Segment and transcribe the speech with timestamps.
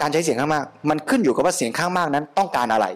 [0.00, 2.86] การใช้เสียงข้างมาก มันขึ้นอยู่กับว่าเสียงข้างมากนั้นต้องการอะไร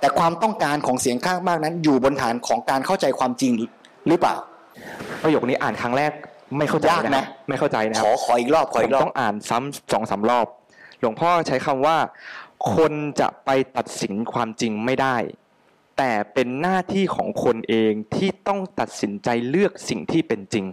[0.00, 3.52] แต่ความต้องการของเสียงข้างมากนั้น อยู่บนฐานของการเข้าใจความจริง
[4.08, 4.36] หรือเปล่า
[5.22, 6.12] ประโยคนี้อ่านครั้งแรก
[6.58, 10.46] ไม่เข้าใจยากนะ ไม่เข้าใจนะคขรับอขออีกรอบขออีกรผอมบต้องอ่านซ้ำสองสามรอบ
[11.00, 11.96] หลวงพ่อใช้คำว่า
[12.74, 15.16] คนจะไปตัดสินความจริงไม่ได้
[15.98, 20.64] แต่เป็นหน้าที่ของคนเองที่ต้องตัดสินใจเลือกสิ่งที่เป็นจริง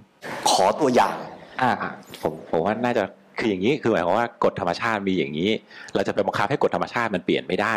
[0.50, 1.16] ขอตัวอย่าง
[1.62, 3.04] อ่าอะผมผมว่าน่าจะ
[3.40, 5.52] คืออย่างนี้คือหมายความว่ากฎธรรมชาติมีอย่างนี้
[5.96, 7.74] เราจะไปบังคับให้กฎธรรมชาติมันเปลี่ยนไม่ได้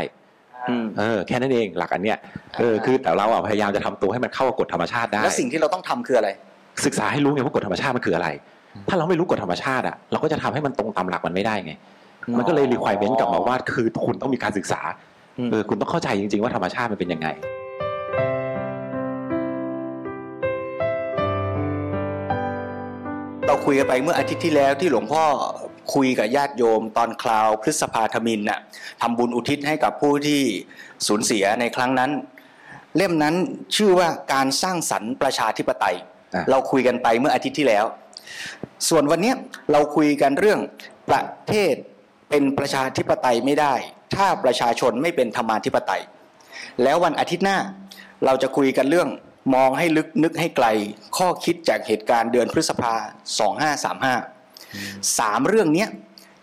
[0.68, 2.18] อืมเออแค่นั้นเองหลักอันเนี้ย
[2.58, 6.28] เออคือแต่เราอะพยายามจะทำตัวให้มันเข้ากับกฎธรรมชาติได้แล้วสิ่งที่เราต้องทำคืออะไร
[6.86, 8.28] ศึกษาให้รู้ไงว่ากฎธรรมชาติมันคืออะไร
[8.88, 11.72] ถ้าเราไม่รู้กฎธรรมชาติอะเราก็จะทำให้มันตรงตามหลักมันไม่ได้ไง
[12.38, 14.80] มันก็เลยรีควอรเมนต์กลับมาว่าคือคุณต้องมีการศึกษา
[15.38, 17.28] อืมเออคุณต้องเข้าใจจริง ๆ ว่าธรรมชาติมันเป็นยังไง
[23.46, 25.24] เราคุยกันไปเมื่ออาทิตย์ที่แล้วที่หลวงพ่อ
[25.94, 28.60] คุยกับญาติโยมตอนคราวพฤษภาธมินน่ะ
[29.02, 30.40] ทำบุญอุทิศให้กับผู้ที่
[31.06, 32.10] สูญเสียในครั้งนั้น
[32.96, 33.34] เล่มนั้น
[33.76, 35.96] ชื่อว่าการสร้างสรรค์ประชาธิปไตย
[36.34, 37.84] อะเราคุยกันไปเมื่ออาทิตย์ที่แล้ว
[38.88, 39.36] ส่วนวันเนี้ย
[39.72, 40.60] เราคุยกันเรื่อง
[41.08, 41.74] ประเทศ
[42.30, 43.74] เป็นประชาธิปไตยไม่ได้
[44.14, 46.02] ถ้าประชาชนไม่เป็นธรรมาธิปไตย
[46.82, 47.58] แล้ววันอาทิตย์หน้า
[48.24, 49.08] เราจะคุยกันเรื่อง
[49.54, 50.66] มองให้ลึกนึกให้ไกล
[51.16, 52.94] ข้อคิดจากเหตุการณ์เดือนพฤษภา
[54.22, 55.88] 2535 สามเรื่องเนี้ย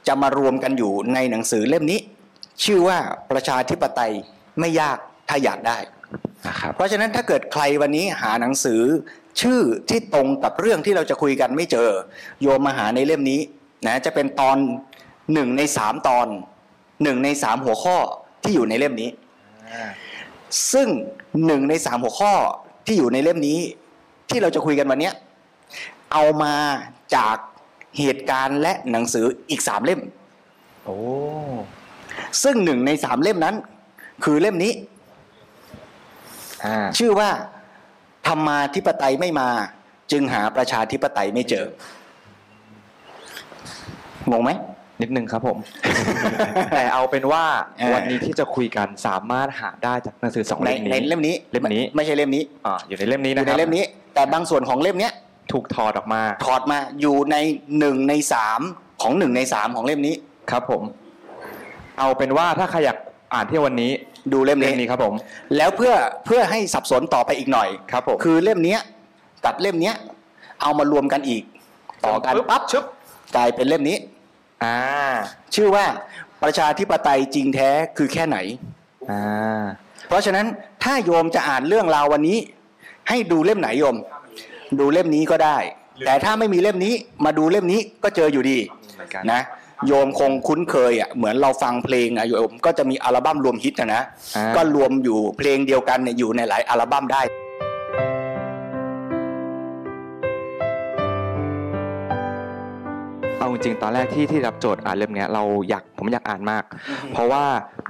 [0.07, 1.99] จะมารวมกันอยู่ในหนังสือเล่มนี้
[2.63, 2.97] ชื่อว่า
[3.31, 4.13] ประชาธิปไตย
[4.59, 4.97] ไม่ยาก
[5.29, 5.77] ถ้าอยากได้
[6.47, 8.81] นะครับเพราะฉะนั้นถ้าเกิดใครวันนี้หาหนังสือ
[9.41, 11.89] ชื่อที่ตรงกับเรื่องที่เราจะคุยกันไม่เจอ
[12.41, 13.39] โยมมาหาในเล่มนี้
[13.85, 14.57] นะจะเป็นตอน
[15.33, 16.27] หนึ่งในสามตอน
[17.03, 17.97] หนึ่งในสามหัวข้อ
[18.43, 19.09] ที่อยู่ในเล่มนี้
[20.73, 20.87] ซึ่ง
[21.45, 22.33] หนึ่งในสามหัวข้อ
[22.85, 23.59] ที่อยู่ในเล่มนี้
[24.29, 25.13] ที่เราจะคุยกันวันเนี้ย
[26.11, 26.55] เอามา
[27.15, 27.35] จาก
[27.99, 29.99] เหตุการณ์และหนังสืออีกสามเล่ม
[30.85, 30.97] โอ้
[32.43, 33.55] ซึ่งหนึ่งในสามเล่มนั้น
[34.23, 34.73] คือเล่มนี้
[36.65, 37.29] อ่าชื่อว่า
[38.27, 39.49] ธรรมาธิปไตยไม่มา
[40.11, 41.65] จึงหาประชาธิปไตยไม่เจอ
[44.31, 44.51] งงไหม
[45.01, 45.57] นิดนึงครับผม
[46.71, 47.43] แต่เอาเป็นว่า
[47.77, 53.83] เออวันนี้ที่จะคุยกันสามารถหาได้จากหนังสือสองในเล่มในนี้เล่มนี้เล่มนี้ไไม่ใช่เล่มนี้อ่าอยู่ในเล่มนี้อนะยู่คในรับเล่มนี้
[54.13, 55.13] แต่บางส่วนของเล่มเนี้ย
[55.51, 57.35] ถูกถอดออกมาถอดมาอยู่ใน
[57.79, 58.61] หนึ่งในสาม
[59.01, 60.15] ของหนึ่งในสามของเล่มนี้
[60.51, 60.83] ครับผม
[61.99, 62.97] เอาเป็นว่าถ้าใครอยาก
[63.33, 63.91] อ่านที่วันนี้
[64.33, 65.13] ดูเล่มเล่นี้ มนี้ครับผม
[65.57, 65.93] แล้วเพื่อ
[66.25, 68.79] เพื่อให้สับสนต่อไปอีกหน่อย ครับผมคือเล่มเนี้ย
[69.45, 69.95] กับเล่มเนี้ย
[70.61, 71.43] เอามารวมกันอีก
[72.05, 72.83] ต่อกันปึ๊บปั๊บชึบ
[73.35, 73.97] กลายเป็นเล่มนี้
[74.63, 74.77] อ่า
[75.55, 75.85] ชื่อว่า
[76.43, 78.37] ประชาธิปไตยจริงแท้คือแค่ไหน
[79.11, 79.65] อ่า
[80.07, 80.45] เพราะฉะนั้น
[80.83, 82.37] ถ้าโยมจะอ่านเรื่องราววันนี้
[83.09, 83.97] ให้ดูเล่มไหนโยม
[84.79, 85.57] ดูเล่มนี้ก็ได้
[86.05, 86.93] แต่ถ้าไม่มีเล่มนี้
[87.25, 88.57] มาดูเล่มนี้ก็เจออยู่ดี
[88.95, 89.41] เหมือนกันนะ
[89.87, 94.03] โยมคงคุ้นเคยอะเหมือนเราฟังเพลงอะโยมก็จะมีอัลบั้มรวมฮิตนะนะ
[94.35, 97.21] อ่าก็รวมอยู่เพลงเดียวกันเนี่ยอยู่ในหลายอัลบั้มได้
[103.49, 106.63] เอาจริงๆตอนแรกที่ที่รับโจทย์อ่านเล่มเนี้ยเราอยากผมอยากอ่านมาก
[107.13, 107.43] เพราะว่า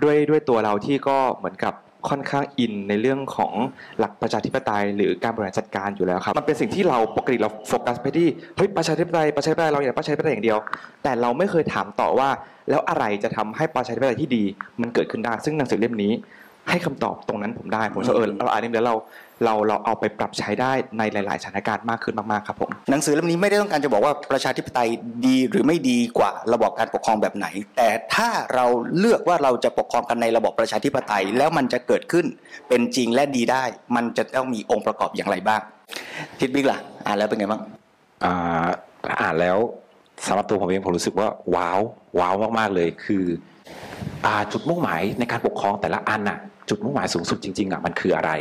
[0.04, 1.74] ด้วยด้วยตัวเราที่ก็เหมือนกับ
[2.10, 3.54] ค่อนข้างอินในเรื่องของ
[4.00, 8.28] หลักประชาธิปไตย หรือการบริหารจัดการอยู่แล้วครับมันเป็นสิ่งที่เราปกติเราโฟกัสไปที่
[8.58, 10.58] เฮ้ยประชาธิปไตยประชาธิปไตยเราอยากประชาธิปไตยอย่างเดียว
[11.04, 12.30] แต่เราไม่เคยถามต่อว่า
[12.70, 14.44] แล้วอะไรจะทำให้ประชาธิปไตยที่ดี
[14.82, 16.12] มันเกิดขึ้นได้ซึ่งหนังสือเล่มนี้
[16.70, 18.96] ให้คำตอบตรงนั้นผมได้ผมเชื่อเออเราอ่านเล่มนี้แล้วเรา
[19.44, 24.90] เราเราเอาไปปรับใช้ได้ในหลาย ๆ สถานการณ์มากขึ้นมาก ๆ ครับผมหนังสือเล่มนี้ไม่ได้ต้องการจะบอกว่าประชาธิปไตย
[25.26, 28.66] ดีหรือไม่ดีกว่าระบอบการปกครองแบบไหน แต่ถ้าเรา
[29.00, 32.26] เลือกว่าเราจะปกครองกันในระบอบประชาธิปไตยแล้วมันจะเกิดขึ้น
[32.70, 33.64] เป็นจริงและดีได้
[33.96, 35.62] มันจะต้องมีองค์ประกอบอย่างไรบ้าง
[36.40, 37.62] ทิดบิ๊กล่ะอ่านแล้วเป็นไงบ้าง
[38.24, 38.68] อ่า
[39.22, 39.58] อ่านแล้ว
[40.28, 41.80] สำหรับตัวผมเองผมรู้สึกว่าว้าว
[42.20, 43.24] ว้าวมากๆเลยคือ
[44.26, 46.38] อ่าจุดมุ่งหมายในการปกครองแต่ละอันน่ะ
[46.70, 48.32] จุดมุ่งหมายสูงสุดจริงๆอะมันคืออะไร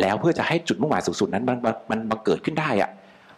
[0.00, 1.58] แล้วเพื่อจะให้จุดมุ่งหมายสูงสุดนั้นมัน
[1.90, 2.90] มันมันเกิดขึ้นได้อะ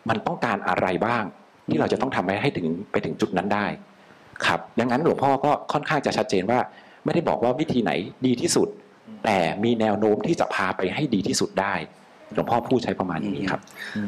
[0.08, 1.24] มันต้องการอะไรบ้าง
[1.70, 3.66] ที่เราจะต้องทำให้ให้ถึงไปถึงจุดนั้นได้
[4.46, 6.58] ครับดังนั้นหลวงพ่อก็ค่อนข้างจะชัดเจนว่า
[7.04, 7.92] ไม่ได้บอกว่าวิธีไหน
[8.26, 8.68] ดีที่สุด
[9.24, 11.74] แต่มีแนวโน้มที่จะพาไปให้ดีที่สุดได้
[12.34, 13.60] หลวงพ่อพูดใช้ประมาณนี้ครับ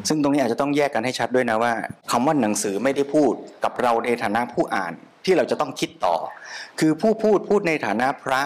[0.09, 1.73] ซึ่งตรงนี้อาจจะต้องแยกกันให้ชัดด้วยนะว่า
[2.11, 3.33] คำว่าหนังสือไม่ได้พูด
[3.65, 4.93] กับเราในฐานะผู้อ่าน
[5.25, 6.17] ที่เราจะต้องคิดต่อ
[6.81, 8.43] คือผู้พูดพูดในฐานะพระ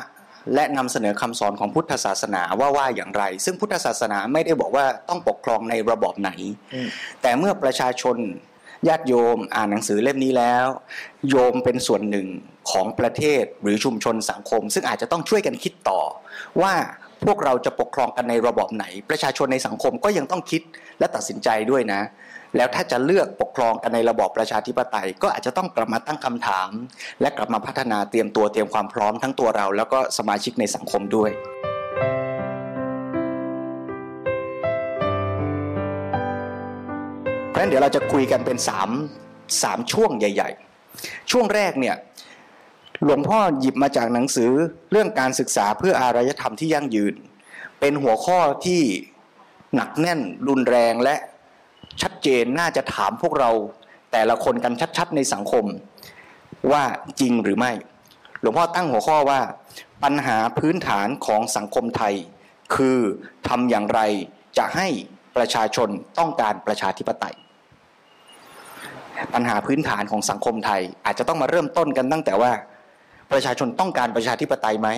[0.55, 6.31] และนำเสนอคำสอนของพุทธศาสนาว่าว่าอย่างไร ซึ่งพุทธศาสนาไม่ได้บอกว่าต้องปกครองในระบอบไหน
[7.23, 8.17] แต่เมื่อประชาชน
[8.89, 10.67] ญาติโยมอ่านหนังสือเล่มนี้แล้ว
[11.31, 12.27] โยมเป็นส่วนหนึ่ง
[12.71, 16.01] ของประเทศหรือชุมชนสังคม ซึ่งอาจจะต้องช่วยกันคิดต่อ
[16.63, 16.73] ว่า
[17.25, 20.63] พวกเราจะปกครองกันในระบอบไหน ประชาชนในสังคมก็ยังต้องคิด
[20.99, 22.01] และตัดสินใจด้วยนะ
[22.57, 26.69] แล้วถ้าจะเลือกปกครองกันในระบอบประชาธิปไตย ก็อาจจะต้องกลับมาตั้งคำถาม
[27.21, 31.31] และกลับมาพัฒนาเตรียมตัวเตรียมความพร้อมทั้งตัวเรา แล้วก็สมาชิกในสังคมด้วย
[37.51, 38.91] เพราะฉะนั้นเดี๋ยวเราจะคุยกันเป็นสาม
[39.63, 40.51] สามช่วงใหญ่
[40.91, 41.97] ๆ ช่วงแรกเนี่ย
[43.05, 44.51] หลวงพ่อหยิบมาจากหนังสือ
[44.91, 47.15] เรื่องการศึกษาเพื่ออารยธรรมที่ยั่งยืน
[47.81, 48.83] เป็นหัวข้อที่
[49.77, 51.17] หนักแน่นรุนแรงและ
[52.01, 53.51] ชัดเจนน่าจะถามพวกเรา
[54.13, 55.65] แต่ละคนกันชัดๆในสังคม
[56.73, 56.85] ว่า
[57.21, 57.73] จริงหรือไม่
[58.41, 59.41] หลวงพ่อตั้งหัวข้อว่า
[60.05, 62.15] ปัญหาพื้นฐานของสังคมไทย
[62.75, 62.99] คือ
[63.49, 64.01] ทำอย่างไร
[64.59, 64.89] จะให้
[65.37, 67.35] ประชาชนต้องการประชาธิปไตย
[69.35, 72.53] ปัญหาพื้นฐานของสังคมไทย อาจจะต้องมาเริ่มต้นกันตั้งแต่ว่า
[73.33, 74.89] ประชาชนต้องการประชาธิปไตยไหม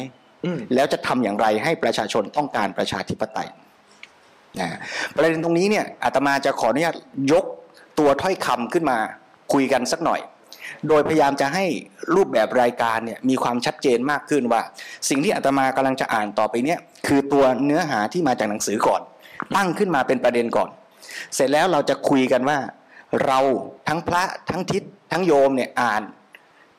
[0.44, 3.48] อืมแล้วจะทำอย่างไรให้ประชาชนต้องการประชาธิปไตย
[4.60, 4.68] นะ
[5.14, 6.96] ประเด็นตรงนี้เนี่ยอาตมาจะขออนุญาต
[7.32, 7.44] ยก
[7.98, 8.98] ตัวถ้อยคำขึ้นมา
[9.52, 10.20] คุยกันสักหน่อย
[10.88, 11.64] โดยพยายามจะให้
[12.14, 14.62] รูปแบบรายการเนี่ยมีความชัดเจนมากขึ้นว่า
[15.08, 19.00] สิ่งที่อาตมากำลังจะอ่านต่อไปเนี่ยคือตัวเนื้อหาที่มาจากหนังสือก่อน
[19.56, 20.68] ตั้งขึ้นมาเป็นประเด็นก่อน
[21.34, 22.58] เสร็จแล้วเราจะคุยกันว่า
[23.26, 23.38] เรา
[23.88, 26.02] ทั้งพระทั้งทิศทั้งโยมเนี่ยอ่าน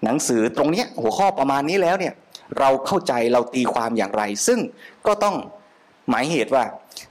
[0.04, 2.14] หนังสือตรงเนี้ยหัวข้อประมาณนี้แล้วเนี่ย
[2.60, 4.60] เราเข้าใจเราตีความอย่างไร ซึ่ง
[5.08, 5.36] ก็ต้อง
[6.10, 6.64] หมายเหตุว่า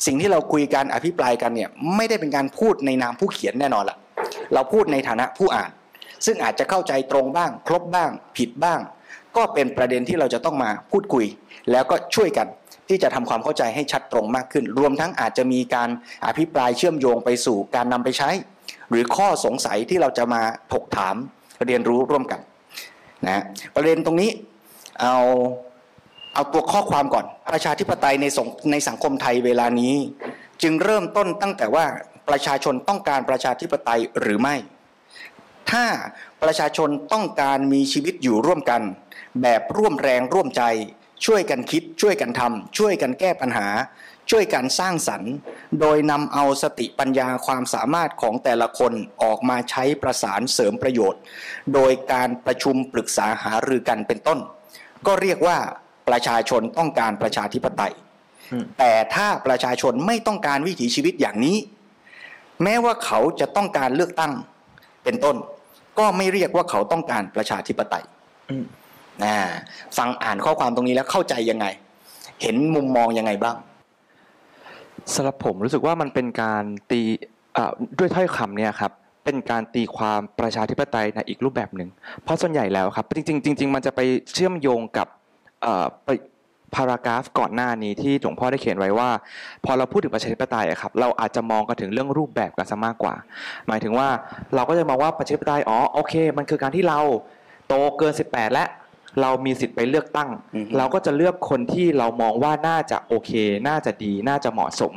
[0.07, 3.97] สิ่งที่เราคุยกันอภิปรายกันเนี่ยไม่ได้เป็นการพูดในนามผู้เขียนแน่นอนละ
[4.55, 5.71] เราพูดในฐานะผู้อ่าน
[6.27, 8.81] ซึ่งอาจจะเข้าใจตรงบ้าง ครบบ้าง ผิดบ้าง
[9.37, 11.25] ก็เป็นประเด็นที่เราจะต้องมาพูดคุย
[11.71, 12.47] แล้วก็ช่วยกัน
[12.89, 15.89] ที่จะทำความเข้าใจให้ชัดตรงมากขึ้น รวมทั้งอาจจะมีการ
[16.27, 18.31] อภิปรายเชื่อมโยงไปสู่การนำไปใช้
[18.91, 20.43] หรือข้อสงสัยที่เราจะมา
[20.73, 21.17] ถกถาม
[21.67, 22.41] เรียนรู้ร่วมกัน
[23.27, 23.43] นะ
[23.75, 24.31] ประเด็นตรงนี้
[25.01, 25.17] เอา
[26.35, 29.95] เอาตัวข้อความก่อน ประชาธิปไตยในสงในสังคมไทยเวลานี้
[30.63, 31.87] จึงเริ่มต้นตั้งแต่ว่า
[32.29, 34.57] ประชาชนต้องการประชาธิปไตยหรือไม่
[35.71, 35.87] ถ้า
[36.43, 38.83] ประชาชนต้องการมีชีวิตอยู่ร่วมกัน
[39.43, 40.63] แบบร่วมแรงร่วมใจ
[41.27, 43.69] ช่วยกันคิด ช่วยกันทำช่วยกันแก้ปัญหา
[44.31, 45.33] ช่วยกันสร้างสรรค์
[45.81, 48.93] โดยนำเอาสติปัญญาความสามารถของแต่ละคน
[49.23, 51.21] ออกมาใช้ประสานเสริมประโยชน์
[51.75, 54.39] โดยการประชุมปรึกษาหารือกันเป็นต้น
[55.07, 55.59] ก็เรียกว่า
[56.09, 57.93] ประชาชนต้องการประชาธิปไตย
[58.53, 61.57] อืมแต่ถ้าประชาชนไม่ต้องการวิถีชีวิตอย่างนี้
[62.63, 64.33] แม้ว่าเขาจะต้องการเลือกตั้ง
[65.05, 65.37] เป็นต้น
[65.99, 68.05] ก็ไม่เรียกว่าเขาต้องการประชาธิปไตย
[68.51, 68.65] อืม
[69.25, 69.37] นะ
[69.99, 71.67] ฟังอ่านข้อความตรงนี้แล้วเข้าใจยังไง
[72.43, 73.57] เห็นมุมมองยังไงบ้าง
[75.15, 77.01] สำหรับผมรู้สึกว่ามันเป็นการตี
[77.55, 78.93] เอ่อด้วยถ้อยคำเนี่ยครับ
[79.25, 81.89] เป็นการตีความประชาธิปไตยในอีกรูปแบบหนึ่ง
[82.25, 84.01] เพราะส่วนใหญ่แล้วครับ จริงๆจริงๆมันจะไป
[84.33, 85.24] เชื่อมโยงกับเอ่อไป
[86.75, 89.11] พารากราฟก่อนหน้านี้ที่หลวงพ่อได้เขียนไว้ว่า
[89.65, 93.15] พอเราพูดถึงประชาธิปไตยอะครับเราอาจจะมองกันถึงเรื่องรูปแบบกันซะมากกว่า
[93.69, 94.09] หมายถึงว่า
[94.55, 97.01] เราก็จะมองว่าประชาธิปไตยอ๋อโอเค มันคือการที่เรา
[97.69, 98.65] โตเกิน 18 และ
[99.21, 103.31] เรามีสิทธิ์ไปเลือกตั้งอือฮึเราก็จะเลือกคนที่เรามองว่าน่าจะโอเค
[103.69, 104.93] น่าจะดี น่าจะเหมาะสม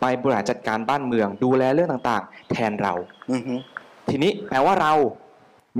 [0.00, 2.94] ไปบริหารจัดการบ้านเมือง ดูแลเรื่องต่างๆ แทนเรา
[3.32, 3.54] อือฮึ
[4.10, 4.92] ทีนี้แปลว่าเรา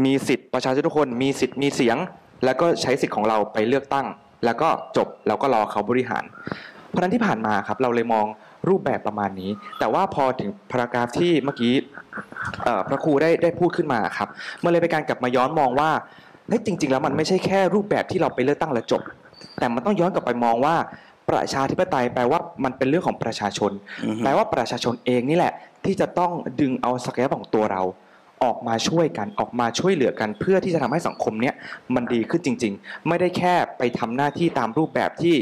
[0.04, 1.96] มีสิทธิ์ประชาชนทุกคนมีสิทธิ์มีเสียง
[2.44, 4.06] แล้วก็ใช้สิทธิ์ของเราไปเลือกตั้ง
[4.44, 6.24] แล้วก็จบแล้วก็รอเขาบริหาร
[6.88, 8.26] เพราะฉะนั้นที่ผ่านมาครับเราเลยมอง
[8.68, 11.72] รูปแบบประมาณนี้ แต่ว่าพอถึงพารากราฟที่เมื่อกี้
[12.64, 14.28] เอ่อพระครูได้ได้พูดขึ้นมาครับ
[14.64, 15.90] มันเลยเป็นการกลับมาย้อนมองว่า
[16.48, 19.02] เฮ้ยจริง ๆ แล้วมันไม่ใช่แค่รูปแบบที่เราไปเลือกตั้งแล้วจบ
[19.58, 20.74] แต่มันต้องย้อนกลับไปมองว่า
[21.30, 23.72] ประชาธิปไตยแปลว่ามันเป็นเรื่องของประชาชน
[24.04, 25.52] อือฮึแปลว่าประชาชนเองนี่แหละ
[25.84, 27.82] ที่จะต้องดึงเอาศักยภาพของตัวเรา
[28.44, 31.54] ออกมาช่วยกันออกมาช่วยเหลือกัน เพื่อที่จะทำให้สังคมเนี้ย
[31.94, 35.34] มันดีขึ้นจริง ๆ ไม่ได้แค่ไปทำหน้าที่ตามรูปแบบที่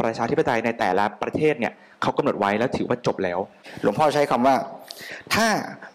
[0.00, 1.72] ประชาธิปไตยในแต่ละประเทศเนี่ย
[2.02, 3.38] เขากำหนดไว้แล้วถือว่าจบแล้ว
[3.82, 4.56] หลวงพ่อใช้คำว่า
[5.34, 5.46] ถ้า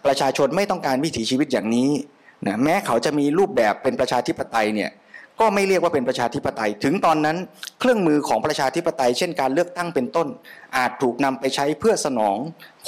[0.06, 1.90] ประชาชนไม่ต้องการวิถีชีวิตอย่างนี้
[2.46, 4.90] นะแม้เขาจะมีรูปแบบเป็นประชาธิปไตยเนี่ย
[5.40, 7.36] ก็ไม่เรียกว่าเป็นประชาธิปไตย ถึงตอนนั้น
[7.80, 10.28] เครื่องมือของประชาธิปไตย เช่นการเลือกตั้งเป็นต้น
[10.76, 12.36] อาจถูกนำไปใช้เพื่อสนอง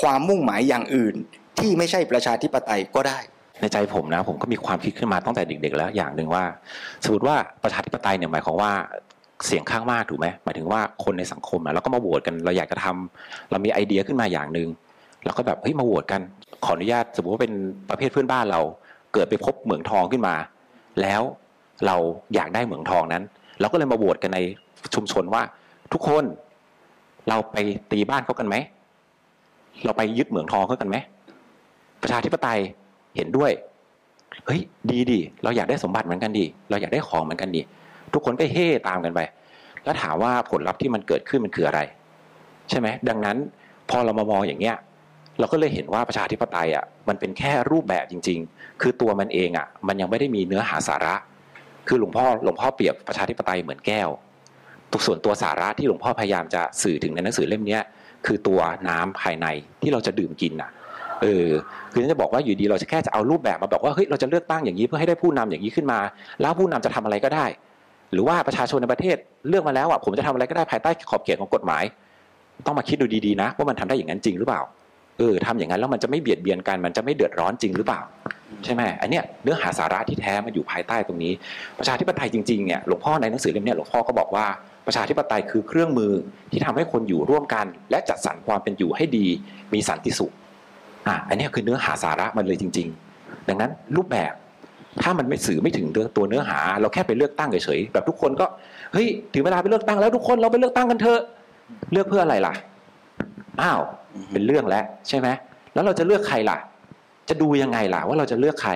[0.01, 1.15] ความมุ่งหมายอย่างอื่น
[1.59, 3.19] ที่ไม่ใช่ประชาธิปไตยก็ได้
[3.65, 6.45] ในใจผมนะ ผมก็มีความคิดขึ้นมาตั้งแต่เด็กๆแล้วอย่างหนึ่งว่า
[7.05, 8.73] สมมติว่าประชาธิปไตยเนี่ยหมายความว่า
[9.47, 14.69] เสียงข้างมากถูกไหมหมายถึงว่าคนในสังคมอะเราก็มาโหวตกันเราอยากจะทำเรามีไอเดียขึ้นมาอย่างหนึ่ง
[15.25, 16.21] แล้วก็แบบเฮ้ยมาโหวตกัน
[16.65, 17.53] ขออนุญาตสมมติว่าเป็น
[17.91, 18.61] ประเภทเพื่อนบ้านเรา
[19.13, 20.35] เกิดไปพบเหมืองทองขึ้นมา
[21.03, 21.23] แล้ว
[21.87, 21.97] เรา
[22.35, 23.23] อยากได้เหมืองทองนั้น
[23.61, 24.39] เราก็เลยมาโหวตกันใน
[24.95, 25.43] ชุมชนว่า
[25.93, 26.25] ทุกคน
[27.29, 27.57] เราไป
[27.93, 28.57] ตีบ้านเขากันไหม
[29.85, 30.97] เราไปยึดเหมืองทองเขากันไหม
[32.03, 32.61] ประชาธิปไตย
[33.17, 33.51] เห็นด้วย
[34.47, 37.61] เฮ้ย ดีดี เราอยากได้สมบัติเหมือนกันดี เราอยากได้ของเหมือนกันดี
[38.13, 39.21] ทุกคนก็เฮ่ตามกันไป
[39.85, 41.81] แล้วถามว่าผลลัพธ์ที่มันเกิดขึ้นมันคืออะไร
[42.71, 43.37] ใช่ไหม ดังนั้น
[43.91, 44.77] พอเรามามองอย่างเงี้ย
[45.39, 51.15] เราก็เลยเห็นว่าประชาธิปไตยอะ มันเป็นแค่รูปแบบจริง ๆ คือตัวมันเองอะ มันยังไม่ได้มีเนื้อหาสาระ
[51.89, 54.09] คือหลวงพ่อ หลวงพ่อเปรียบประชาธิปไตยเหมือนแก้ว
[54.91, 57.79] ตัวส่วนตัวสาระที่หลวงพ่อพยายามจะสื่อถึงในหนังสือเล่มนี้
[58.27, 59.47] คือตัวน้ำภายใน
[59.83, 60.71] ที่เราจะดื่มกินอะ
[61.25, 61.51] เออ
[61.93, 65.99] คือจะบอกว่าอยู่ดีเราจะแค่จะเอารูปแบบมาบอกว่าเฮ้ยเราจะเลือกตั้งอย่างนี้เพื่อให้ได้ผู้นำอย่างนี้ขึ้นมา
[66.41, 67.47] แล้วผู้นำจะทำอะไรก็ได้
[68.13, 69.17] หรือว่าประชาชนในประเทศ
[69.49, 71.83] เลือกมาแล้วอะผมจะทำอะไรก็ได้ภายใต้ขอบเขตของกฎหมาย
[72.67, 74.63] ต้องมาคิดดูดีๆนะ ว่ามันทำได้อย่างนั้นจริงหรือเปล่า
[75.19, 78.01] เออทำอย่างนั้นแล้วมันจะไม่เบียดเบียนกันมันจะไม่เดือดร้อนจริงหรือเปล่า
[78.65, 81.33] ใช่ไหมอันเนี้ยเนื้อหาสาระที่แท้มันอยู่ภายใต้ตรงนี้
[81.79, 84.47] ประชาธิปไตยจริงๆเนี่ยหลวงพ่อในหนังสือเล่มนี้หลวงพ่อก็บอกว่า
[84.87, 86.13] ประชาธิปไตยคือเครื่องมือ
[86.53, 89.27] ที่ทำให้คนอยู่ร่วมกัน และจัดสรรความเป็นอยู่ให้ดี
[89.73, 90.33] มีสันติสุข
[91.07, 94.33] อะอันนี้คือเนื้อหาสาระมันเลยจริง ๆ ดังนั้นรูปแบบ
[95.03, 98.47] ถ้ามันไม่สื่อไม่ถึงตัวเนื้อหา เราแค่ไปเลือกตั้งเฉยๆแบบทุกคนก็
[98.93, 101.21] เฮ้ยถึงเวลาไปเลือกตั้งแล้วทุกคนเราไปเลือกตั้งกันเถอะ
[101.93, 102.55] เลือกเพื่ออะไรล่ะ
[103.63, 103.81] อ้าว
[104.33, 105.29] เป็นเรื่องแล้วใช่ไหม
[105.75, 106.59] แล้วเราจะเลือกใครล่ะ
[107.29, 108.73] จะดูยังไงล่ะว่าเราจะเลือกใคร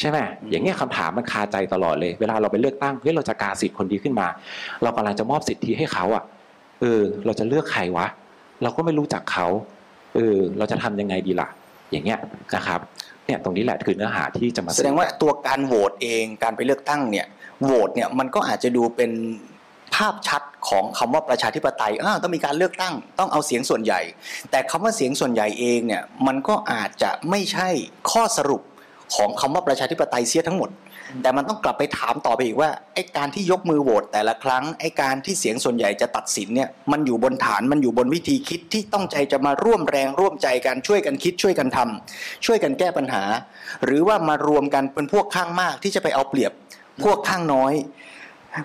[0.00, 0.18] ใช่ไหม
[0.50, 4.26] อย่างเงี้ยคำถามมันคาใจตลอดเลย เวลาเราไปเลือกตั้งเฮ้ยเราจะกาสิทธิ์คนดีขึ้นมา
[4.82, 6.24] เรากำลังจะมอบสิทธิให้เขาอะ
[6.80, 8.06] เออ เราจะเลือกใครวะ
[8.62, 9.46] เราก็ไม่รู้จักเขา
[10.18, 11.48] เออเราจะทำยังไงดีล่ะ
[11.90, 12.18] อย่างเงี้ย
[12.56, 12.80] นะครับ
[13.26, 17.26] เนี่ยตรงนี้แหละคือเนื้อหาที่จะมาแสดงว่าตัวการโหวตเองการไปเลือกตั้งเนี่ย
[17.64, 19.10] โหวตเนี่ยมันก็อาจจะดูเป็น
[19.94, 24.00] ภาพชัดของคำว่าประชาธิปไตยอ้าต้องมีการเลือกตั้ง ต้องเอาเสียงส่วนใหญ่
[24.50, 27.68] แต่คำว่าเสียงส่วนใหญ่เองเนี่ยมันก็อาจจะไม่ใช่
[28.10, 28.62] ข้อสรุป
[29.14, 30.70] ของคำว่าประชาธิปไตยเสียทั้งหมด
[31.22, 43.24] แต่มันต้องกลับไปถามต่อไปอีกว่าไอ้การที่ยกมือโหวตแต่ละครั้งไอ้การที่เสียงส่วนใหญ่จะตัดสินเนี่ยมันอยู่บนฐานมันอยู่บนวิธีคิดที่ต้องใจจะมาร่วมแรงร่วมใจกันช่วยกันคิดช่วยกันทำช่วยกันแก้ปัญหา
[43.84, 46.52] หรือว่ามารวมกันเป็นพวกข้างมากที่จะไปเอาเปรียบ
[47.04, 47.72] พวกข้างน้อย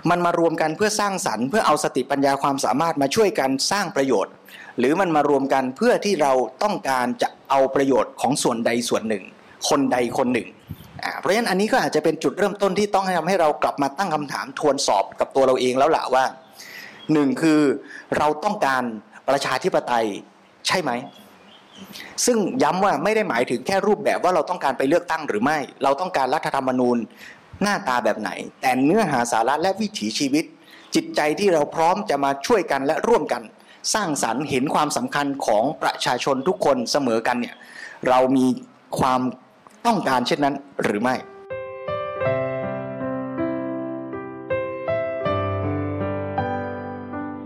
[0.10, 4.34] มันมารวมกันเพื่อสร้างสรรค์เพื่อเอาสติปัญญาความสามารถมาช่วยกันสร้างประโยชน์
[4.80, 6.34] หรือมันมารวมกันเพื่อที่เรา
[6.64, 9.24] ต้องการจะเอาประโยชน์ของส่วนใดส่วนหนึ่ง
[9.70, 10.48] คนใดคนหนึ่ง
[11.20, 16.26] เพราะฉะนั้นอันนี้ก็อาจจะเป็นจุดเริ่มต้นที่ต้องทำให้เรากลับมาตั้งคำถามทวนสอบกับตัวเราเองแล้วล่ะว่า
[17.14, 17.62] หนึ่งคือ
[18.18, 18.84] เราต้องการ
[19.30, 20.06] ประชาธิปไตย
[20.68, 20.92] ใช่ไหม
[22.26, 26.98] ซึ่งย้ำว่าไม่ได้หมายถึงแค่รูปแบบว่าเราต้องการไปเลือกตั้งหรือไม่ เราต้องการรัฐธรรมนูญ
[27.62, 28.32] หน้าตาแบบไหน
[28.62, 30.46] แต่เนื้อหาสาระและวิถีชีวิต
[30.96, 33.44] จิตใจที่เราพร้อมจะมาช่วยกันและร่วมกัน
[33.94, 37.56] สร้างสรรค์เห็นความสำคัญของประชาชนทุกคนเสมอกันเนี่ย
[38.10, 38.46] เรามี
[39.00, 39.22] ความ
[39.88, 41.16] ต้องการเช่นนั้นหรือไม่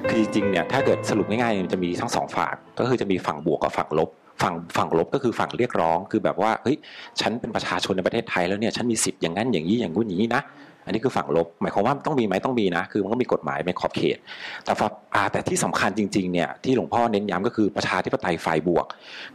[0.10, 4.10] คือจริงๆเนี่ยถ้าเกิดสรุปง่ายๆมันจะมีทั้งสองฝั่งก็คือจะมีฝั่งบวกกับฝั่งลบ
[4.41, 6.77] ฝั่งฝั่งลบก็คือฝั่งเรียกร้อง คือแบบว่าเฮ้ย
[7.22, 10.41] ฉันเป็นประชาชนในประเทศไทยแล้วเนี่ยฉันมีสิทธิ์อย่างนั้นอย่างนี้อย่างงู้นอย่างนี้นะ
[10.86, 14.17] อันนี้คือฝั่งลบ หมายความว่าต้องมีไหมต้องมีนะ คือมันก็มีกฎหมายเป็นขอบเขต
[14.63, 18.86] แต่ฝั่งอ่าแต่ที่สำคัญจริงๆเนี่ยที่หลวงพ่อเน้นย้ำก็คือประชาธิปไตยฝ่ายบวก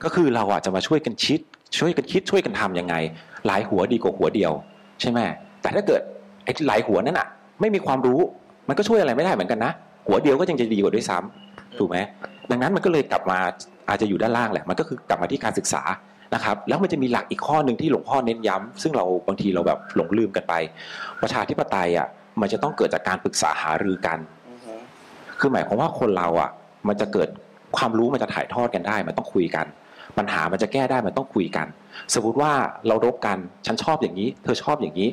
[0.04, 1.40] ก็คือเราอะจะมาช่วยกันคิด
[1.78, 2.94] ช่วยกันคิดช่วยกันทำยังไง
[3.46, 4.52] หลายหัวดีกว่าหัวเดียว
[5.00, 5.18] ใช่ไหม
[5.62, 6.00] แต่ถ้าเกิด
[6.44, 7.26] ไอ้หลายหัวนั้นอะ
[7.60, 8.20] ไม่มีความรู้
[8.68, 9.72] มันก็ช่วยอะไรไม่ได้เหมือนกันนะ
[10.06, 11.98] หัวเดียวก็ยังจะดีกว่าด้วยซ้ำถูกไหม
[12.50, 13.38] ดังนั้นมันก็เลยกลับมา
[13.88, 15.82] อาจจะอยู่ด้านล่างแหละมันก็คือกลับมาที่การศึกษา
[16.34, 20.54] นะครับแล้วมันจะมีหลักอีกข้อหนึ่งที่หลวงพ่อเน้นย้ำซึ่งเราบางทีเราแบบหลงลืมกันไป
[21.22, 22.06] ประชาธิปไตยอะ
[22.40, 24.18] มันจะต้องเกิดจากการปรึกษาหารือกัน
[25.40, 26.50] คือหมายความว่าคนเราอะ
[26.88, 27.28] มันจะเกิด
[27.76, 29.66] ความรู้มันจะถ่ายทอดกันได้ มันต้องคุยกัน
[30.18, 31.66] ปัญหามันจะแก้ได้มันต้องคุยกัน
[32.14, 32.52] สมมติว่า
[32.86, 35.08] เรารบกันฉันชอบอย่างนี้ เธอชอบอย่างนี้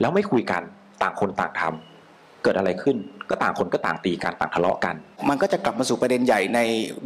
[0.00, 0.62] แล้วไม่คุยกัน
[1.02, 2.96] ต่างคนต่างทำเกิดอะไรขึ้น
[3.30, 4.94] ก็ต่างคนก็ต่างตีกันต่างทะเลาะกัน
[5.28, 6.60] มันก็จะกลับมาสู่ประเด็นใหญ่ใน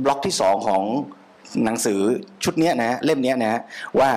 [0.05, 0.83] บล็อกที่สองของ
[1.65, 2.01] หนังสือ
[2.45, 3.61] ชุดนี้นะเล่มนี้นะ
[3.99, 4.11] ว่า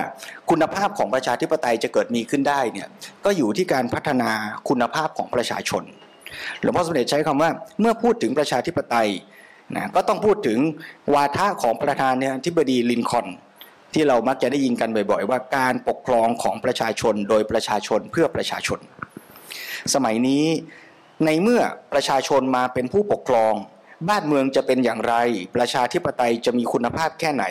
[0.50, 2.88] คุณภาพของประชาธิปไตยจะเกิดมีขึ้นได้เนี่ย
[3.24, 4.30] ก็อยู่ที่การพัฒนา
[4.68, 5.82] คุณภาพของประชาชน
[6.60, 9.08] หลวงพ่อสมเด็จใช้คำว่า เมื่อพูดถึงประชาธิปไตย
[9.76, 10.58] นะก็ต้องพูดถึง
[11.14, 13.26] วาทะของประธานาธิบดีลินคอน
[13.94, 18.78] ที่เรามักจะได้ยินกันบ่อย ๆ ว่าการปกครองของประชาชนโดยประชาชนเพื่อประชาชน
[19.94, 20.44] สมัยนี้
[21.26, 21.62] ในเมื่อ
[21.92, 23.54] ประชาชนมาเป็นผู้ปกครอง
[24.08, 25.14] บ้านเมืองจะเป็นอย่างไร
[25.56, 27.44] ประชาธิปไตยจะมีคุณภาพแค่ไหน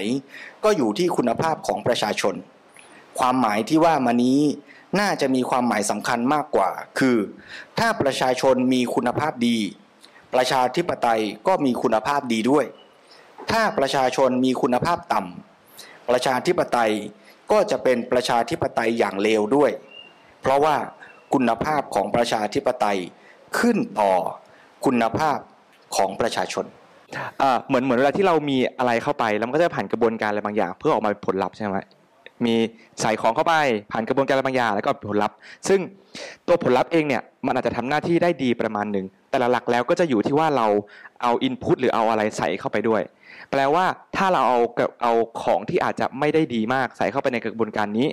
[0.63, 2.35] ก็อยู่ที่คุณภาพของประชาชน
[3.19, 4.39] ความหมายที่ว่ามานี้
[4.99, 7.17] น่าจะมีความหมายสำคัญมากกว่า คือ
[7.79, 9.57] ถ้าประชาชนมีคุณภาพดี
[10.33, 12.65] ประชาธิปไตยก็มีคุณภาพดีด้วย
[13.51, 16.91] ถ้าประชาชนมีคุณภาพต่ำประชาธิปไตย
[17.51, 19.71] ก็จะเป็นประชาธิปไตยอย่างเลวด้วย
[20.41, 20.75] เพราะว่า
[21.33, 22.99] คุณภาพของประชาธิปไตย
[23.59, 24.13] ขึ้นต่อ
[24.85, 25.37] คุณภาพ
[25.95, 26.65] ของประชาชน
[27.67, 31.77] เหมือนเหมือนเวลาที่เรามีอะไรเข้าไปแล้วมันก็จะผ่านกระบวนการอะไรบางอย่าง เพื่อออกมาเป็นผลลัพธ์ใช่ไหม
[32.45, 32.55] มี
[33.01, 33.55] ใส่ของเข้าไป
[33.91, 35.79] ผ่านกระบวนการบางอย่างแล้วก็ผลลัพธ์ ซึ่ง
[36.47, 40.67] ตัวผลลัพธ์เองเนี่ยมันอาจจะทำหน้าที่ได้ดีประมาณหนึ่งแต่หลักๆแล้วก็จะอยู่ที่ว่าเรา
[41.23, 43.01] เอาอินพุตหรือเอาอะไรใส่เข้าไปด้วย
[43.51, 44.59] แปลว่าถ้าเราเอา
[45.03, 48.07] เอาของที่อาจจะไม่ได้ดีมากใส่เข้าไปในกระบวนการนี้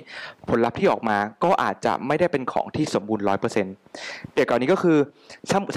[0.49, 3.73] ผลลัพธ์ที่ออกมาก็อาจจะไม่ได้เป็นของที่สมบูรณ์ร้อยเปอร์เซ็นต์
[4.31, 4.97] เปรียบกับอันนี้ก็คือ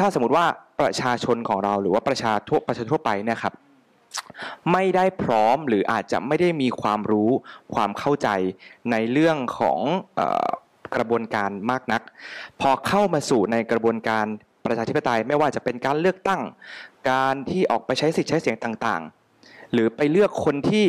[0.01, 0.45] ถ้าสมมติว่า
[0.81, 3.55] ประชาชนของเราหรือว่าประชาทั่วประชาชนทั่วไปเนี่ยครับ
[4.73, 7.31] ไม่ได้พร้อมหรืออาจจะไม่ได้มีความรู้
[7.75, 8.29] ความเข้าใจ
[8.91, 9.79] ในเรื่องของ
[10.19, 10.49] ออ
[10.97, 12.03] กระบวนการมากนัก
[12.61, 14.27] พอเข้ามาสู่ในกระบวนการ
[14.65, 16.43] ประชาธิปไตยไม่ว่าจะเป็นการเลือกตั้ง
[17.11, 20.87] การที่ออกไปใช้สิทธิ์ใช้เสียงต่างๆ หรือไปเลือกคนที่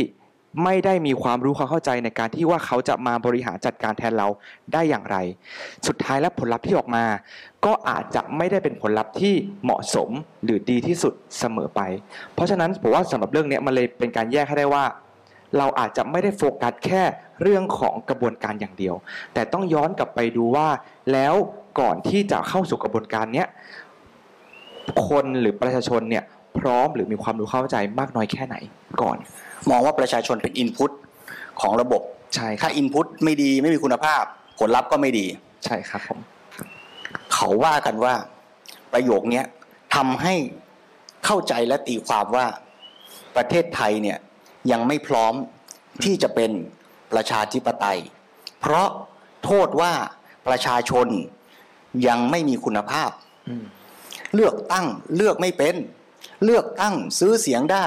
[0.63, 4.27] ไม่ได้มีความรู้ความเข้าใจในการที่ว่าเขาจะมาบริหารจัดการแทนเรา
[4.73, 5.17] ได้อย่างไร
[5.87, 7.05] สุดท้ายแล้วผลลัพธ์ที่ออกมา
[7.65, 10.09] ก็อาจจะไม่ได้เป็นผลลัพธ์ที่เหมาะสม
[10.43, 11.81] หรือดีที่สุดเสมอไป
[12.33, 14.85] เพราะฉะนั้นผมว่าสำหรับเรื่องนี้มันเลยเป็นการแยกให้ได้ว่า
[15.57, 17.03] เราอาจจะไม่ได้โฟกัสแค่
[17.41, 18.95] เรื่องของกระบวนการอย่างเดียว
[19.33, 20.67] แต่ต้องย้อนกลับไปดูว่า
[21.13, 21.33] แล้ว
[21.79, 23.47] ก่อนที่จะเข้าสู่กระบวนการเนี้ย
[25.07, 26.23] คนหรือประชาชนเนี่ย
[26.59, 28.55] พร้อมหรือมีความรู้เข้าใจมากน้อยแค่ไหน
[29.01, 29.17] ก่อน
[29.69, 30.91] มองว่าประชาชนเป็นอินพุต
[31.61, 32.01] ของระบบ
[32.35, 34.23] ใช่ครัถ้าบอินพุตไม่ดีไม่มีคุณภาพ
[34.59, 35.25] ผลลัพธ์ก็ไม่ดี
[35.65, 36.19] ใช่ครับผม
[37.33, 38.15] เขาว่ากันว่า
[38.93, 39.45] ประโยคเนี้ย
[39.95, 40.35] ทำให้
[41.25, 42.47] เข้าใจและตีความว่า
[43.35, 44.17] ประเทศไทยเนี่ย
[44.71, 45.33] ยังไม่พร้อม
[46.03, 46.51] ที่จะเป็น
[47.13, 47.99] ประชาธิปไตย
[48.61, 48.89] เพราะ
[49.45, 49.93] โทษว่า
[50.47, 51.07] ประชาชน
[52.07, 53.11] ยังไม่มีคุณภาพ
[53.49, 53.65] อืม
[54.35, 55.75] เลือกตั้งเลือกไม่เป็น
[56.43, 57.85] เลือกตั้งซื้อเสียงได้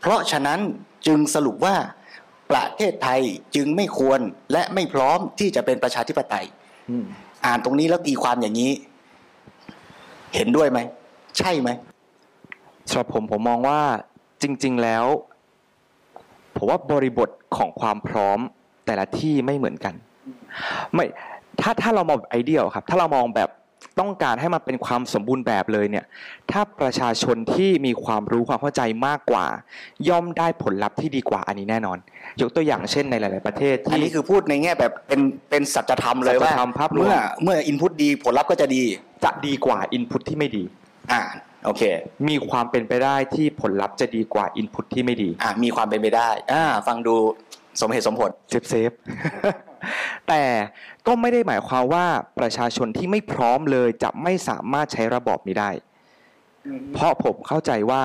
[0.00, 0.60] เพราะฉะนั้น
[1.06, 1.76] จึงสรุปว่า
[2.50, 3.20] ประเทศไทย
[3.54, 4.20] จึงไม่ควร
[4.52, 6.46] และไม่พร้อมที่จะเป็นประชาธิปไตย
[6.90, 7.04] อืม
[7.46, 8.72] อ่านตรงนี้แล้วตีความอย่างนี้
[10.34, 10.78] เห็นด้วยไหม
[11.38, 11.70] ใช่ไหม
[12.88, 13.80] สำหรับผมผมมองว่า
[14.42, 15.04] จริง ๆแล้ว
[16.56, 18.38] ผมว่าบริบทของความพร้อม
[18.86, 19.94] แต่ละที่ไม่เหมือนกัน
[20.94, 21.04] ไม่
[21.60, 23.48] ถ้าถ้าเรามองแบบไอเดียลครับ ถ้าเรามองแบบ
[24.00, 26.04] ต้องการให้มันเป็นความสมบูรณ์แบบเลยเนี่ย
[26.50, 29.46] ถ้าประชาชนที่มีความรู้ความเข้าใจมากกว่า
[30.08, 31.98] ย่อมได้ผลลัพธ์ที่ดีกว่าอันนี้แน่นอน
[32.40, 38.82] ยกตัวอย่างเช่นในหลาย ๆ ประเทศอันที่นี้คือพูดในแง่แบบเป็นเป็นสัจธรรมเลยว่าสัจธรรมภาพรวมเมื่อเมื่อ input ดีผลลัพธ์ก็จะดี
[39.24, 40.64] จะดีกว่า input ที่ไม่ดี
[41.12, 41.22] อ่า
[41.64, 41.82] โอเค
[42.28, 47.14] มีความเป็นไปได้ที่ผลลัพธ์จะดีกว่า input ที่ไม่ดี อ่ามีความเป็นไปได้ อ่า ฟังดู
[47.80, 48.90] สมเหตุสมผล safe safe
[50.28, 50.42] แต่
[51.06, 52.06] ก็ไม่ได้หมายความว่า
[52.38, 55.70] ประชาชนที่ไม่พร้อมเลยจะไม่สามารถใช้ระบอบนี้ได้
[56.92, 58.02] เพราะผมเข้าใจว่า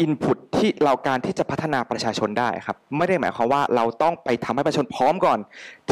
[0.00, 5.38] อินพุตที่เราการที่จะพัฒนาประชาชนได้ครับ ไม่ได้หมายความว่าเราต้องไปทำให้ประชาชนพร้อมก่อน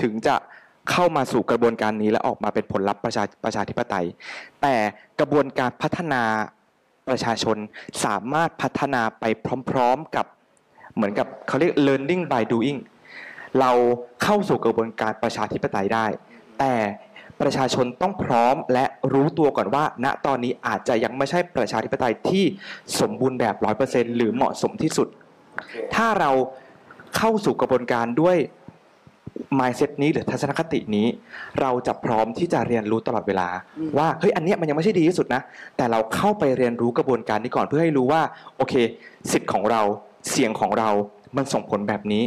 [0.00, 0.36] ถึงจะ
[0.90, 4.06] เข้ามาสู่กระบวนการนี้และออกมาเป็นผลลัพธ์ประชาประชาธิปไตย
[4.62, 4.74] แต่
[5.20, 6.22] กระบวนการพัฒนา
[7.08, 7.56] ประชาชน
[8.04, 9.24] สามารถพัฒนาไป
[9.70, 10.26] พร้อม ๆ กับ
[10.96, 12.78] เหมือนกับเขาเรียก learning by doing
[13.60, 13.70] เรา
[14.22, 16.06] เข้าสู่กระบวนการประชาธิปไตยได้
[16.60, 16.74] แต่
[17.40, 22.44] ประชาชนต้องพร้อมและรู้ตัวก่อนว่า ณตอนนี้อาจจะยังไม่ใช่ประชาธิปไตยที่
[23.00, 25.08] สมบูรณ์แบบร้อยเปอร์เซ็นหรือเหมาะสมที่สุด
[25.94, 26.30] ถ้าเรา
[27.16, 28.36] เข้าสู่กระบวนการด้วย
[29.58, 31.06] mindset นี้หรือทัศนคตินี้
[31.60, 33.48] เราจะพร้อมที่จะเรียนรู้ตลอดเวลา
[33.98, 35.42] ว่าเฮ้ยอันเนี้ยมันยังไม่ใช่ดีที่สุดนะ
[35.76, 38.22] แต่เราเข้าไปเรียนรู้กระบวนการนี้ก่อนเพื่อให้รู้ว่า
[38.56, 38.74] โอเค
[39.32, 39.82] สิทธิ์ของเรา
[40.30, 40.90] เสียงของเรา
[41.36, 42.24] มันส่งผลแบบนี้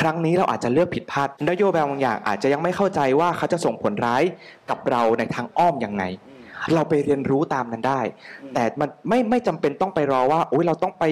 [0.00, 4.22] ครั้งนี้เราอาจจะเลือกผิดพลาดนโยบายบางอย่างอาจจะยังไม่เข้าใจว่าเขาจะส่งผลร้าย
[4.70, 6.04] กับเราในทางอ้อมอยังไง
[6.74, 8.00] เราไปเรียนรู้ตามนั้นได้
[8.54, 11.04] แต่มันไม่ไม่จำเป็นต้องไปรอว่าโอ้ยเราต้องไป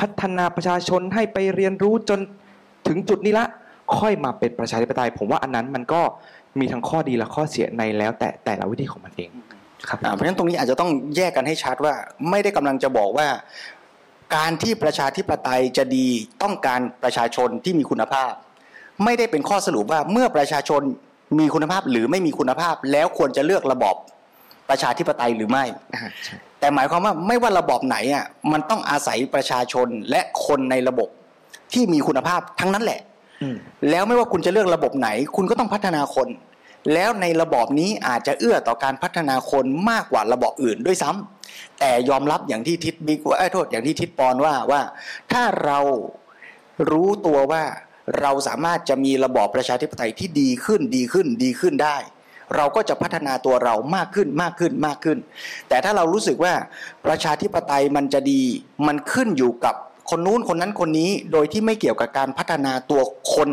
[0.00, 2.18] พัฒนาประชาชนให้ไปเรียนรู้จน
[2.88, 3.46] ถึงจุดนี้ละ
[3.98, 6.00] ค่อยมาเป็นประชาธิปไตย ผมว่าอันนั้นมันก็
[6.60, 9.30] มีทั้งข้อดีและข้อเสียในแล้ว แต่แต่ละวิธีของมันเอง
[9.88, 11.94] ครับเพราะฉะนั้นตรงนี้อาจจะต้องแยกกันให้ชัดว่า
[12.30, 13.26] ไม่ได้กำลังจะบอกว่า
[14.34, 16.06] การที่ประชาธิปไตยจะดี
[16.42, 18.32] ต้องการประชาชนที่มีคุณภาพ
[19.04, 20.82] ไม่ได้เป็นข้อสรุปว่าเมื่อประชาชน
[21.38, 23.96] มีคุณภาพหรือไม่มีคุณภาพ แล้วควรจะเลือกระบอบ
[24.70, 31.08] ประชาธิปไตยหรือไม่อ่าใช่แต่หมายความว่าไม่ว่าระบอบไหนอะมันต้องอาศัยประชาชนและคนในระบบ
[31.72, 33.00] ที่มีคุณภาพทั้งนั้นแหละ
[33.42, 33.56] อืม
[33.90, 36.28] แล้วไม่ว่าคุณจะเลือกระบบไหน คุณก็ต้องพัฒนาคน
[36.94, 41.33] แล้วในระบอบนี้อาจจะเอื้อต่อการพัฒนาคนมากกว่าระบอบอื่นด้วยซ้ำ
[41.80, 44.82] แต่ยอมรับอย่างที่ทิศบิ๊กว่าเอ้ยโทษอย่างที่ทิศปอนว่าว่า
[45.32, 45.78] ถ้าเรา
[46.90, 47.62] รู้ตัวว่า
[48.20, 51.96] เราสามารถจะมีระบอบประชาธิปไตยที่ดีขึ้นดีขึ้นดีขึ้นได้
[52.56, 55.18] เราก็จะพัฒนาตัวเรามากขึ้นมากขึ้นมากขึ้น
[55.68, 56.54] แต่ถ้าเรารู้สึกว่า
[57.06, 58.42] ประชาธิปไตยมันจะดี
[58.86, 59.74] มันขึ้นอยู่กับ
[60.10, 63.02] คนนู้นคนนั้นคนนี้โดยที่ไม่เกี่ยวกับการพัฒนาตัว
[63.34, 63.50] คน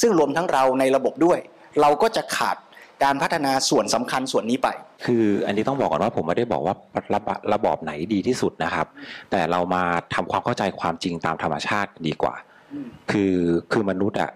[0.00, 1.38] ซึ่งรวมทั้งเราในระบบด้วย
[1.80, 2.56] เราก็จะขาด
[3.02, 4.68] การพัฒนาส่วนสำคัญส่วนนี้ไป
[5.04, 6.74] คืออันนี้ต้องบอกก่อนว่าผมไม่ได้บอกว่า
[7.14, 8.86] ระบระบอบไหนดีที่สุดนะครับ
[9.30, 9.82] แต่เรามา
[10.14, 12.34] ทำความเข้าใจความจริงตามธรรมชาติดีกว่า
[13.10, 13.34] คือ
[13.72, 14.30] คือมนุษย์อะ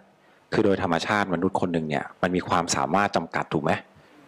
[0.53, 3.73] คือโดยธรรมชาติมนุษย์คนหนึ่งเนี่ยมันมีความสามารถจำกัดถูกไหม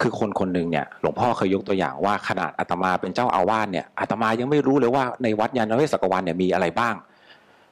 [0.01, 6.95] คือคนคนหนึ่งเนี่ยหลวงพ่อเคยยกตัวอย่างว่าขนาดอาตมาเป็นเจ้าอาวาสเนี่ยอาตมายังไม่รู้เลยว่าในวัดยานเวศกวันเนี่ยมีอะไรบ้าง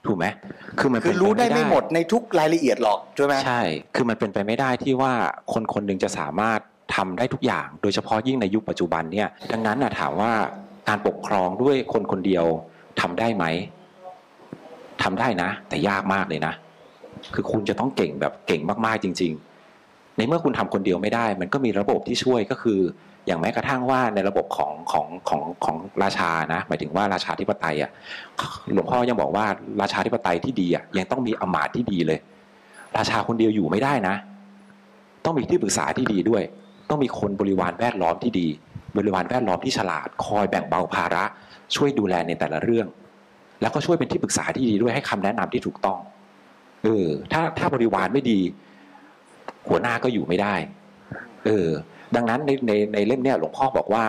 [0.08, 0.26] ถูกไหม
[0.80, 3.62] คือมันคือเป็นปรู้ได้ไม่หมดในทุกรายละเอียดหรอกใช่ไหมใช่
[3.96, 5.12] คือมันเป็นไปไม่ได้ที่ว่า
[5.54, 6.60] คนคนหนึ่งจะสามารถ
[6.96, 10.32] ทำได้ทุกอย่าง โดยเฉพาะยิ่งในยุคปัจจุบันเนี่ย ดังนั้นนะถามว่า
[10.88, 12.46] การปกครองด้วยคนคนเดียว
[13.02, 13.46] ทำได้ไหม
[15.04, 16.54] ทำได้นะ แต่ยากมากเลยนะ
[17.34, 19.32] คือคุณจะต้องเก่งแบบเก่งมากๆจริง
[19.76, 22.80] ๆ ในเมื่อคุณทำคนเดียวไม่ได้ มันก็มีระบบที่ช่วยก็คือ
[23.30, 27.92] อย่างแม้กระทั่งว่าในระบบของของของของราชานะหมายถึงว่าราชาธิปไตยอะ
[28.74, 29.46] หลวงพ่อยังบอกว่า
[29.82, 32.20] ราชาธิปไตยที่ดีอะยังต้องมีอำมาตย์ที่ดีเลย
[32.98, 34.16] ราชาคนเดียวอยู่ไม่ได้นะ
[35.26, 36.44] ต้องมีที่ปรึกษาที่ดีด้วย
[36.90, 38.48] ต้องมีคนบริวารแวดล้อมที่ดี
[38.98, 41.24] บริวารแวดล้อมที่ฉลาด คอยแบ่งเบาภาระ
[41.76, 42.88] ช่วยดูแลในแต่ละเรื่อง
[43.62, 46.00] แล้วก็ช่วยเป็นที่ปรึกษาที่ดีด้วยให้คำแนะนำที่ถูกต้อง
[46.84, 48.40] เออถ้าถ้าบริวารไม่ดี
[49.68, 50.54] หัวหน้าก็อยู่ไม่ได้
[51.46, 51.70] เออ
[52.16, 54.06] ดังนั้นในในในเล่มเนี้ยหลวงพ่อบอกว่า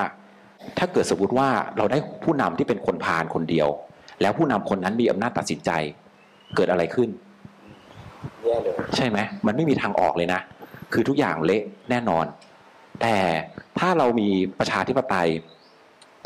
[0.78, 3.68] ถ้าเกิดสมมติว่าเราได้ผู้นำที่เป็นคนพาลคนเดียว
[4.20, 5.70] แล้วผู้นำคนนั้นมีอำนาจตัดสินใจ
[6.56, 7.08] เกิดอะไรขึ้น
[8.96, 10.40] ใช่ไหมมันไม่มีทางออกเลยนะ
[10.92, 12.26] คือทุกอย่างเละแน่นอน
[13.00, 13.16] แต่
[13.78, 15.28] ถ้าเรามีประชาธิปไตย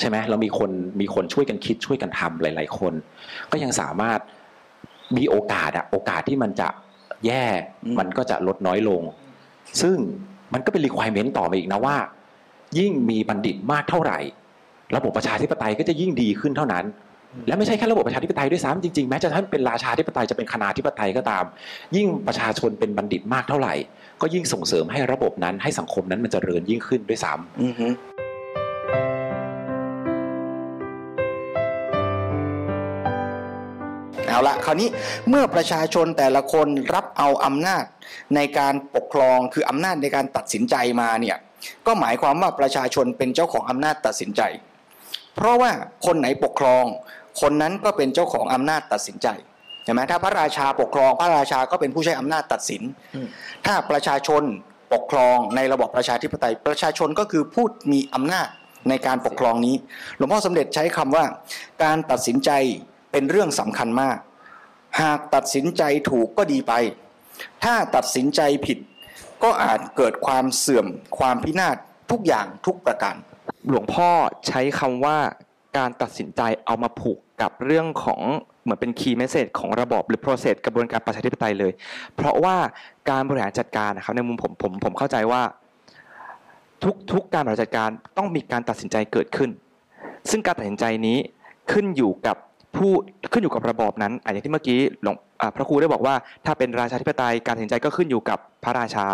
[0.01, 2.93] ใช่ไหมเรามีคนมีคนช่วยกันคิดช่วยกันทำหลาย ๆ คน
[3.51, 4.21] ก็ยังสามารถ
[5.17, 6.69] มีโอกาสอะโอกาสที่มันจะ
[7.27, 7.45] แย่
[7.85, 9.03] อืมมันก็จะลดน้อยลง
[9.83, 9.97] ซึ่ง
[10.55, 11.97] มันก็เป็น requirement ต่อมาอีกนะว่า
[12.79, 14.19] ยิ่งมีบัณฑิตมากเท่าไหร่
[14.97, 16.85] ระบบประชาธิปไตยก็จะยิ่งดีขึ้นเท่านั้น
[17.47, 21.45] และไม่ใช่แค่ระบบประชาธิปไตยด้วยซ้ำจริงๆแม้จะท่านเป็นราชาธิปไตยจะเป็นคณาธิปไตยก็ตาม
[21.97, 23.75] ยิ่งประชาชนเป็นบัณฑิตมากเท่าไหร่
[24.21, 28.14] ก็ยิ่งส่งเสริมให้ระบบนั้นให้สังคมนั้นมันจเจริญยิ่งขึ้นด้วยซ้ำ
[34.35, 34.89] เอาละคราวนี้
[35.29, 37.85] เมื่อประชาชนแต่ละคนรับเอาอำนาจ
[38.35, 41.37] ในการปกครองคืออำนาจในการตัดสินใจมาเนี่ย
[41.87, 44.43] ก็หมายความว่าประชาชนเป็นเจ้าของอำนาจตัดสินใจ
[45.37, 45.71] เพราะว่า
[46.07, 46.85] คนไหนปกครอง
[47.41, 49.29] คนนั้นก็เป็นเจ้าของอำนาจตัดสินใจ
[49.85, 52.83] ใช่ไหมถ้าพระราชาปกครองพระราชาก็เป็นผู้ใช้อำนาจตัดสิน
[53.67, 54.43] ถ้าประชาชน
[54.93, 58.49] ปกครองในระบบประชาธิปไตย ประชาชนก็คือผู้มีอำนาจ
[58.89, 59.75] ในการปกครองนี้
[60.17, 61.25] หลวงพ่อสมเด็จใช้คำว่า
[61.83, 62.51] การตัดสินใจ
[63.15, 64.17] เป็นเรื่องสำคัญมาก
[65.01, 66.73] หากตัดสินใจถูกก็ดีไป
[67.65, 68.79] ถ้าตัดสินใจผิด
[69.43, 70.87] ก็อาจเกิดความเสื่อม
[71.19, 71.77] ความพินาศ
[72.11, 73.15] ทุกอย่างทุกประการ
[73.69, 74.11] หลวงพ่อ
[74.47, 75.19] ใช้คำว่า
[75.79, 78.21] การตัดสินใจเอามาผูกกับเรื่องของ
[78.63, 81.73] เหมือนเป็น key message ของระบบหรือ process กระบวนการประชาธิปไตยเลย
[82.15, 82.57] เพราะว่า
[83.11, 85.43] การบริหารจัดการนะครับในมุมผมผมผมเข้าใจว่า
[86.85, 89.51] ทุกทุกการบริหารจัดการต้องมีการตัดสินใจเกิดขึ้น
[90.31, 91.19] ซึ่งการตัดสินใจนี้
[91.73, 92.37] ขึ้นอยู่กับ
[92.77, 92.93] ผู้
[93.33, 95.17] ขึ้นอยู่กับระบอบนั้นอะอย่างที่เมื่อกี้หลวง
[95.57, 96.15] พระครูได้บอกว่า
[96.47, 99.07] ถ้าเป็นราชาธิปไตยการตัดสินใจก็ขึ้นอยู่กับพระราชา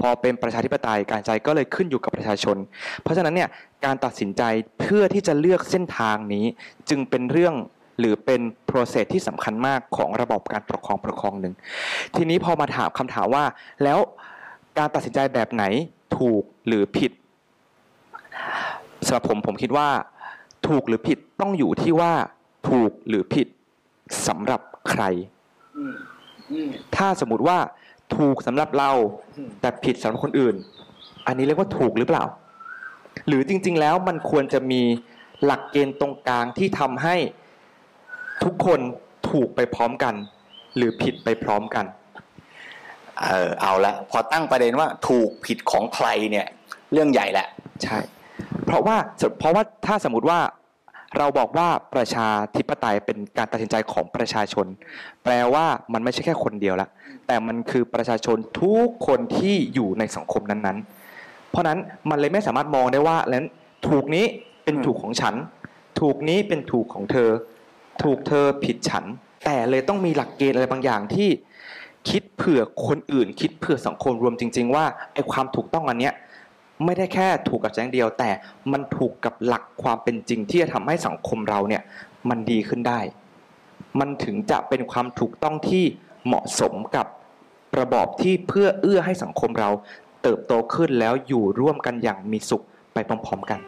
[0.00, 2.56] พอเป็นประชาธิปไตยการใจก็เลยขึ้นอยู่กับประชาชน
[3.02, 3.48] เพราะฉะนั้นเนี่ย
[3.84, 4.42] การตัดสินใจ
[4.80, 6.44] เพื่อที่จะเลือกเส้นทางนี้
[6.88, 7.54] จึงเป็นเรื่อง
[7.98, 11.54] หรือเป็น process ที่สำคัญมากของระบบการปกครองปกครองหนึ่ง
[12.16, 13.44] ทีนี้พอมาถามคำถามว่า
[13.84, 13.98] แล้ว
[14.78, 15.64] การตัดสินใจแบบไหน
[16.16, 17.12] ถูกหรือผิด
[19.06, 19.88] สำหรับผมผมคิดว่า
[20.68, 22.12] ถูกหรือผิดต้องอยู่ที่ว่า
[22.68, 23.46] ถูกหรือผิด
[24.26, 25.02] สำหรับใคร
[26.96, 27.58] ถ้าสมมติว่า
[28.16, 28.90] ถูกสำหรับเรา
[29.36, 30.56] อืมแต่ผิดสำหรับคนอื่น
[31.26, 32.24] อันนี้เรียกว่าถูกหรือเปล่า
[33.28, 34.82] หรือจริง ๆ แล้วมันควรจะมี
[35.44, 37.16] หลักเกณฑ์ตรงกลางที่ทำให้
[38.44, 38.80] ทุกคน
[39.30, 40.14] ถูกไปพร้อมกัน
[40.76, 41.84] หรือผิดไปพร้อมกัน
[43.26, 46.46] เออเอาละพอตั้งประเด็นว่าถูกผิดของใครเนี่ย
[46.92, 47.46] เรื่องใหญ่แหละ
[47.82, 47.98] ใช่
[48.66, 48.96] เพราะว่า
[49.38, 50.38] เพราะว่าถ้าสมมติว่า
[51.18, 54.66] เราบอกว่าประชาธิปไตยเป็นการตัดสินใจของประชาชน
[55.24, 56.88] แปลว่ามันไม่ใช่แค่คนเดียวละ
[57.26, 61.78] แต่มันคือประชาชนทุกคนที่อยู่ในสังคมนั้นๆ เพราะนั้น
[62.10, 63.42] มันเลยไม่สามารถมองได้ว่าแล้ว
[63.88, 64.26] ถูกนี้
[64.64, 65.34] เป็นถูกของฉัน
[66.00, 67.30] ถูกนี้เป็นถูกของเธอ
[68.02, 69.04] ถูกเธอผิดฉัน
[69.44, 71.28] แต่เลยต้องมีหลักเกณฑ์อะไรบางอย่างที่
[72.10, 76.14] คิดเผื่อคนอื่น คิดเผื่อสังคมรวมจริง ๆ ว่าไอ้ความถูกต้องอันเนี้ย
[76.84, 78.30] ไม่ได้แค่ถูกกับแจ้งเดียว แต่
[78.72, 81.82] มันถูกกับหลักความเป็นจริง ที่จะทำให้สังคมเราเนี่ย
[82.28, 83.00] มันดีขึ้นได้
[84.00, 85.84] มันถึงจะเป็นความถูกต้องที่
[86.26, 87.06] เหมาะสมกับ
[87.80, 89.70] ระบอบที่เพื่อเอื้อให้สังคมเรา
[90.22, 92.62] เติบโตขึ้นแล้วอยู่ร่วมกันอย่างมีสุข
[92.94, 93.60] ไปพร้อมๆกัน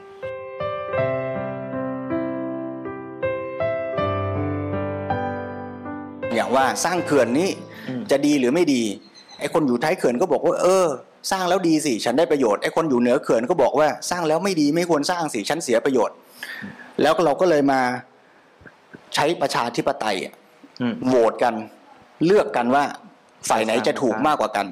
[6.34, 7.48] อย่างว่าสร้างเขื่อนนี้
[8.10, 8.82] จะดีหรือไม่ดี
[9.38, 10.88] ไอ้คนอยู่ท้ายเขื่อนก็บอกว่า เออ
[11.30, 16.16] สร้างแล้วดีสิฉันได้ประโยชน์ไอ้คนอยู่เหนือเขื่อนก็บอกว่าสร้างแล้วไม่ดีไม่ควรสร้างสิฉันเสียประโยชน์
[17.02, 17.80] แล้วเราก็เลยมา
[19.14, 20.16] ใช้ประชาธิปไตย
[21.06, 21.54] โหวตกัน
[22.26, 22.84] เลือกกันว่า
[23.48, 24.66] ฝ่ายไหนจะถูกมากกว่ากัน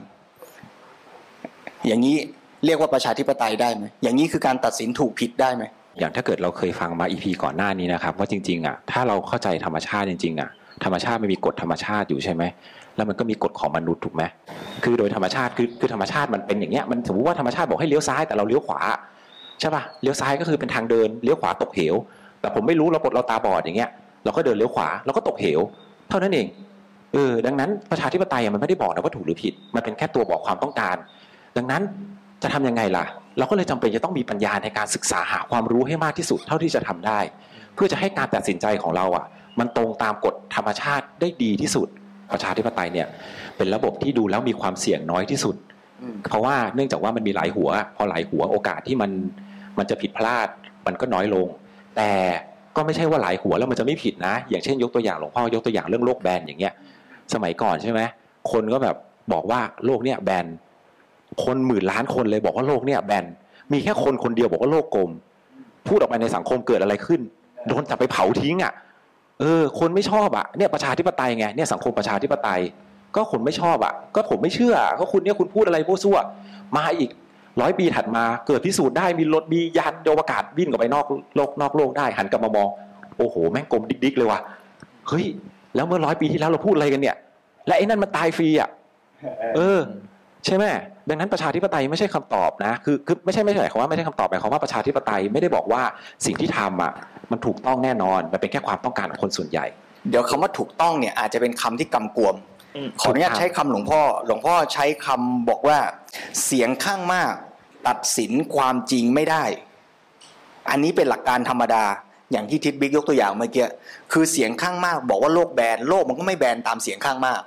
[1.87, 2.17] อย่างนี้
[2.65, 5.65] เรียกว่าประชาธิปไตยได้ไหมอย่างนี้คือการตัดสินถูกผิดได้ไหม
[5.99, 10.51] อย่างถ้าเกิดเราเคยฟังมาอีพีก่อนหน้านี้นะครับ ว่าจริง ๆ อะ ถ้าเราเข้าใจธรรมชาติจริงๆอะ
[10.85, 12.43] ธรรมชาติไมันมีกฎธรรมชาติอยู่ใช่ไหม
[12.97, 14.23] แล้วมันก็มีกฎของมนุษย์ถูกไหม
[14.85, 18.81] คือโดยธรรมชาติคือคือธรรมชาติมันเป็นอย่างเงี้ยมันสมมติว่าธรรมชาติบอกให้เลี้ยวซ้ายแต่เราเลี้ยวขวา
[19.61, 21.95] ใช่ป่ะเลี้ยวซ้ายก็คือเป็นทางเดินเลี้ยวขวาตกเหว
[22.41, 23.91] แต่ผมไม่รู้เรากดเราตาบอดอย่างเงี้ย
[24.25, 25.61] เราก็เดินเลี้ยวขวาเราก็ตกเหว
[26.09, 26.47] เท่านั้นเอง
[27.13, 30.97] เออดังนั้นประชาธิปไตยมันไม่ได้บอกนะว่าถูกหรือผิด มันเป็นแค่ตัวบอกความต้องการ
[31.57, 31.83] ดังนั้น
[32.43, 33.05] จะทำยังไงล่ะ
[33.39, 37.21] เราก็เลยจำเป็นจะต้องมีปัญญาในการศึกษาหาความรู้ให้มากที่สุดเท่าที่จะทำได้
[37.75, 39.25] เพื่อจะให้การตัดสินใจของเราอะ
[39.59, 41.89] มันตรงตามกฎธรรมชาติได้ดีที่สุด
[42.33, 43.07] ประชาธิปไตยเนี่ย
[43.57, 45.57] เป็นระบบที่ดูแล้วมีความเสี่ยงน้อยที่สุด
[46.29, 49.11] เพราะว่าเนื่องจากว่ามันมีหลายหัว พอหลายหัวโอกาสที่มัน
[49.79, 50.49] มันจะผิดพลาด
[50.87, 51.47] มันก็น้อยลง
[51.97, 52.11] แต่
[52.77, 56.73] ก็ไม่ใช่ว่าหลายหัวแล้วมันจะไม่ผิดนะ อย่างเช่นยกตัวอย่างหลวงพ่อยกตัวอย่างเรื่องโรคแบนอย่างเงี้ย
[57.35, 58.01] สมัยก่อนใช่ไหม
[58.53, 58.97] คนก็แบบ
[59.33, 60.47] บอกว่าโลกเนี่ยแบน
[61.45, 63.25] คนหมื่นล้านคนเลยบอกว่าโลกเนี่ยแบน
[63.73, 65.11] มีแค่คนคนเดียวบอกว่าโลกกลม
[65.89, 67.21] พูดออกไปในสังคมเกิดอะไรขึ้น
[67.67, 68.73] โดนจับไปเผาทิ้งอะ
[69.41, 72.61] เออ คนไม่ชอบอะเนี่ยประชาธิปไตยไงเนี่ยสังคมประชาธิปไตย
[73.17, 76.19] ก็คนไม่ชอบอะ ก็ผมไม่เชื่อก็คุณเนี่ยคุณพูดอะไรพวกซั่ว
[76.77, 77.11] มาอีก
[77.61, 82.69] ร้อยปีถัดมาเกิดพิสูจน์ได้มีรถมียานอวกาศวิ่งออกไปนอกโลกนอกโลกได้หันกลับมามอง
[83.19, 84.41] โอ้โห แม่งกลมดิกๆเลยว่ะ
[85.09, 85.25] เฮ้ย
[85.75, 87.17] แล้วเมื่อร้อยปีที่แล้วเราพูดอะไรกันเนี่ย
[87.67, 88.69] และไอ้นั่นมันตายฟรีอะ
[89.57, 89.81] เออ
[90.45, 90.65] ใช่ไหม
[91.09, 95.83] ดังนั้นประชาธิปไตยไม่ใช่คำตอบนะ คือคือไม่ใช่ไม่ใช่หมายความว่าไม่ใช่คำตอบหมายความว่าประชาธิปไตยไม่ได้บอกว่า
[96.27, 96.93] สิ่งที่ทำอะ
[97.31, 99.67] มันถูกต้องแน่นอนมันเป็นแค่ความต้องการของคนส่วนใหญ่
[100.11, 102.35] เดี๋ยวคำว่าถูกต้องเนี่ยอาจจะเป็นคำที่กำกวม
[102.77, 105.79] อืมขออนุญาตใช้คำหลวงพ่อ หลวงพ่อใช้คำบอกว่า
[106.45, 107.33] เสียงข้างมาก
[107.89, 109.45] ตัดสินความจริงไม่ได้
[110.71, 111.85] อันนี้เป็นหลักการธรรมดา
[112.33, 113.67] อย่างที่ทิดบิ๊กยกตัวอย่างเมื่อกี้
[114.13, 117.41] คือเสียงข้างมาก บอกว่าโลกแบนโลกมันก็ไม่แบนตามเสียงข้างมาก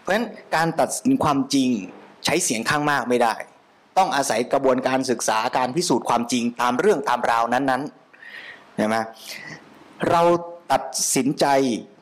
[0.00, 1.70] เพราะฉะนั้นการตัดสินความจริง
[2.24, 3.34] ใช้เสียงข้างมากไม่ได้
[3.98, 8.05] ต้องอาศัยกระบวนการศึกษาการพิสูจน์ความจริงตามเรื่องตามราวนั้นๆ
[8.76, 8.96] ใช่ไหม
[10.10, 10.22] เรา
[10.72, 10.84] ตัด
[11.14, 11.46] สินใจ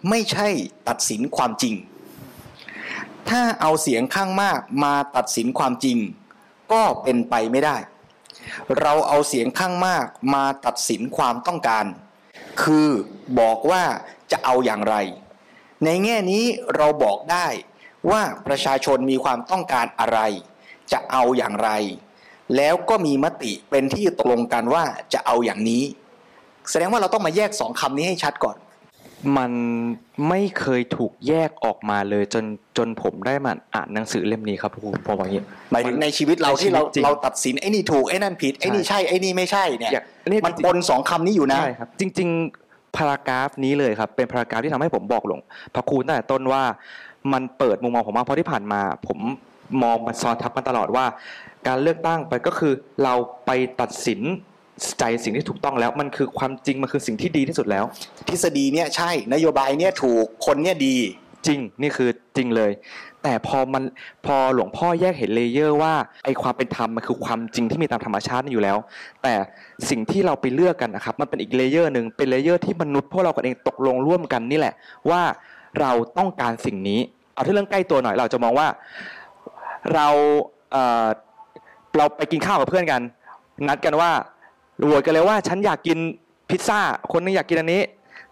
[0.08, 0.48] ไม่ใช่
[0.88, 1.74] ตัดสินความจริง
[3.28, 5.98] ถ้าเอาเสียงข้างมากมาตัดสินความจริง
[6.72, 7.76] ก็เป็นไปไม่ได้
[8.80, 11.84] เราเอาเสียงข้างมากมาตัดสินความต้องการ
[12.62, 12.88] คือ
[13.40, 13.84] บอกว่า
[14.30, 14.96] จะเอาอย่างไร
[15.84, 16.44] ในแง่นี้
[16.76, 17.46] เราบอกได้
[18.10, 20.20] ว่าประชาชนมีความต้องการอะไร
[20.92, 21.70] จะเอาอย่างไร
[22.56, 25.84] แล้วก็มีมติเป็นที่ตกลงกันว่าจะเอาอย่างนี้
[26.70, 28.56] แสดงว่าเราต้องมาแยกสองคำนี้ให้ชัดก่อน
[29.38, 29.52] มัน
[30.28, 32.44] ไม่เคยถูกแยกออกมาเลยจน
[32.76, 42.28] จนผมได้มาอ่านหนังสือเล่มนี้ครับผมผมว่าอย่างนี้หมายถึงในชีวิตเราที่เราในชีวิตจริงเราตัดสินไอ้นี่ถูกไอ้นั่นผิดไอ้นี่ใช่ไอ้นี่ไม่ใช่เนี่ยอย่างนี่มันปนสองคำนี้อยู่นะใช่ครับ จริง
[42.62, 45.40] ๆ paragraph นี้เลยครับ เป็น paragraph ที่ทำให้ผมบอกหลวง
[45.74, 46.62] พระครูตั้งแต่ต้นว่า
[47.32, 49.18] มันเปิดมุมมองผมมากเพราะที่ผ่านมา ผม
[49.82, 51.04] มองมันซ้อนทับมาตลอดว่า
[51.66, 52.72] การเลือกตั้งไปก็คือ
[53.02, 53.14] เรา
[53.46, 53.50] ไป
[53.80, 54.20] ตัดสิน
[54.98, 57.84] ใจสิ่งที่ถูกต้องแล้ว มันคือความจริงมันคือสิ่งที่ดีที่สุดแล้ว
[58.28, 60.96] ทฤษฎีเนี่ยใช่นโยบายเนี่ยถูกคนเนี่ยดี
[61.46, 62.72] จริงนี่คือจริงเลย
[63.22, 63.82] แต่พอมัน
[64.26, 68.76] พอหลวงพ่อแยกเห็น layer ว่าไอความเป็นธรรมมันคือความจริงที่มีตามธรรมชาตินี่อยู่แล้ว
[69.22, 69.34] แต่
[69.90, 74.74] สิ่งที่เราไปเลือกกันนะครับ มันเป็นอีก layer หนึ่งเป็น layer ที่มนุษย์พวกเรากันเองตกลงร่วมกันนี่แหละ
[75.10, 75.22] ว่า
[75.80, 77.00] เราต้องการสิ่งนี้
[77.34, 78.66] เอาที่เรื่องใกล้ตัวหน่อยเราจะมองว่า
[79.94, 80.06] เรา
[80.72, 81.06] เอ่อ
[81.96, 83.00] เราไปกินข้าวกับเพื่อนกัน
[83.68, 84.10] นัดกันว่า
[84.82, 85.98] โหวตกันเลยว่าฉันอยากกิน
[86.50, 86.80] พิซซ่า
[87.12, 87.82] คนนึงอยากกินอันนี้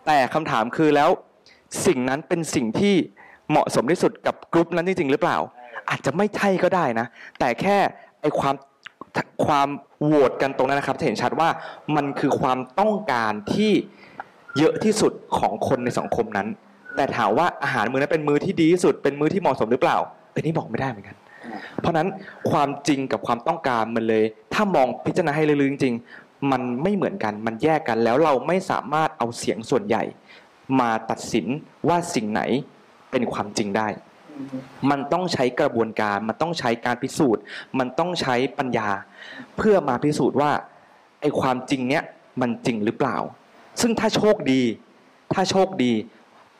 [0.07, 1.11] แต่คำถามคือแล้ว
[1.87, 2.94] สิ่งนั้นเป็นสิ่งที่
[3.50, 5.38] เหมาะสมที่สุดกับกลุ่มนั้นจริงๆหรือเปล่า
[5.90, 7.07] อาจจะไม่ใช่ก็ได้นะ
[7.38, 7.76] แต่แค่
[8.20, 8.55] ไอความ
[9.44, 9.68] ความ
[10.05, 11.48] โหวตกันตรงนั้นนะครับจะเห็นชัดว่า
[11.96, 13.72] มันคือความต้องการที่
[14.59, 16.48] เยอะที่สุดของคนในสังคมนั้น
[16.96, 19.96] แต่ถามว่าอาหารมื้อนั้นเป็นมื้อที่ดีที่สุดเป็นมื้อที่เหมาะสมหรือเปล่า
[20.35, 21.16] อันนี้บอกไม่ได้เหมือนกัน
[21.81, 22.09] เพราะนั้น
[22.50, 24.24] ความจริงกับความต้องการมันเลย
[24.55, 25.94] ถ้ามองพิจารณาให้ลึกๆจริง
[26.50, 30.02] มันไม่เหมือนกันมันแยกกันแล้วเราไม่สามารถเอาเสียงส่วนใหญ่
[30.81, 31.46] มาตัดสิน
[31.88, 32.42] ว่าสิ่งไหน
[33.11, 33.88] เป็นความจริงได้
[34.90, 37.42] มันต้องใช้กระบวนการ มันต้องใช้การพิสูจน์
[37.78, 38.88] มันต้องใช้ปัญญา
[39.57, 40.52] เพื่อมาพิสูจน์ว่า
[41.20, 42.05] ไอ้ความจริงเนี้ย
[42.40, 43.16] มันจริงหรือเปล่า
[43.81, 44.62] ซึ่งถ้าโชคดี
[45.35, 45.92] ถ้าโชคดี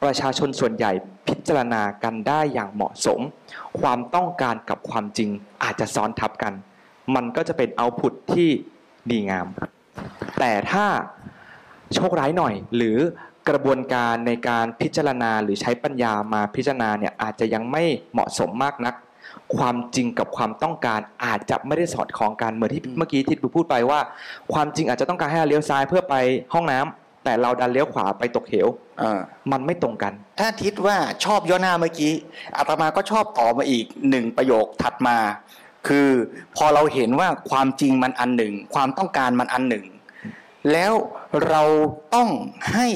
[0.03, 0.93] ประชาชนส่วนใหญ่
[1.27, 3.21] พิจารณากันได้อย่างเหมาะสม
[3.81, 5.31] ความต้องการกับความจริง
[5.63, 6.53] อาจจะซ้อนทับกัน
[7.15, 8.51] มันก็จะเป็นเอาพุตที่
[9.11, 9.47] ดีงาม
[10.41, 10.85] แต่ถ้า
[11.95, 12.99] โชคร้ายหน่อย หรือ
[13.49, 18.95] กระบวนการในการพิจารณาหรือใช้ปัญญามาพิจารณาเนี่ยอาจจะยังไม่เหมาะสมมากนัก
[19.57, 24.01] ความจริงกับความต้องการอาจจะไม่ได้สอดคล้องกันเหมือนที่อืมเมื่อกี้ที่ดูพูดไปว่า
[24.53, 26.15] ความจริงอาจจะต้องการให้เราเลี้ยวซ้ายเพื่อไป
[26.55, 28.69] ห้องน้ำแต่เราดันเลี้ยวขวาไปตกเหว
[29.03, 29.21] อ่า
[29.53, 32.13] มันไม่ตรงกัน ถ้าทิศว่าชอบย่อหน้าเมื่อกี้
[32.57, 35.17] อาตมาก็ชอบต่อมาอีกหนึ่งประโยคถัดมา
[35.89, 36.09] คือ
[36.57, 39.85] พอเราเห็นว่าความจริงมันอันหนึ่ง ความต้องการมันอันหนึ่ง
[40.73, 40.93] แล้ว
[41.49, 41.63] เรา
[42.15, 42.31] ต้อง
[42.73, 42.89] ให้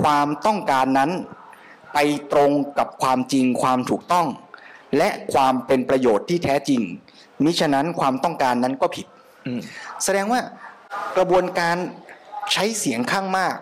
[0.00, 1.10] ความต้องการนั้น
[1.94, 1.98] ไป
[2.32, 4.26] ตรงกับความจริงความถูกต้อง
[4.96, 6.80] และความเป็นประโยชน์ที่แท้จริง
[7.44, 9.06] มิฉะนั้นความต้องการนั้นก็ผิด
[9.46, 9.60] อืม
[10.04, 10.40] แสดงว่า
[11.16, 11.76] กระบวนการ
[12.52, 13.54] ใช้เสียงข้างมาก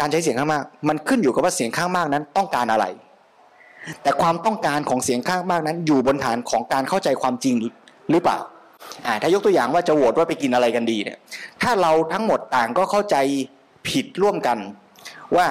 [0.00, 2.84] การใช้เสียงข้างมาก มันขึ้นอยู่กับว่าเสียงข้างมากนั้นต้องการอะไร
[4.02, 7.54] แต่ความต้องการของเสียงข้างมากนั้น อยู่บนฐานของการเข้าใจความจริง
[8.10, 8.38] หรือเปล่า
[9.06, 11.18] อ่าถ้ายกตัวอย่างว่าจะโหวตว่าไปกินอะไรกันดีเนี่ย
[11.62, 13.16] ถ้าเราทั้งหมดต่างก็เข้าใจ
[13.88, 14.58] ผิดร่วมกัน
[15.36, 15.46] ว่า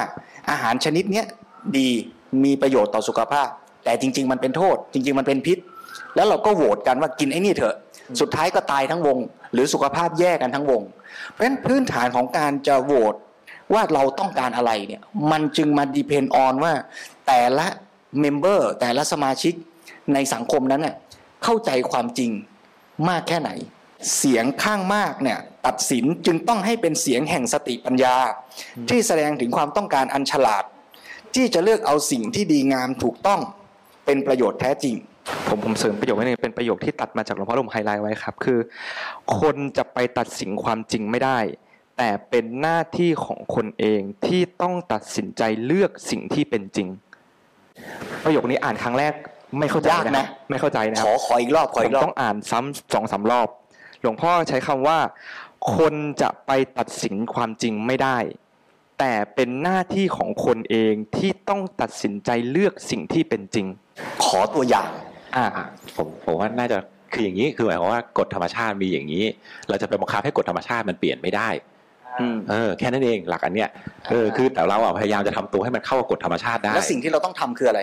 [0.50, 1.26] อาหารชนิดเนี้ย
[1.78, 1.88] ดี
[2.44, 3.48] มีประโยชน์ต่อสุขภาพ
[3.84, 5.58] แต่จริง ๆ มันเป็นโทษ จริง ๆ มันเป็นพิษ
[6.16, 7.76] แล้วเราก็โหวตกันว่ากินไอ้นี่เถอะ
[8.20, 9.18] สุดท้ายก็ตายทั้งวง
[9.52, 10.82] หรือสุขภาพแย่กันทั้งวง
[11.30, 13.14] เพราะฉะนั้นพื้นฐานของการจะโหวต
[13.74, 16.72] ว่าเราต้องการอะไรเนี่ย มันจึงมา depend on ว่า
[17.26, 17.66] แต่ละ
[18.20, 19.54] member แต่ละสมาชิก
[20.14, 20.96] ในสังคมนั้นน่ะ
[21.44, 22.30] เข้าใจความจริง
[23.08, 23.50] มากแค่ไหน
[24.16, 28.16] เสียงข้างมากเนี่ยตัดสินจึงต้องให้เป็นเสียงแห่งสติปัญญา
[28.88, 30.64] ที่แสดงถึงความต้องการอันฉลาด
[31.34, 33.40] ที่จะเลือกเอาสิ่งที่ดีงามถูกต้อง
[34.06, 34.94] เป็นประโยชน์แท้จริง
[35.48, 38.58] ผมผมเสริมประโยคนี้เป็นประโยคที่ตัดมาจากหลวงพ่อผมไฮไลท์ไว้ครับ คือ
[39.40, 41.38] คนจะไปตัดสินความจริงไม่ได้
[41.98, 46.88] แต่เป็นหน้าที่ของคนเองที่ต้องตัดสินใจเลือกสิ่งที่เป็นจริง
[48.24, 49.12] ประโยคนี้อ่านครั้งแรก
[49.58, 53.48] ไม่เข้าใจยากนะนะไม่เข้าใจนะคขรับอขออีกรอบขอผอีมกรอต้บองอ่านซ้ำสองสามรอบ
[54.00, 54.98] หลวงพ่อใช้คำว่า
[55.76, 58.18] คนจะไปตัดสินความจริงไม่ได้
[58.98, 63.66] แต่เป็นหน้าที่ของคนเองที่ต้องตัดสินใจเลือกสิ่งที่เป็นจริง
[64.24, 64.88] ขอตัวอย่าง
[65.36, 65.64] อ่าอะ
[65.96, 66.78] ผมผมว่าน่าจะ
[67.12, 69.24] คืออย่างนี้คือหมายความว่ากฎธรรมชาติมีอย่างนี้
[69.68, 71.73] เราจะไปบังคับให้กฎธรรมชาติมันเปลี่ยนไม่ได้อืม
[72.50, 73.68] เออแค่นั้นเองหลักอันเนี้ย
[74.10, 77.80] เออคือแต่เราอะพยายามจะทำตัวให้มันเข้ากับกฎธรรมชาติได้แล้วสิ่งที่เราต้องทำคืออะไร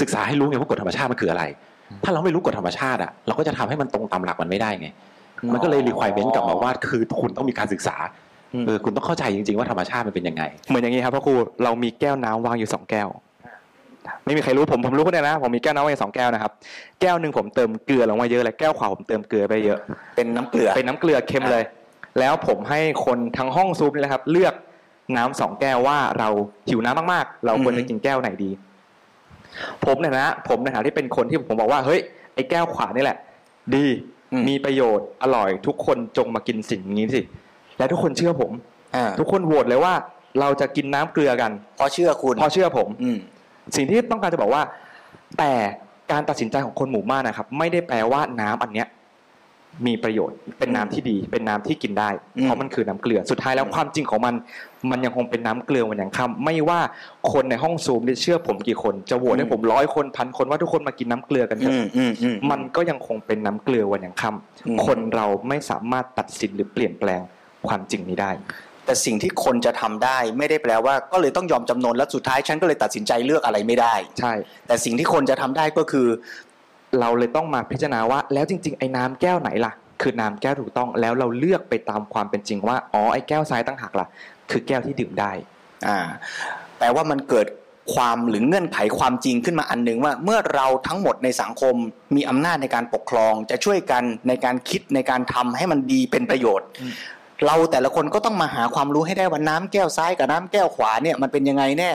[0.00, 1.44] ศึกษาให้รู้ไงว่ากฎธรรมชาติมันคืออะไร
[2.04, 4.88] ถ้าเราไม่รู้กฎธรรมชาติอะเราก็จะทำให้มันตรงตามหลักมันไม่ได้ไง
[5.52, 7.96] มันก็เลยรีควอรเมนต์กลับมาว่าคือคุณต้องมีการศึกษา
[8.54, 13.08] อืมเออคุณต้องเข้าใจจริง ๆ ว่าธรรมชาติมันเป็นยังไง เหมือนอย่างนี้ครับพ่อครูเรามีแก้วน้ำวางอยู่สองแก้ว
[14.24, 16.52] ไม่มีใครรู้ผมผมรู้คนเดียวนะ ผมมีแก้วน้ำวางอยู่สองแก้วนะครับ
[17.00, 19.78] แก้วหนึ่งผมเติมเกลือลงมาเยอะเลยแก้วขวาผมเติมเกลือไปเยอะ
[20.16, 21.62] เป็นน้ำเกลือเป็นน้ำเกลือเค็มเลย
[22.18, 24.54] แล้วผมให้คนทั้งห้องซูปนี่แหละครับ เลือก
[25.16, 26.28] น้ำสองแก้วว่าเรา
[26.68, 28.50] หิวน้ำมากๆ เราควรจะกินแก้วไหนดี
[29.84, 32.00] ผมเนี่ยนะ ผมในฐานะที่เป็นคนที่ผมบอกว่าเฮ้ย
[32.34, 33.18] ไอ้แก้วขวานี่แหละ
[33.74, 33.86] ดี
[34.32, 37.22] อืมมีประโยชน์อร่อย ทุกคนจงมากินสิ่งนี้สิ
[37.78, 38.50] และทุกคนเชื่อผม
[38.96, 39.94] อ่าทุกคนโหวตเลยว่า
[40.40, 43.18] เราจะกินน้ำเกลือกันเพราะเชื่อคุณเพราะเชื่อผมอืม
[43.76, 44.62] สิ่งที่ต้องการจะบอกว่า
[45.38, 45.52] แต่
[46.12, 48.86] การตัดสินใจของคนหมู่มากนะครับ ไม่ได้แปลว่าน้ำอันเนี้ย
[49.86, 54.34] มีประโยชน์ เป็นน้ำที่ดี เป็นน้ำที่กินได้อืมเพราะมันคือน้ำเกลือ สุดท้ายแล้วอืมความจริงของมัน
[54.90, 56.80] มันยังคงเป็นน้ำเกลือวันอย่างค่ำไม่ว่า
[57.32, 67.20] คนในห้องซูมเนี่ยเชื่อผมกี่คน จะโหวตให้ผมร้อยคนพันคนว่าทุกคนมากินน้ำเกลือกันเถอือะมอืมอืมมันก็ยังคงเป็นน้ำเกลือวันอย่างค่อืมำคนเราไม่สามารถตัดสินหรือเปลี่ยนแปลง
[67.68, 68.32] ความจริงนี้ได้
[68.88, 74.32] แต่สิ่งที่คนจะทำได้ไม่ได้แปลว่าก็เลยต้องยอมจำนนแล้วสุดท้ายฉันก็เลยตัดสินใจเลือกอะไรไม่ได้ ใช่
[74.66, 76.06] แต่สิ่งที่คนจะทำได้ก็คือ
[77.00, 79.72] เราเลยต้องมาพิจารณาว่าแล้วจริงๆไอ้น้ำแก้วไหนล่ะ
[80.02, 84.06] คือน้ำแก้วถูกต้องแล้วเราเลือกไปตามความเป็นจริงว่าอ๋อไอ้แก้วซ้ายตั้งหักล่ะ
[84.50, 85.32] คือแก้วที่ดื่มได้
[85.86, 85.98] อ่า
[86.78, 87.46] แปลว่ามันเกิด
[87.94, 91.74] ความหรือเงื่อนไขความจริงขึ้นมาอันหนึ่งว่า เมื่อเราทั้งหมดในสังคม
[92.14, 96.92] มีอำนาจในการปกครอง จะช่วยกันในการคิดในการทำให้มันดีเป็นประโยชน์อืม
[97.46, 101.90] เราแต่ละคนก็ต้องมาหาความรู้ให้ได้ว่าน้ำแก้วซ้ายกับน้ำแก้วขวาเนี่ยมันเป็นยังไงแน่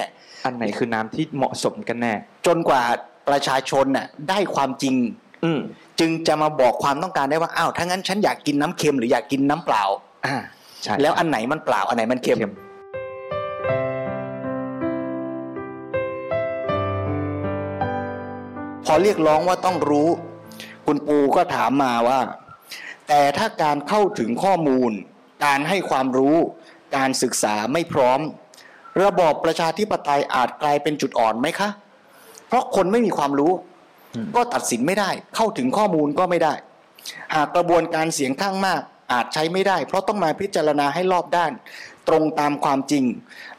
[0.46, 2.14] อันไหนคือน้ำที่เหมาะสมกันแน่
[2.46, 2.84] จนกว่า
[3.28, 4.96] ประชาชนน่ะได้ความจริง
[5.46, 5.60] อืม
[6.00, 9.84] จึงจะมาบอกความต้องการได้ว่าอ้าวถ้างั้นฉันอยากกินน้ำเค็มหรืออยากกินน้ำเปล่า
[10.26, 10.36] อ่า
[10.84, 12.54] ใช่แล้วอันไหนมันเปล่าอันไหนมันเค็มเค็ม
[18.86, 20.10] พอเรียกร้องว่าต้องรู้
[20.86, 22.20] คุณปูก็ถามมาว่า
[23.08, 24.92] แต่ถ้าการเข้าถึงข้อมูล
[25.46, 26.38] การให้ความรู้
[26.96, 28.20] การศึกษาไม่พร้อม
[29.04, 31.93] ระบอบประชาธิปไตยอาจกลายเป็นจุดอ่อนไหมคะเพ
[32.54, 33.54] ราะคนไม่มีความรู้
[34.36, 36.54] ก็ตัดสินไม่ได้ เข้าถึงข้อมูลก็ไม่ได้
[37.36, 38.82] หากกระบวนการเสียงข้างมาก
[39.14, 41.52] อาจใช้ไม่ได้ เพราะต้องมาพิจารณาให้รอบด้าน
[42.08, 43.04] ตรงตามความจริง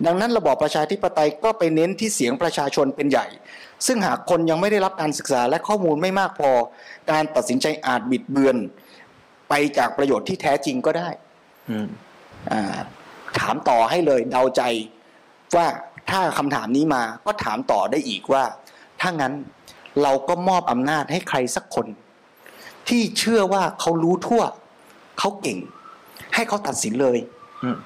[0.07, 3.27] ดังนั้นระบอบประชาธิปไตยก็ไปเน้นที่เสียงประชาชนเป็นใหญ่
[3.87, 6.51] ซึ่งหากคนยังไม่ได้รับการศึกษาและข้อมูลไม่มากพอ
[7.11, 8.57] การตัดสินใจอาจบิดเบือน
[9.49, 11.09] ไปจากประโยชน์ที่แท้จริงก็ได้
[11.71, 11.89] อืม
[12.53, 12.79] อ่า
[13.39, 14.63] ถามต่อให้เลยเดาใจ
[15.57, 15.67] ว่า
[16.11, 18.45] ถ้าคำถามนี้มาก็ถามต่อได้อีกว่า
[19.01, 19.35] ถ้างั้น
[20.03, 21.87] เราก็มอบอำนาจให้ใครสักคน
[22.89, 24.43] ที่เชื่อว่าเขารู้ทั่ว
[25.19, 25.59] เขาเก่ง
[26.35, 27.19] ให้เขาตัดสินเลย
[27.63, 27.77] อืม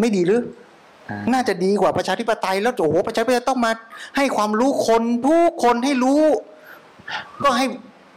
[0.00, 0.42] ไม่ดีหรือ
[1.10, 3.72] อ่าน่าจะดีกว่าประชาธิปไตยแล้วโอ้โหประชาธิปไตยต้องมา
[4.16, 6.22] ให้ความรู้คนทุกคนให้รู้
[7.42, 7.66] ก็ให้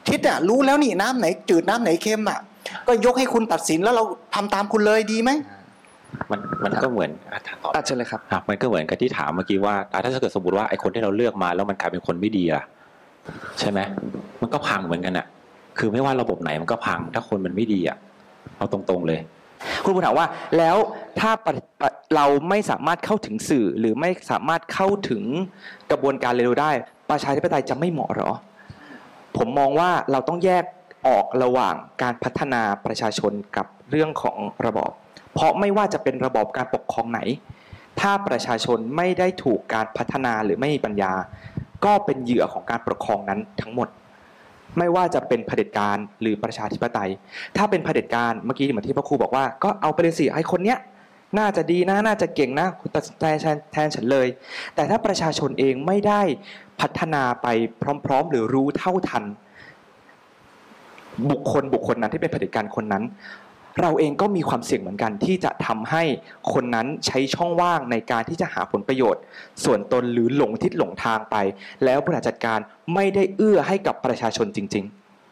[0.08, 2.40] ทิศอะรู้แล้วนี่น้ำไหนจืดน้ำไหนเค็มอะ
[2.88, 4.04] ก็ยกให้คุณตัดสินแล้วเรา
[4.36, 5.32] ทำตามคุณเลยดีไหม
[6.32, 12.64] มันมันก็เหมือนอะถามต่ออาจจะเลยครับอะมันก็เหมือนกับที่ถามเมื่อกี้ว่าอะถ้าเกิดสมมติว่าไอ้คนที่เราเลือกมา แล้วมันกลายเป็นคนไม่ดีล่ะ
[13.60, 13.80] ใช่ไหม
[14.42, 15.26] มันก็พังเหมือนกันอะ
[15.78, 17.98] คือไม่ว่าระบบไหนมันก็พัง ถ้าคนมันไม่ดีอะ
[18.58, 19.20] เอาตรงๆเลย
[19.84, 20.78] คุณบุญถามว่าแล้ว
[21.20, 25.24] ถ้าปะปะเราไม่สามารถเข้าถึงสื่อหรือไม่สามารถเข้าถึง
[25.92, 26.72] กระบวนการเร็วได้
[27.10, 28.30] ประชาธิปไตยจะไม่เหมาะเหรอ
[29.38, 30.64] ผมมองว่าเราต้องแยก
[31.08, 34.92] ออกระหว่างการพัฒนาประชาชนกับเรื่องของระบอบ
[35.34, 37.20] เพราะไม่ว่าจะเป็นระบอบการปกครองไหน
[38.00, 41.14] ถ้าประชาชนไม่ได้ถูกการพัฒนาหรือไม่มีปัญญา
[41.86, 43.88] ก็เป็นเหยื่อของการปกครองนั้นทั้งหมด
[44.78, 47.12] ไม่ว่าจะเป็นเผด็จการหรือประชาธิปไตย
[47.58, 50.80] ถ้าเป็นเผด็จการเมื่อกี้เหมือนที่พระครูบอกว่าก็เอาไปเลยสิไอ้คนเนี้ย
[51.38, 54.28] น่าจะดีนะน่าจะเก่งนะคุณตัดสินใจแทนแทนฉันเลย
[54.76, 56.22] แต่ถ้าประชาชนเองไม่ได้
[56.82, 57.48] พัฒนาไป
[58.06, 59.24] พร้อม ๆ หรือรู้เท่าทัน
[61.30, 63.04] บุคคลบุคคลนั้นที่เป็นเผด็จการคนนั้น
[63.82, 66.04] เราเองก็มีความเสี่ยงเหมือนกันที่จะทำให้
[66.54, 69.22] คนนั้นใช้ช่องว่างในการที่จะหาผลประโยชน์
[69.64, 71.36] ส่วนตนหรือหลงทิศหลงทางไป
[71.84, 72.60] แล้วบริหารจัดการ
[72.94, 74.86] ไม่ได้เอื้อให้กับประชาชนจริง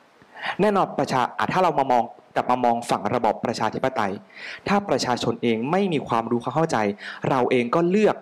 [0.08, 2.04] ๆ แน่นอนประชาอะถ้าเรามามอง
[2.36, 4.14] กลับมามองฝั่งระบอบประชาธิปไตย
[4.68, 6.78] ถ้าประชาชนเองไม่มีความรู้ความเข้าใจ
[7.30, 8.16] เราเองก็เลือก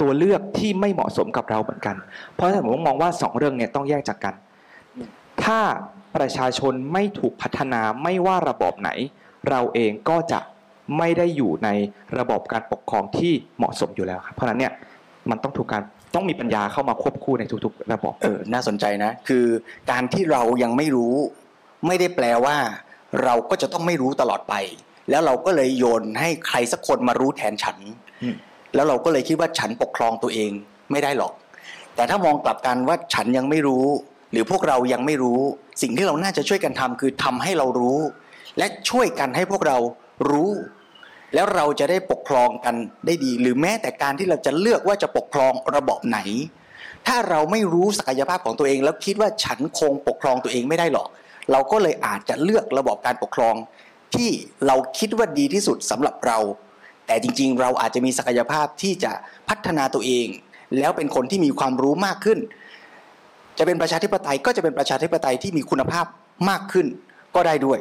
[0.00, 1.96] ตัวเลือกที่ไม่เหมาะสมกับเราเหมือนกัน
[2.34, 4.34] เพราะฉะนั้นผมมองว่าสองเรื่องเนี่ยต้องแยกจากกัน
[5.44, 5.60] ถ้า
[6.16, 8.90] ประชาชนไม่ถูกพัฒนาไม่ว่าระบอบไหน
[9.50, 10.40] เราเองก็จะ
[10.98, 11.68] ไม่ได้อยู่ใน
[12.18, 14.72] ระบบการปกครองที่เหมาะสมอยู่แล้วครับเพราะฉะนั้นเนี่ย
[15.30, 15.82] มันต้องถูกการ
[16.14, 19.46] ต้องมีปัญญาเข้ามาควบคู่ในทุกๆ ระบบเออน่าสนใจนะ คือ
[19.90, 21.14] การที่เรายังไม่รู้
[21.86, 22.56] ไม่ได้แปลว่า
[23.24, 24.54] เราก็จะต้องไม่รู้ตลอดไป
[25.10, 27.76] แล้วเราก็เลยโยนให้ใครสักคนมารู้แทนฉัน
[28.22, 28.34] อืม
[28.74, 30.50] แล้วเราก็เลยคิดว่าฉันปกครองตัวเอง
[30.90, 31.32] ไม่ได้หรอก
[31.96, 33.86] แต่ถ้ามองกลับกันว่าฉันยังไม่รู้
[34.32, 35.40] หรือพวกเรายังไม่รู้
[35.82, 37.98] สิ่งที่เราน่าจะช่วยกันทำคือทำให้เรารู้
[38.58, 39.76] และช่วยกันให้พวกเรา
[40.30, 40.50] รู้
[41.34, 42.74] แล้วเราจะได้ปกครองกัน
[43.06, 46.18] ได้ดี หรือแม้แต่การที่เราจะเลือกว่าจะปกครองระบอบไหน
[47.06, 51.08] ถ้าเราไม่รู้ศักยภาพของตัวเอง แล้วคิดว่าฉันคงปกครองตัวเองไม่ได้หรอก
[51.52, 53.54] เราก็เลยอาจจะเลือกระบอบการปกครอง
[54.14, 54.30] ที่
[54.66, 56.38] เราคิดว่าดีที่สุดสำหรับเรา
[57.06, 59.12] แต่จริงๆ เราอาจจะมีศักยภาพที่จะ
[59.48, 60.26] พัฒนาตัวเอง
[60.78, 62.38] แล้วเป็นคนที่มีความรู้มากขึ้น
[63.58, 66.06] จะเป็นประชาธิปไตยก็จะเป็นประชาธิปไตยที่มีคุณภาพ
[66.48, 66.86] มากขึ้น
[67.34, 67.78] ก็ได้ด้วย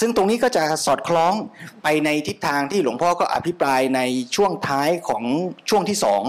[0.00, 1.34] ซึ่งตรงนี้ก็จะสอดคล้อง
[1.82, 4.00] ไปในทิศทางที่หลวงพ่อก็อภิปรายใน
[4.36, 5.22] ช่วงท้ายของ
[5.70, 6.22] ช่วงที่สอง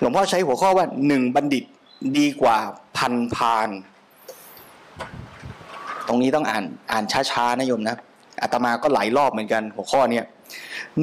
[0.00, 1.64] หลวงพ่อใช้หัวข้อว่าหนึ่งบัณฑิต
[2.18, 2.58] ดีกว่า
[2.96, 3.68] พันพาน
[6.08, 7.96] ตรงนี้ต้องอ่านอ่านช้าๆนะโยมนะ
[8.42, 10.24] อาตมาก็หลายรอบเหมือนกัน หัวข้อเนี้ย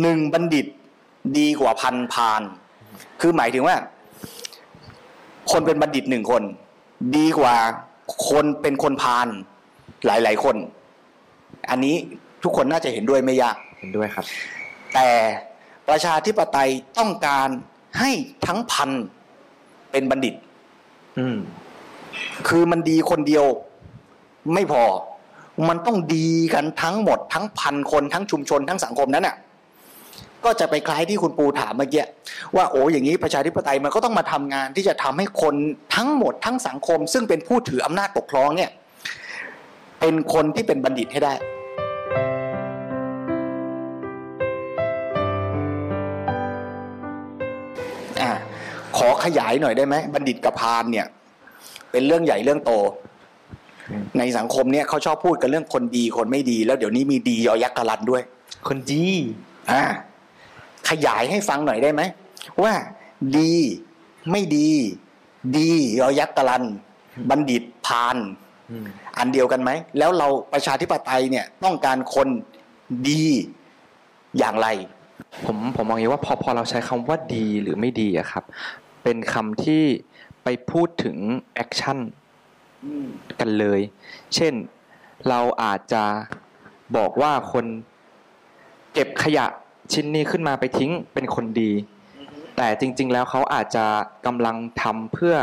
[0.01, 0.65] หนึ่งบัณฑิต
[1.37, 2.41] ดีกว่าพันพาน
[3.21, 3.75] คือหมายถึงว่า
[5.51, 6.43] คนเป็นบัณฑิตหนึ่งคน
[7.17, 7.55] ดีกว่า
[8.29, 9.27] คนเป็นคนพาล
[10.05, 10.55] หลายๆคน
[11.69, 11.95] อันนี้
[12.43, 14.25] ทุกคนน่าจะเห็นด้วยไม่ยากเห็นด้วยครับ
[14.93, 15.09] แต่
[15.89, 17.49] ประชาธิปไตยต้องการ
[17.99, 18.11] ให้
[18.45, 18.89] ทั้งพัน
[19.91, 20.35] เป็นบัณฑิต
[21.19, 21.37] อืม
[22.47, 23.45] คือมันดีคนเดียว
[24.53, 24.83] ไม่พอ
[25.69, 29.35] มันต้องดีกันทั้งหมด ทั้งพันคนทั้งชุมชนทั้งสังคมนั้นน่ะ
[30.45, 32.03] ก็จะไปคล้ายที่คุณปูถามเมื่อกี้
[32.55, 35.55] ว่าโอ้อย่างนี้ประชาธิปไตยมันก็ต้องมาทำงานที่จะทำให้คน
[35.95, 38.71] ทั้งหมดทั้งสังคม ซึ่งเป็นผู้ถืออำนาจปกครองเนี่ย
[39.99, 41.33] เป็นคนที่เป็นบัณฑิตให้ได้
[49.13, 51.07] ขอขยายหน่อยได้ไหมบัณฑิตกับพาลเนี่ย
[51.91, 52.71] เป็นเรื่องใหญ่เรื่องโต
[54.17, 58.21] ในสังคมเนี่ยเขาชอบพูดกันเรื่องคนดีคนไม่ดี แล้วเดี๋ยวนี้มีดียอยักษ์กะลันด้วย
[58.67, 59.05] คนดี
[59.71, 59.83] อ่า
[60.89, 62.01] ขยายให้ฟังหน่อยได้ไหม
[62.63, 62.73] ว่า
[63.37, 63.53] ดี
[64.31, 64.69] ไม่ดี
[65.57, 66.63] ดียอยักษ์กะลัน
[67.29, 68.17] บัณฑิตพาล
[68.71, 68.85] อืม
[69.17, 72.27] อันเดียวกันไหม แล้วเราประชาธิปไตยเนี่ยต้องการคน
[73.09, 73.25] ดี
[74.37, 74.67] อย่างไร
[75.45, 78.43] ผมผมมองอย่างนี้ว่าพอพอเราใช้คำว่าดีหรือไม่ดีอะครับ
[79.03, 79.83] เป็นคำที่
[80.43, 81.17] ไปพูดถึง
[81.55, 81.99] แอคชั่น
[83.39, 83.79] กันเลย
[84.35, 84.53] เช่น
[85.29, 86.03] เราอาจจะ
[86.97, 87.65] บอกว่าคน
[88.93, 89.45] เก็บขยะ
[89.93, 91.71] ชิ้นนี้ขึ้นมาไปทิ้งเป็นคนดี
[92.57, 93.85] แต่จริง ๆ แล้วเขาอาจจะ
[94.25, 95.35] กำลังทำเพื่อ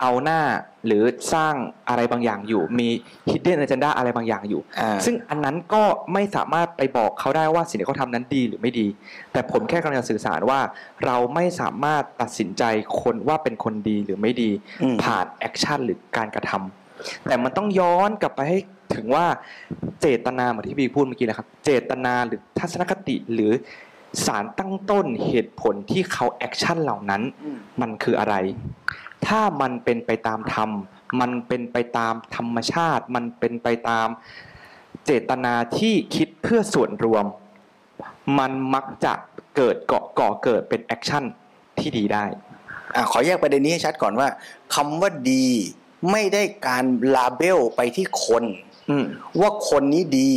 [0.00, 0.40] เอาหน้า
[0.86, 1.54] หรือสร้าง
[1.88, 2.88] อะไรบางอย่างอยู่ มี
[3.30, 5.82] hidden agenda อะไรบางอย่างอยู่อ่าซึ่งอันนั้นก็
[6.12, 8.86] ไม่สามารถไปบอกเขาได้ว่าสิ่งที่เขาทำนั้นดีหรือไม่ดี
[9.32, 10.60] แต่ผมแค่กำลังจะสื่อสารว่า
[11.04, 12.62] เราไม่สามารถตัดสินใจ
[13.02, 14.50] คนว่าเป็นคนดีหรือไม่ดี
[14.82, 18.58] อืมผ่าน action หรือการกระทำแต่มันต้องย้อนกลับไปให้
[18.96, 19.26] ถึงว่า
[20.00, 23.52] เจตนาเหมือนที่พี่พูดเมื่อกี้นะครับ เจตนาหรือทัศนคติหรือ
[24.26, 27.22] สารตั้งต้นเหตุผลที่เขา action เหล่านั้น
[27.80, 28.34] มันคืออะไร
[29.26, 30.70] ถ้ามันเป็นไปตามธรรม
[31.20, 34.08] มันเป็นไปตามธรรมชาติ มันเป็นไปตาม
[35.04, 37.24] เจตนาที่คิดเพื่อส่วนรวม
[38.38, 39.12] มันมักจะ
[39.56, 41.24] เกิดเกาะก่อเกิดเป็น action
[41.78, 42.24] ที่ดีได้
[42.94, 44.28] อะขอแยกประเด็นนี้ให้ชัดก่อนว่า
[44.74, 45.46] คำว่าดี
[46.10, 46.84] ไม่ได้การ
[47.14, 48.44] label ไปที่คน
[48.90, 49.04] อืม
[49.40, 50.30] ว่าคนนี้ดี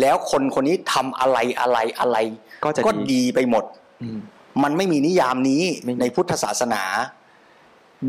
[0.00, 2.16] แล้วคนคนนี้ทำอะไรอะไรอะไร
[2.64, 3.64] ก็จะก็ดีดีไปหมด
[4.02, 4.18] อืม
[4.62, 6.82] มันไม่มีนิยามนี้ไม่มีในพุทธศาสนา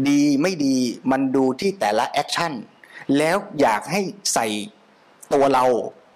[0.07, 0.75] ดีไม่ดี
[1.11, 2.51] มันดูที่แต่ละ action
[3.17, 4.01] แล้วอยากให้
[4.33, 4.47] ใส่
[5.33, 5.63] ตัวเรา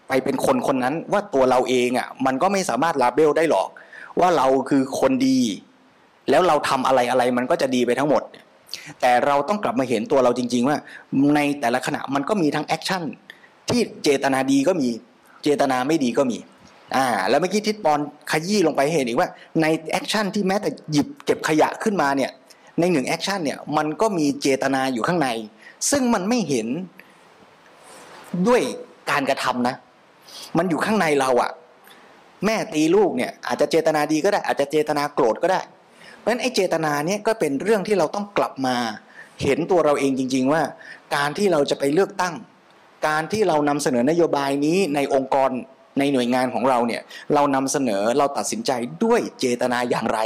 [0.07, 3.67] ไปเป็นคนคนนั้นว่าตัวเราเองอะมันก็ไม่สามารถ label ได้หรอก
[4.19, 5.39] ว่าเราคือคนดี
[6.29, 8.23] แล้วเราทำอะไรอะไรมันก็จะดีไปทั้งหมด
[9.01, 10.77] แต่เราต้องกลับมาเห็นตัวเราจริง ๆ ว่า
[11.35, 13.03] ในแต่ละขณะมันก็มีทั้ง action
[13.69, 14.87] ที่เจตนาดีก็มี
[15.43, 16.37] เจตนาไม่ดีก็มี
[16.95, 17.99] อ่าแล้วเมื่อกี้ทิศปอน
[18.31, 19.29] ขยี้ลงไปเห็นอีกว่า
[19.61, 22.31] ใน action ที่แม้แต่หยิบเก็บขยะขึ้นมาเนี่ย
[22.79, 25.29] ในหนึ่ง action เนี่ยมันก็มีเจตนาอยู่ข้างใน
[25.91, 26.67] ซึ่งมันไม่เห็น
[28.47, 28.61] ด้วย
[29.11, 29.75] การกระทำนะ
[30.57, 31.51] มันอยู่ข้างในเราอะ
[32.45, 35.61] แม่ตีลูกเนี่ยอาจจะเจตนาดีก็ได้ อาจจะเจตนาโกรธก็ได้
[36.17, 38.75] เพราะฉะนั้นไอ้เจตนาเนี่ยก็เป็นเรื่องที่เราต้องกลับมา
[39.43, 40.61] เห็นตัวเราเองจริง ๆ ว่า
[41.15, 42.35] การที่เราจะไปเลือกตั้ง
[43.07, 45.49] การที่เรานำเสนอนโยบายนี้ในองค์กร
[45.99, 47.01] ในหน่วยงานของเราเนี่ย
[47.33, 48.71] เรานำเสนอเราตัดสินใจ
[49.03, 50.19] ด้วยเจตนาอย่างไร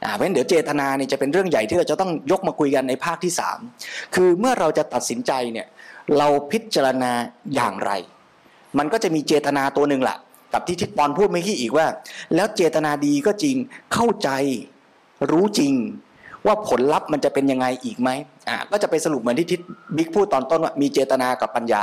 [0.00, 3.58] เพราะฉะนั้นเดี๋ยวเจตนาเนี่ยจะเป็นเรื่องใหญ่ที่เราจะต้องยกมาคุยกันในภาคที่สาม
[4.14, 5.66] คือเมื่อเราจะตัดสินใจเนี่ย
[6.18, 7.12] เราพิจารณา
[7.54, 7.92] อย่างไร
[8.78, 10.16] มันก็จะมีเจตนาตัวหนึ่งล่ะ
[10.52, 11.86] กับที่ทิศปอนพูดเมื่อกี้อีกว่า
[12.34, 13.56] แล้วเจตนาดีก็จริง
[13.94, 14.30] เข้าใจ
[15.30, 15.72] รู้จริง
[16.46, 18.10] ว่าผลลัพธ์มันจะเป็นยังไงอีกไหม
[18.48, 19.60] อ่าก็จะไปสรุปเหมือนที่ทิศ
[19.96, 21.82] บิ๊กพูดตอนต้นว่ามีเจตนากับปัญญา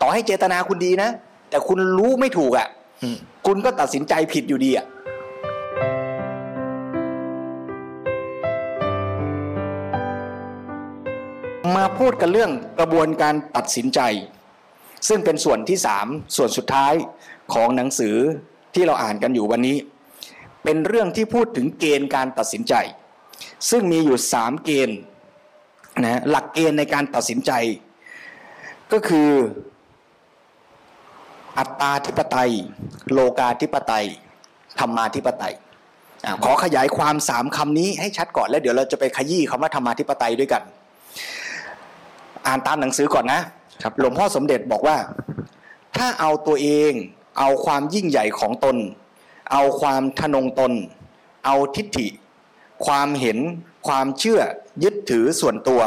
[0.00, 1.10] ต่อให้เจตนาคุณดีนะ
[1.50, 2.68] แต่คุณรู้ไม่ถูกอะ
[3.02, 4.86] อืมคุณก็ตัดสินใจผิดอยู่ดีอะ
[11.76, 14.00] มาพูดกันเรื่องกระบวนการตัดสินใจ
[15.08, 16.06] ซึ่งเป็นส่วนที่สาม
[16.36, 16.94] ส่วนสุดท้าย
[17.54, 18.16] ของหนังสือ
[18.74, 19.76] ที่เราอ่านกันอยู่วันนี้
[20.64, 22.74] เป็นเรื่องที่พูดถึงเกณฑ์การตัดสินใจ
[23.70, 24.98] ซึ่งมีอยู่สามเกณฑ์
[26.04, 27.52] นะหลักเกณฑ์ในการตัดสินใจ
[28.92, 29.30] ก็คือ
[31.58, 32.52] อัตตาธิปไตย
[33.12, 34.06] โลกาธิปไตย
[34.78, 35.54] ธรรมาธิปไตย
[36.24, 40.62] อขอขยายความสามคำนี้ให้ชัดก่อนแล้วเดี๋ยวเราจะไปขยี้คำว่าธรรมาธิปไตยด้วยกัน
[42.46, 43.40] อ่านตามหนังสือก่อนนะ
[43.82, 44.96] ครับหลวงพ่อสมเด็จบอกว่า
[45.96, 46.92] ถ้าเอาตัวเอง
[47.38, 48.76] เอาความยิ่งใหญ่ของตน
[49.52, 50.72] เอาความทะนงตน
[51.46, 52.08] เอาทิฏฐิ
[52.86, 53.38] ความเห็น
[53.88, 54.40] ความเชื่อ
[54.82, 55.80] ยึดถือส่วนตัว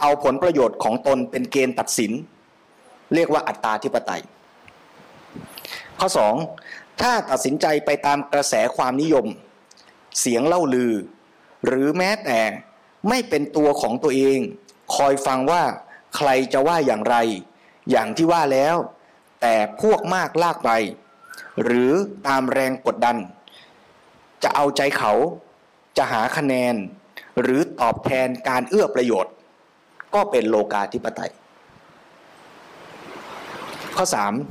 [0.00, 2.12] เอาผลประโยชน์ของตนเป็นเกณฑ์ตัดสิน
[3.14, 4.22] เรียกว่าอัตตาธิปไตย
[5.98, 6.08] ข้อ
[6.54, 7.00] 2.
[7.00, 9.26] ถ้าตัดสินใจไปตามกระแสความนิยม
[10.20, 10.92] เสียงเล่าลือ
[11.66, 12.38] หรือแม้แต่
[13.08, 14.38] ไม่เป็นตัวของตัวเอง
[14.96, 15.62] คอยฟังว่า
[16.16, 17.16] ใครจะว่าอย่างไร
[17.90, 18.76] อย่างที่ว่าแล้ว
[19.40, 20.70] แต่พวกมากลากไป
[21.62, 21.92] หรือ
[22.26, 23.16] ตามแรงกดดัน
[24.42, 25.12] จะเอาใจเขา
[25.96, 26.74] จะหาคะแนน
[27.40, 29.32] หรือตอบแทนการเอื้อประโยชน์
[30.14, 31.32] ก็เป็นโลกาธิปไตย
[33.96, 34.04] ข้อ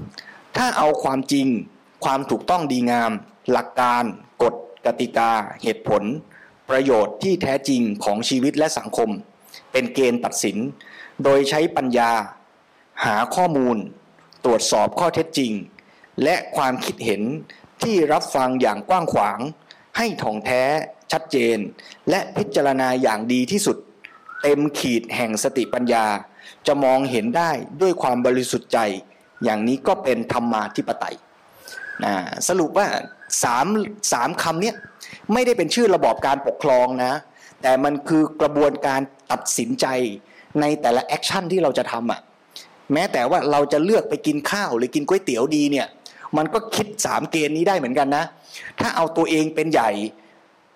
[0.06, 0.58] 3.
[0.58, 1.48] ถ้าเอาความจริง
[2.06, 3.12] ความถูกต้องดีงาม
[3.52, 4.04] หลักการ
[4.44, 4.56] กฎ
[4.86, 5.32] กติกา
[5.64, 6.04] เหตุผล
[6.70, 9.10] ประโยชน์ที่แท้จริงของชีวิตและสังคม
[9.72, 10.58] เป็นเกณฑ์ตัดสิน
[11.24, 12.12] โดยใช้ปัญญา
[13.06, 13.78] หาข้อมูล
[14.46, 15.52] ตรวจสอบข้อเท็จจริง
[16.24, 17.22] และความคิดเห็น
[17.84, 19.40] ที่รับฟังอย่างกว้างขวาง
[19.98, 20.64] ให้ถ่องแท้
[21.12, 21.58] ชัดเจน
[22.10, 23.78] และพิจารณาอย่างดีที่สุด
[24.42, 26.06] เต็มขีดแห่งสติปัญญา
[26.68, 27.52] จะมองเห็นได้
[27.82, 28.80] ด้วยความบริสุทธิ์ใจ
[29.44, 31.16] อย่างนี้ก็เป็นธรรมาธิปไตย
[32.04, 32.14] นะ
[32.48, 32.88] สรุปว่า
[33.44, 33.68] สาม
[34.14, 34.74] สามคำนี้
[35.34, 37.14] ไม่ได้เป็นชื่อระบอบการปกครองนะ
[37.62, 39.02] แต่มันคือกระบวนการ
[39.32, 39.88] ตัดสินใจ
[40.62, 42.22] ในแต่ละแอคชั่นที่เราจะทำอะ
[42.94, 45.88] แม้แต่ว่าเราจะเลือกไปกินข้าวหรือกินก๋วยเตี๋ยวดีเนี่ย
[46.38, 48.24] มันก็คิดสามเกณฑ์นี้ได้เหมือนกันนะ
[48.80, 49.90] ถ้าเอาตัวเองเป็นใหญ่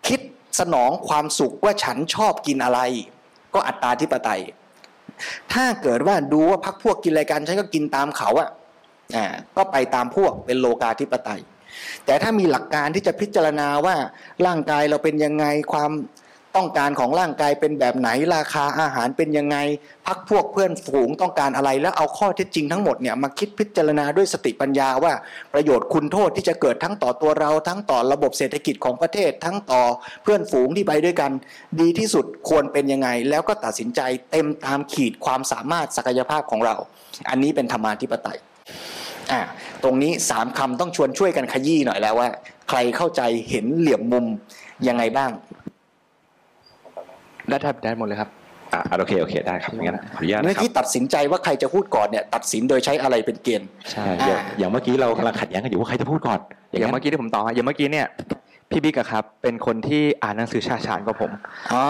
[0.08, 0.20] คิด
[0.60, 2.80] สนองความสุขว่าฉันชอบกินอะไร
[3.54, 4.42] ก็อัตตาธิปไตย
[5.54, 8.50] ถ้าเกิดว่าดูว่าพักพวกกินอะไรกันฉันก็กินตามเขาอะ
[9.16, 9.26] อ่า
[9.58, 11.42] ก็ไปตามพวกเป็นโลกาธิปไตย
[12.06, 13.96] แต่ถ้ามีหลักการที่จะพิจารณาว่า
[14.46, 15.92] ร่างกายเราเป็นยังไงความ
[16.56, 19.58] ต้องการของร่างกายเป็นแบบไหนราคาอาหารเป็นยังไง
[20.08, 25.14] พักพวกเพื่อนฝูงต้องการอะไรแล้วเอาข้อเท็จจริงทั้งหมดเนี่ยมาคิดพิจารณาด้วยสติปัญญาว่า
[25.54, 29.82] ประโยชน์คุณโทษที่จะเกิดทั้งต่อตัวเราทั้งต่อระบบเศรษฐกิจของประเทศ ทั้งต่อ
[30.24, 31.32] เพื่อนฝูงที่ไปด้วยกัน
[31.82, 36.76] ดีที่สุดควรเป็นยังไง แล้วก็ตัดสินใจเต็มตามขีดความสามารถศักยภาพของเรา
[37.30, 38.38] อันนี้เป็นธรรมาธิปไตย
[39.32, 39.42] อ่า
[39.84, 42.28] ตรงนี้สามคำต้องชวนช่วยกันขยี้หน่อยแล้วว่า
[42.70, 44.26] ใครเข้าใจเห็นเหลี่ยมมุม
[44.88, 45.32] ยังไงบ้าง
[47.50, 48.30] ได้ได้ได้หมดเลยครับ
[48.74, 56.40] อะโอเคโอเคได้ครับงั้นขออนุญาตเมื่นะอครับกี้ตัดสินใจว่าใครจะพูดก่อนเนี่ยตัดสินโดยใช้อะไรเป็นเกณฑ์ใช่อย่างอ่าอย่างเมื่อกี้เรากำลังขัดแย้งกันอยู่ว่าใครจะพูดก่อน
[56.70, 58.08] อย่างนั้นเมื่อกี้ที่ผมตอบอะอย่างเมื่อกี้เนี่ย
[58.72, 61.32] พี่บิ๊กอะครับเป็นคนที่อ่านหนังสือชาญฉานกว่าผม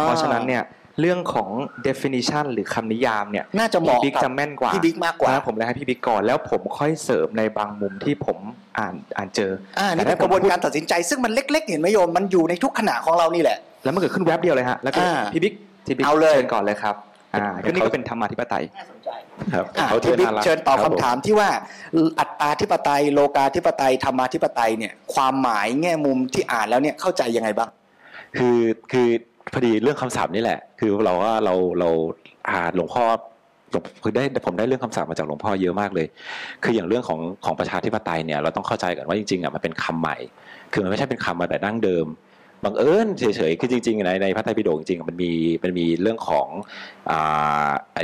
[0.01, 0.63] เพราะฉะนั้นเนี่ย
[1.01, 1.49] เรื่องของ
[1.87, 8.37] definition หรือคำนิยามเนี่ยน่าจะเหมาะพี่บิ๊กกับจะแม่นกว่าพี่บิ๊กมากกว่าเพระฉะนั้นผมเลยให้พี่บิ๊กก่อนแล้วผมค่อยเสริมในบางมุมที่ผม
[8.77, 15.53] อ่านอ่านเจออ่านี่แต่เป็นกระบวนการตัดสินใจซึ่งมันเล็ก ๆ เห็นไหมโยมมันอยู่ในทุกขณะของเรานี่แหละ แล้วมันเกิดขึ้นแวบเดียวเลยฮะแล้วก็อ่าพี่บิ๊ก
[15.87, 16.95] พี่บิ๊กเอาเลยเชิญก่อนเลยครับ
[17.33, 18.63] อ่าก็นี่ก็เป็นธรรมาธิปไตย
[19.53, 21.49] ครับอะเขาพี่บิ๊กน่ารักเชิญตอบรัคำผมถามที่ว่า
[22.19, 27.69] อัตตาธิปไตย โลกาธิปไตยธรรมาธิปไตยเนี่ยความหมายแง่มุมที่อ่านแล้วเนี่ยเข้าใจยังไงบ้าง
[28.37, 28.59] คือ
[28.91, 29.07] คือ
[29.53, 31.89] พอดีเรื่องคำศัพท์นี่แหละ คือเราว่าเราเรา
[32.49, 33.03] อ่านหลวงพ่อ
[33.71, 36.07] หลวงคือได้ผมได้เรื่องคำศัพท์มาจากหลวงพ่อเยอะมากเลย
[36.63, 40.17] คืออย่างเรื่องของของประชาธิปไตยเนี่ยเราต้องเข้าใจก่อนว่าจริงๆอะมันเป็นคำใหม่
[40.71, 42.05] คือมันไม่ใช่เป็นคำมาแต่ดั้งเดิม
[42.63, 45.31] บังเอิญเฉยๆ คือจริงๆในในพระไตรปิฎกจริงๆมันมี
[45.63, 46.47] มันมีเรื่องของ
[47.11, 47.99] อ่าไอ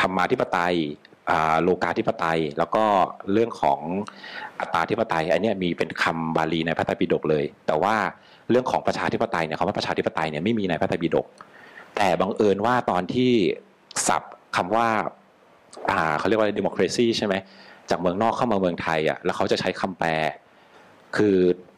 [0.00, 0.76] ธรรมาธิปไตย
[1.62, 2.84] โลกาธิปไตย แล้วก็
[3.32, 3.80] เรื่องของ
[4.60, 7.94] อัตตาธิปไตย อันเนี้ยมีเป็นคำบาลีในพระไตรปิฎกเลย แต่ว่า
[8.50, 11.26] เรื่องของประชาธิปไตยเนี่ยคำว่าประชาธิปไตยเนี่ยไม่มีในพระไตรปิฎก
[11.96, 13.32] แต่บังเอิญว่าตอนที่
[14.08, 14.88] ศัพท์คำว่า
[15.90, 17.34] อ่าเขาเรียกว่า democracy ใช่ไหม
[17.90, 20.10] จากเมืองนอกเข้ามาเมืองไทยอะแล้วเขาจะใช้คำแปล
[21.16, 21.36] คือ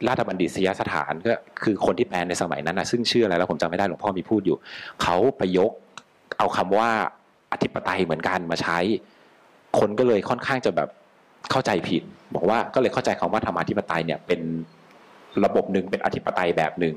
[0.08, 4.56] ราชบัณฑิตยสถานก็คือคนที่แปลในสมัยนั้นนะซึ่งชื่ออะไรแล้วผมจำไม่ได้หลวงพ่อมีพูดอยู่
[5.02, 5.72] เขาไปยก
[6.38, 6.90] เอาคำว่า
[7.52, 8.78] อธิปไตยเหมือนกันมาใช้
[9.78, 10.88] คนก็เลยค่อนข้างจะแบบ
[11.50, 12.02] เข้าใจผิด
[12.34, 14.40] บอกว่าก็เลยเข้าใจคำว่าธรรมาธิปไตยเนี่ยเป็น
[15.44, 16.94] ระบบหนึ่งเป็นอธิปไตยแบบหนึ่ง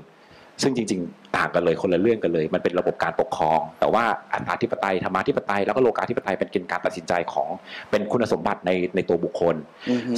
[0.62, 4.04] ซึ่งจริง ๆ ต่างกันเลยคนละเรื่องกันเลย มันเป็นระบบการปกครอง แต่ว่า
[4.34, 7.50] อัตตาธิปไตยธรรมาธิปไตยแล้วก็โลกาธิปไตยเป็นเกณฑ์การตัดสินใจของ
[7.92, 9.56] เป็นคุณสมบัติในในตัวบุคคล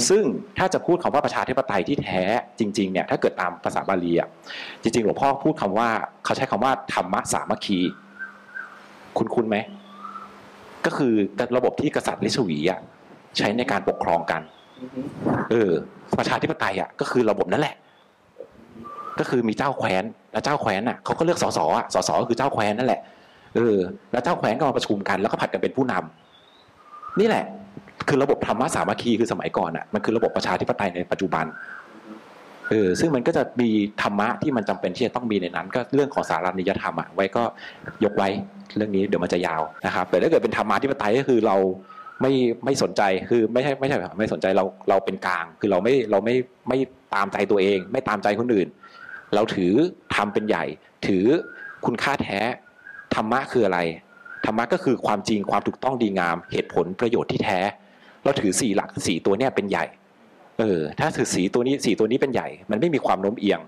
[0.08, 0.24] ซึ่ง
[0.58, 2.22] ถ้าจะพูดคำว่าประชาธิปไตยที่แท้
[2.58, 4.28] จริงๆเนี่ยถ้าเกิดตามภาษาบาลีอะ
[4.82, 5.88] จริงๆหลวงพ่อพูดคำว่า
[6.24, 7.80] เขาใช้คำว่าธรรมะสามัคคี
[9.18, 9.56] คุณคุณไหม
[10.86, 11.12] ก็คือ
[11.56, 12.80] ระบบที่กษัตริย์ลิชวีอะ
[13.36, 14.42] ใช้ในการปกครองกัน
[15.50, 15.72] เออ
[16.18, 17.76] ประชาธิปไตยอะก็คือระบบนั่นแหละ
[19.18, 23.00] ก็คือมีเจ้าแคว้นแล้วเจ้าแคว้นอะเขาก็เลือกสสอะสสก็คือเจ้าแคว้นนั่นแหละ
[23.54, 23.76] เออ
[24.12, 27.44] แล้วเจ้าแคว้นก็มาประชุมกัน แล้วก็ผัดกันเป็นผู้นำนี่แหละ
[28.08, 31.46] คือระบบธรรมะสามัคคีคือสมัยก่อนอะมันคือระบบประชาธิปไตยในปัจจุบัน
[32.70, 33.68] เออซึ่งมันก็จะมี
[34.02, 37.42] ธรรมะที่มันจำเป็นที่จะต้องมีในนั้น ก็เรื่องของสารานิยธรรมอะไว้ก็
[38.04, 38.28] ยกไว้
[38.76, 41.56] เรื่องนี้เดี๋ยวมันจะยาวนะครับแต่ถ้าเกิดเป็นธรรมะธิปไตยก็คือเรา
[42.22, 42.32] ไม่
[42.64, 46.34] ไม่สนใจคือไม่ใช่ไม่ใช่ไม่สนใจเราเราเป็นกลาง คือเราไม่เราไม่
[46.68, 46.78] ไม่
[47.14, 48.68] ตามใจตัวเอง ไม่ตามใจคนอื่น
[49.34, 49.72] เราถือ
[50.14, 50.64] ทำเป็นใหญ่
[51.06, 51.24] ถือ
[51.86, 52.40] คุณค่าแท้
[53.14, 53.80] ธรรมะคืออะไร
[54.46, 57.60] ธรรมะก็คือความจริงความถูกต้องดีงาม เหตุผลประโยชน์ที่แท้
[58.24, 59.84] เราถือสี่หลักสี่ตัวเนี้ยเป็นใหญ่
[60.58, 63.60] เออ ถ้าถือสีตัวนี้สีตัวนี้เป็นใหญ่ มันไม่มีความโน้มเอียง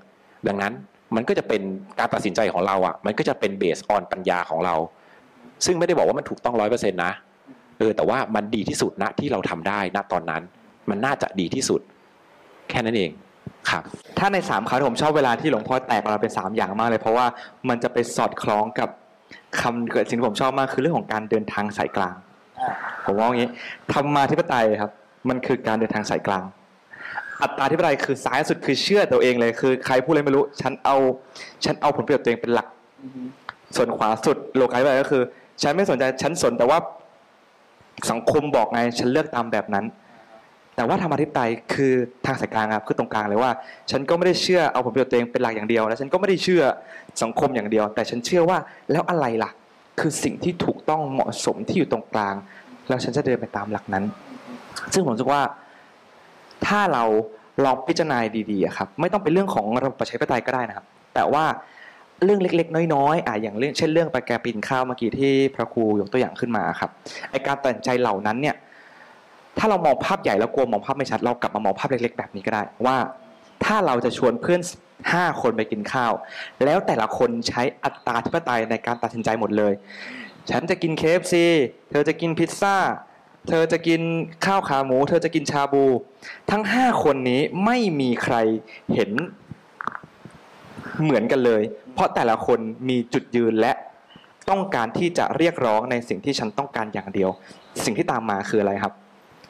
[0.46, 0.72] ดังนั้น
[1.14, 1.62] มันก็จะเป็น
[1.98, 4.74] การตัดสินใจของเราอะ มันก็จะเป็นเบสออนปัญญาของเรา
[5.66, 7.12] ซึ่งไม่ได้บอกว่ามันถูกต้องร้อยเปอร์เซ็นต์นะ
[7.78, 10.42] เออ แต่ว่ามันดีที่สุดนะที่เราทำได้ณตอนนั้น
[10.90, 11.80] มันน่าจะดีที่สุด
[12.70, 13.10] แค่นั้นเอง
[13.70, 13.82] ครับ
[14.18, 17.26] ถ้าในสามคำผมชอบเวลาที่หลวงพ่อแตกออกมาเป็นสามอย่างมากเลย เพราะว่า
[17.68, 18.88] มันจะไปสอดคล้องกับ
[19.60, 22.14] คำเกิดสิ่งที่ผมชอบมากคือเรื่องของการเดินทางสายกลาง
[22.60, 22.70] อ่า
[23.04, 23.50] ผมว่าอย่างนี้
[23.92, 24.90] ธรรมาธิปไตยครับ
[25.28, 26.44] มันคือการเดินทางสายกลาง
[27.42, 30.96] อัตตาธิปไตยคือซ้ายสุดคือเชื่อตัวเองเลยคือใครพูดอะไรไม่รู้ ฉันเอา
[31.64, 32.66] ฉันเอาผลประโยชน์ตัวเองเป็นหลัก
[33.76, 35.22] ส่วนขวาสุดโลกาธิปไตยก็คือ
[35.62, 36.78] ฉันไม่สนใจฉันสนแต่ว่า
[38.10, 39.84] สังคมบอกไงฉันเลือกตามแบบนั้น
[40.80, 41.92] แต่ว่าธรรมาธิปไตยคือ
[42.26, 43.50] ทางสายกลางครับคือตรงกลางเลยว่า
[43.90, 46.62] ฉันก็ไม่ได้เชื่อเอาผลประโยชน์ตัวเองเป็นหลักอย่างเดียว และฉันก็ไม่ได้เชื่อ
[47.22, 48.58] สังคมอย่างเดียว แต่ฉันเชื่อว่า
[48.92, 49.50] แล้วอะไรล่ะ
[50.00, 52.34] คือสิ่งที่ถูกต้องเหมาะสมที่อยู่ตรงกลาง
[52.88, 54.04] แล้วฉันจะเดินไปตามหลักนั้น
[54.94, 55.42] ซึ่งผมรู้สึกว่า
[56.66, 57.04] ถ้าเรา
[57.64, 58.18] ลองพิจารณา
[58.50, 61.44] ดีๆครับไม่ต้องเป็นเรื่องของระบบประชาธิปไตยก็ได้นะครับ แต่ว่า
[62.24, 66.90] เรื่องเล็กๆ น้อยๆอะอย่างเรื่องเช่นเรื่องไปแกปินข้าวเมื่อกี้ที่พระครูยกตัวอย่างขึ้นมาครับ
[67.30, 68.56] ไอการตัดใจเหล่านั้นเนี่ย
[69.58, 72.96] ถ้าเรามองภาพใหญ่แล้วกลัวมองภาพไม่ชัด เรากลับมามองภาพเล็กๆ แบบนี้ก็ได้ว่า
[73.64, 74.60] ถ้าเราจะชวนเพื่อน
[75.12, 76.12] ห้าคนไปกินข้าว
[76.64, 79.72] แล้วแต่ละคนใช้อัตราธิปไตยในการตัดสินใจหมดเลย
[80.50, 81.44] ฉันจะกินเคฟซี
[81.90, 82.76] เธอจะกินพิซซ่า
[83.48, 84.00] เธอจะกิน
[84.46, 85.84] ข้าวขาหมู เธอจะกินชาบู
[86.50, 88.36] ทั้งห้าคนนี้ไม่มีใคร
[88.94, 89.10] เห็น
[91.02, 91.62] เหมือนกันเลย
[91.94, 93.72] เพราะแต่ละคนมีจุดยืนและ
[94.50, 97.30] ต้องการที่จะเรียกร้องในสิ่งที่ฉันต้องการอย่างเดียว
[97.84, 98.94] สิ่งที่ตามมาคืออะไรครับ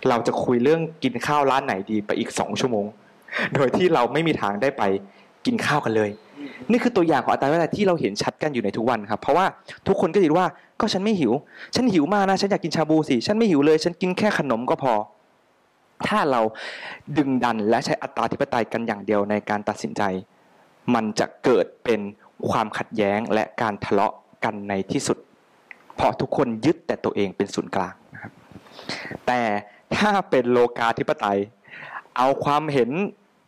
[0.09, 2.87] เราจะคุยเรื่องกินข้าวร้านไหนดีไปอีกสองชั่วโมง
[3.55, 4.83] โดยที่เราไม่มีทางได้ไป
[5.47, 6.11] กินข้าวกันเลย
[6.71, 9.47] นี่คือตัวอย่างของอัตราเวลาที่เราเห็นชัดกันอยู่ในทุกวันครับ เพราะว่า
[9.87, 10.47] ทุกคนก็คิดว่า
[10.81, 11.33] ก็ฉันไม่หิว
[11.75, 14.93] ฉันหิวมากนะ ฉันอยากกินชาบูสิ ฉันไม่หิวเลย ฉันกินแค่ขนมก็พอ
[16.09, 16.41] ถ้าเรา
[17.17, 20.03] ดึงดันและใช้อัตราธิปไตยกันอย่างเดียวในการตัดสินใจ
[20.95, 22.01] มันจะเกิดเป็น
[22.51, 24.13] ความขัดแย้งและการทะเลาะ
[24.45, 25.19] กันในที่สุด
[25.97, 28.33] เพราะทุกคนยึดแต่ตัวเองเป็นศูนย์กลางนะครับ
[29.27, 29.41] แต่
[29.97, 31.39] ถ้าเป็นโลกาธิปไตย
[32.17, 32.91] เอาความเห็น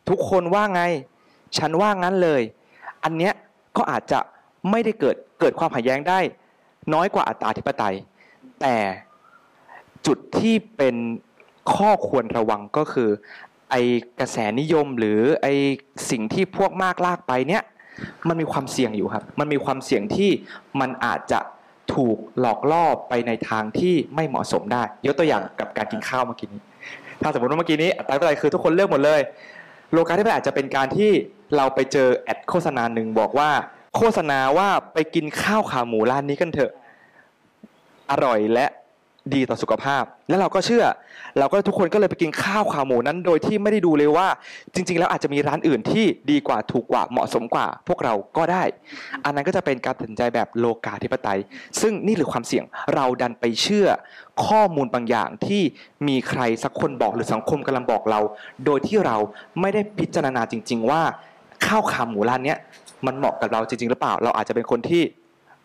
[0.08, 0.82] ทุกคนว่าไง
[1.58, 2.42] ฉันว่างั้นเลย
[3.04, 3.32] อันเนี้ย
[3.76, 4.18] ก็อาจจะ
[4.70, 6.20] ไม่ได้เกิดเกิดความขัดแย้งได้
[6.94, 7.94] น้อยกว่าอัตราธิปไตย
[8.60, 8.76] แต่
[10.06, 10.96] จุดที่เป็น
[11.74, 13.10] ข้อควรระวังก็คือ
[13.70, 13.74] ไอ
[14.20, 15.46] กระแสนิยมหรือไอ
[16.10, 17.62] สิ่งที่พวกมากลากไปเนี้ย
[18.28, 20.30] มันมีความเสี่ยงอยู่ครับ มันมีความเสี่ยงที่
[20.80, 21.40] มันอาจจะ
[21.94, 26.60] ถูกหลอกล่อไปในทางที่ไม่เหมาะสมได้ ยกตัวอย่างกับการกินข้าวเมื่อกี้นี้
[27.22, 29.20] ถ้าสมมติว่าเมื่อกี้นี้อัตราธิปไตยคือทุกคนเลือกหมดเลย
[29.92, 31.10] โลกาที่ไตยอาจจะเป็นการที่
[31.56, 33.50] เราไปเจอแอดโฆษณาหนึ่งบอกว่า
[33.96, 36.72] โฆษณาว่าไปกินข้าวขาหมูร้านนี้กันเถอะ
[38.10, 38.66] อร่อยและ
[39.34, 40.84] ดีต่อสุขภาพ แล้วเราก็เชื่อ
[41.38, 44.28] เราก็ทุกคนก็เลยไปกินข้าวขาหมูนั้น โดยที่ไม่ได้ดูเลยว่า
[44.74, 48.62] จริง ๆ แล้วอาจจะมีร้านอื่นที่ดีกว่าถูกกว่าเหมาะสมกว่า พวกเราก็ได้
[49.24, 51.40] อันนั้นก็จะเป็นการตัดสินใจแบบโลกาธิปไตย
[51.80, 52.64] ซึ่งนี่หรือความเสี่ยง
[52.94, 53.86] เราดันไปเชื่อ
[54.46, 55.62] ข้อมูลบางอย่างที่
[56.08, 58.20] มีใครสักคนบอกหรือสังคมกำลังบอกเรา
[58.66, 59.16] โดยที่เรา
[59.60, 61.02] ไม่ได้พิจารณาจริง ๆ ว่า
[61.66, 62.58] ข้าวขาหมูร้านเนี้ย
[63.06, 65.02] มันเหมาะกับเราจริง ๆ หรือเปล่า เราอาจจะเป็นคนที่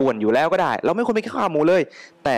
[0.02, 1.82] อ้วนอยู่แล้วก็ได้ เราไม่ควรไปกินข้าวขาหมูเลย
[2.24, 2.36] แต่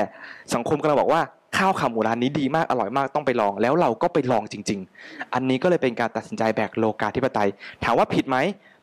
[0.54, 1.22] สังคมกำลังบอกว่า
[1.58, 7.50] ข้าวขาหมูร้านนี้ดีมากอร่อยมากต้องไปลอง แล้วเราก็ไปลองจริง ๆ อันนี้ก็เลยเป็นการตัดสินใจแบบโลกาธิปไตย
[7.84, 8.38] ถามว่าผิดไหม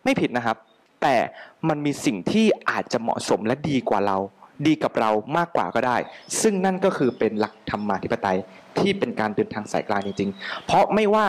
[0.04, 0.56] ไม่ผิดนะครับ
[1.02, 1.14] แต่
[1.68, 4.16] มันมีสิ่งที่อาจจะเหมาะสมและดีกว่าเรา
[4.66, 5.96] ดีกับเรามากกว่าก็ได้
[6.40, 8.38] ซึ่งนั่นก็คือเป็นหลักธรรมาธิปไตย
[8.78, 11.26] ที่เป็นการเดินทางสายกลางจริง ๆ เพราะไม่ว่า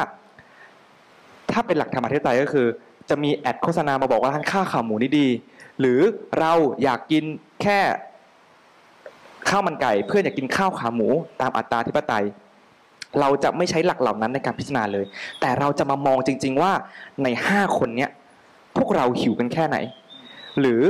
[1.52, 2.68] ถ้าเป็นหลักธรรมาธิปไตยก็คือ
[3.10, 5.28] จะมีแอดโฆษณามาบอกว่าร้านข้าวขาหมูนี่ดี
[5.80, 6.00] หรือ
[6.40, 6.52] เรา
[6.84, 7.24] อยากกิน
[7.62, 7.80] แค่
[9.50, 11.10] ข้าวมันไก่ เพื่อนอยากกินข้าวขาหมู
[11.42, 12.26] ตามอัตราธิปไตย
[13.20, 15.06] เราจะไม่ใช้หลักเหล่านั้นในการพิจารณาเลย
[15.40, 16.72] แต่เราจะมามองจริง ๆ ว่า
[17.24, 18.10] ในห้าคนเนี้ย
[18.78, 19.78] พวกเราหิวกันแค่ไหน
[20.60, 20.82] หรือ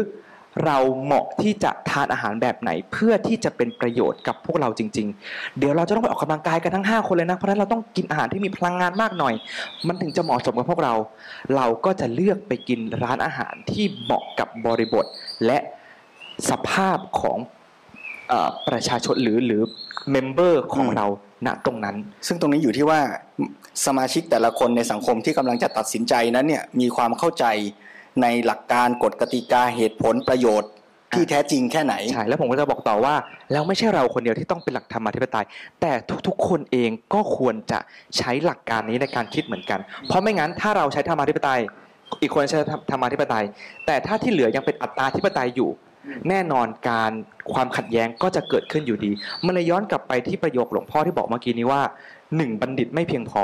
[0.66, 9.34] เราเหมาะที่จะทานอาหารแบบไหน เพื่อที่จะเป็นประโยชน์กับพวกเราจริง ๆ เดี๋ยวเราจะต้องไปออกกำลังกายกันทั้ง 5 คนเลยนะเพราะฉะนั้นเราต้องกินอาหารที่มีพลังงานมากหน่อย
[9.88, 10.94] มันถึงจะเหมาะสมกับพวกเรา
[11.56, 15.06] เราก็จะเลือกไปกินร้านอาหารที่เหมาะกับบริบท
[15.46, 15.58] และ
[16.50, 17.38] สภาพของ
[18.30, 19.62] เออประชาชนหรือหรือ
[20.12, 21.08] เมมเบอร์ของอืมเรา
[21.48, 21.96] ณตรงนั้น
[22.28, 23.00] ซึ่งตรงนี้อยู่ที่ว่า
[23.86, 27.46] สมาชิกแต่ละคนในสังคมที่กำลังจะตัดสินใจนั้นเนี่ยมีความเข้าใจ
[28.22, 30.72] ในหลักการกฎกติกาเหตุผลประโยชน์
[31.14, 33.16] ที่แท้จริงแค่ไหนใช่แล้วผมก็จะบอกต่อว่า
[33.52, 35.46] แล้วไม่ใช่เราคนเดียวที่ต้องเป็นหลักธรรมาธิปไตย
[35.82, 35.92] แต่
[36.28, 37.80] ทุกๆ คนเองก็ควรจะ
[38.18, 41.60] ใช้หลักการนี้ในการคิดเหมือนกัน เพราะไม่งั้นถ้าเราใช้ธรรมาธิปไตย
[42.22, 42.60] อีกคนใช้
[42.92, 43.46] ธรรมาธิปไตย
[43.86, 45.70] แต่ถ้าที่เหลือยังเป็นอัตตาธิปไตยอยู่
[46.30, 47.12] แน่นอนการ
[47.54, 49.12] ความขัดแย้งก็จะเกิดขึ้นอยู่ดี
[49.46, 51.82] มันเลยย้อนกลับไปที่ประโยคหลวงพ่อที่บอกเมื่อกี้นี้ว่า
[52.38, 53.44] หนึ่งบัณฑิตไม่เพียงพอ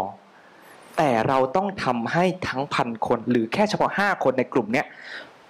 [0.97, 4.85] แต่เราต้องทำให้ทั้งพันคน หรือแค่เฉพาะห้าคนในกลุ่มเนี้ย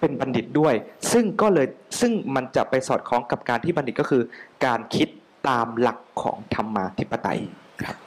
[0.00, 0.74] เป็นบัณฑิตด้วย
[1.12, 1.66] ซึ่งก็เลย
[2.00, 4.22] ซึ่งมันจะไปสอดคล้องกับการที่บัณฑิตก็คือ
[4.66, 5.08] การคิด
[5.48, 7.40] ตามหลักของธรรมาธิปไตย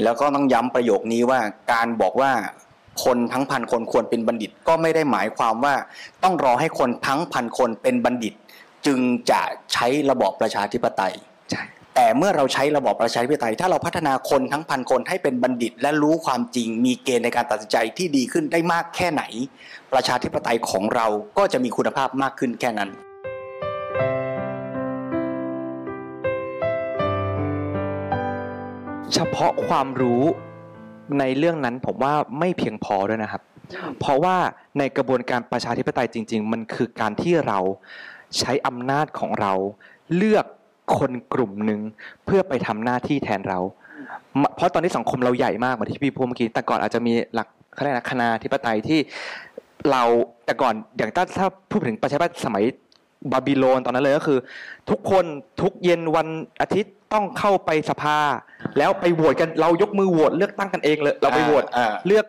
[0.04, 1.40] แล้วก็ต้องย้ำประโยคนี้ว่า
[1.74, 2.32] การบอกว่า
[3.04, 5.76] คนทั้งพันคนควรเป็นบัณฑิตก็ไม่ได้หมายความว่า
[6.24, 8.34] ต้องรอให้คนทั้งพันคนเป็นบัณฑิต
[8.86, 9.00] จึง
[9.32, 9.42] จะ
[9.74, 11.14] ใช้ระบอบประชาธิปไตย
[11.52, 11.64] ใช่
[12.00, 19.24] แต่เมื่อเราใช้ระบอบประชาธิปไตย ถ้าเราพัฒนาคนทั้งพันคนให้เป็นบัณฑิต และรู้ความจริง มีเกณฑ์ในการตัดสินใจที่ดีขึ้นได้มากแค่ไหน
[19.94, 22.90] ประชาธิปไตยของเราก็จะมีคุณภาพมากขึ้นแค่นั้น
[29.14, 30.24] เฉพาะความรู้
[31.20, 33.42] ในเรื่องนั้นผมว่าไม่เพียงพอด้วยนะครับ
[34.00, 34.38] เพราะว่า
[34.78, 37.60] ในกระบวนการประชาธิปไตยจริง ๆ มันคือการที่เรา
[38.40, 39.54] ใช้อำนาจของเรา
[40.18, 40.46] เลือก
[40.98, 41.80] คนกลุ่มหนึ่ง
[42.26, 43.60] เพื่อไปทำหน้าที่แทนเรา
[44.56, 49.00] เพราะตอนนี้สังคมเราใหญ่มากเหมือนที่พี่พูดเมื่อกี้แต่ก่อนอาจจะมีหลักเขาเรียกนะคณาธิปไตยที่
[49.92, 50.04] เรา
[50.46, 52.64] แต่ก่อนอย่างถ้าถ้าพูดถึงประชาธิปไตยสมัย
[53.32, 54.40] บาบิโลนตอนนั้นเลยก็คือ
[54.90, 55.26] ทุกคน
[55.62, 56.28] ทุกเย็นวัน
[56.62, 58.18] อาทิตย์ต้องเข้าไปสภา
[58.78, 61.64] แล้วไปโหวตกันเรายกมือโหวตเลือกตั้งกันเองเลย เราไปโหวต
[62.08, 62.26] เลือก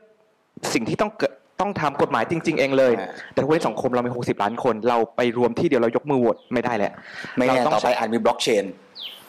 [0.72, 6.92] สิ่งที่ต้องเกิด ต้องทำกฎหมายจริง ๆ เองเลยอ่าแต่ทุกวันนี้สังคมเรามี 60 ล้านคน เราไปรวมที่เดียวเรายกมือโหวตไม่ได้แหละ
[7.36, 8.64] ไม่แน่เราต้องต่อไปใช้อาจมีบล็อกเชน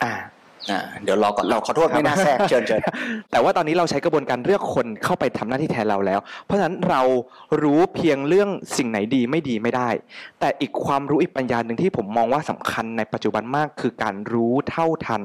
[0.03, 0.13] อ่า
[0.71, 2.81] อ่าเดี๋ยวรอก่อนเราขอโทษไม่น่าแทรกเชิญเชิญ
[3.31, 7.01] แต่ว่าตอนนี้เราใช้กระบวนการเลือกคนเข้าไปทำหน้าที่แทนเราแล้ว เพราะฉะนั้นเรา
[7.63, 9.89] รู้เพียงเรื่องสิ่งไหนดีไม่ดีไม่ได้
[10.39, 15.21] แต่อีกความรู้อีกปัญญาหนึ่งที่ผมมองว่าสำคัญในปัจจุบันมากคือการรู้เท่าทัน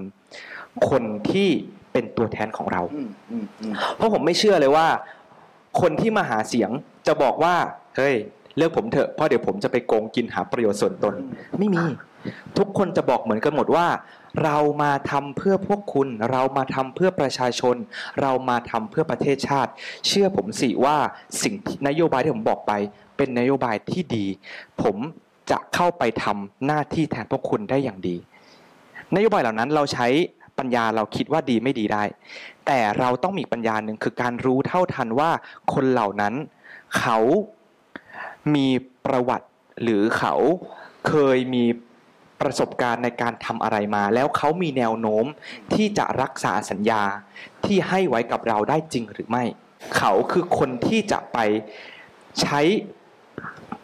[0.88, 1.48] คนที่
[1.92, 4.86] เป็นตัวแทนของเราอืมอืมอืมเพราะผมไม่เชื่อเลยว่า
[5.80, 6.70] คนที่มาหาเสียง
[7.06, 7.54] จะบอกว่า
[7.96, 8.16] เฮ้ย
[8.56, 11.14] เลือกผมเถอะเพราะเดี๋ยวผมจะไปโกงกินหาประโยชน์ส่วนตน
[11.58, 11.84] ไม่มี
[12.58, 13.86] ทุกคนจะบอกเหมือนกันหมดว่า
[14.44, 17.76] เรามาทำเพื่อพวกคุณ เรามาทำเพื่อประชาชน
[18.20, 19.70] เรามาทำเพื่อประเทศชาติ
[20.06, 20.96] เชื่อผมสิว่า
[21.42, 22.72] สิ่งที่นโยบายที่ผมบอกไป
[23.16, 24.26] เป็นนโยบายที่ดี
[24.82, 24.96] ผม
[25.50, 28.16] จะเข้าไปทำหน้าที่แทนพวกคุณได้อย่างดี
[29.14, 30.06] นโยบายเหล่านั้นเราใช้
[30.58, 32.04] ปัญญาเราคิดว่าดีไม่ดีได้
[32.66, 35.30] แต่เราต้องมีปัญญาหนึ่งคือการรู้เท่าทันว่า
[35.72, 36.34] คนเหล่านั้น
[36.98, 37.18] เขา
[38.54, 38.68] มี
[39.06, 39.48] ประวัติ
[39.82, 40.34] หรือเขา
[41.08, 41.64] เคยมี
[42.40, 45.24] ประสบการณ์ในการทำอะไรมา แล้วเขามีแนวโน้ม
[45.72, 47.02] ที่จะรักษาสัญญา
[47.64, 49.44] ที่ให้ไว้กับเราได้จริงหรือไม่
[49.96, 51.38] เขาคือคนที่จะไป
[52.40, 52.60] ใช้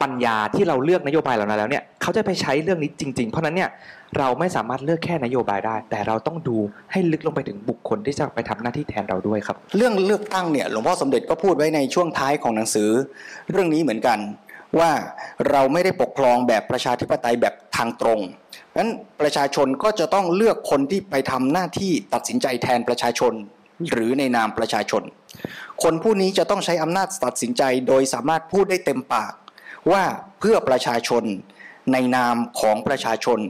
[0.03, 3.70] ปัญญาที่เราเลือกนโยบายเหล่านั้นแล้วเนี่ยเขาจะไปใช้เรื่องนี้จริง ๆ เพราะนั้นเนี่ย
[4.18, 6.57] เราไม่สามารถเลือกแค่นโยบายได้ แต่เราต้องดู
[6.93, 12.91] ให้ลึกลงไปถึงบุคคลที่จะไปทำหน้าที่แทนเราด้วยครับ เรื่องเลือกตั้งเนี่ยหลวงพ่อสมเด็จก็พูดไว้ในช่วงท้ายของหนังสือ
[13.51, 14.18] เรื่องนี้เหมือนกัน
[14.78, 14.91] ว่า
[15.51, 18.20] เราไม่ได้ปกครองแบบประชาธิปไตยแบบทางตรง
[18.78, 23.32] นั้นประชาชนก็จะต้องเลือกคนที่ไปทำหน้าที่ตัดสินใจแทนประชาชน
[23.91, 25.03] หรือในนามประชาชน
[25.82, 29.32] คนผู้นี้จะต้องใช้อำนาจตัดสินใจโดยสามารถพูดได้เต็มปาก
[29.93, 30.05] ว่า
[30.39, 31.24] เพื่อประชาชน
[31.93, 33.41] ในนามของประชาชน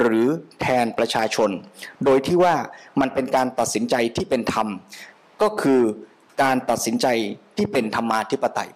[0.00, 0.26] หรือ
[0.60, 1.50] แทนประชาชน
[2.04, 2.54] โดยที่ว่า
[3.00, 4.68] มันเป็นการตัดสินใจที่เป็นธรรม
[5.42, 5.80] ก็คือ
[6.42, 7.06] การตัดสินใจ
[7.56, 8.70] ที่เป็นธรรมาธิปไตย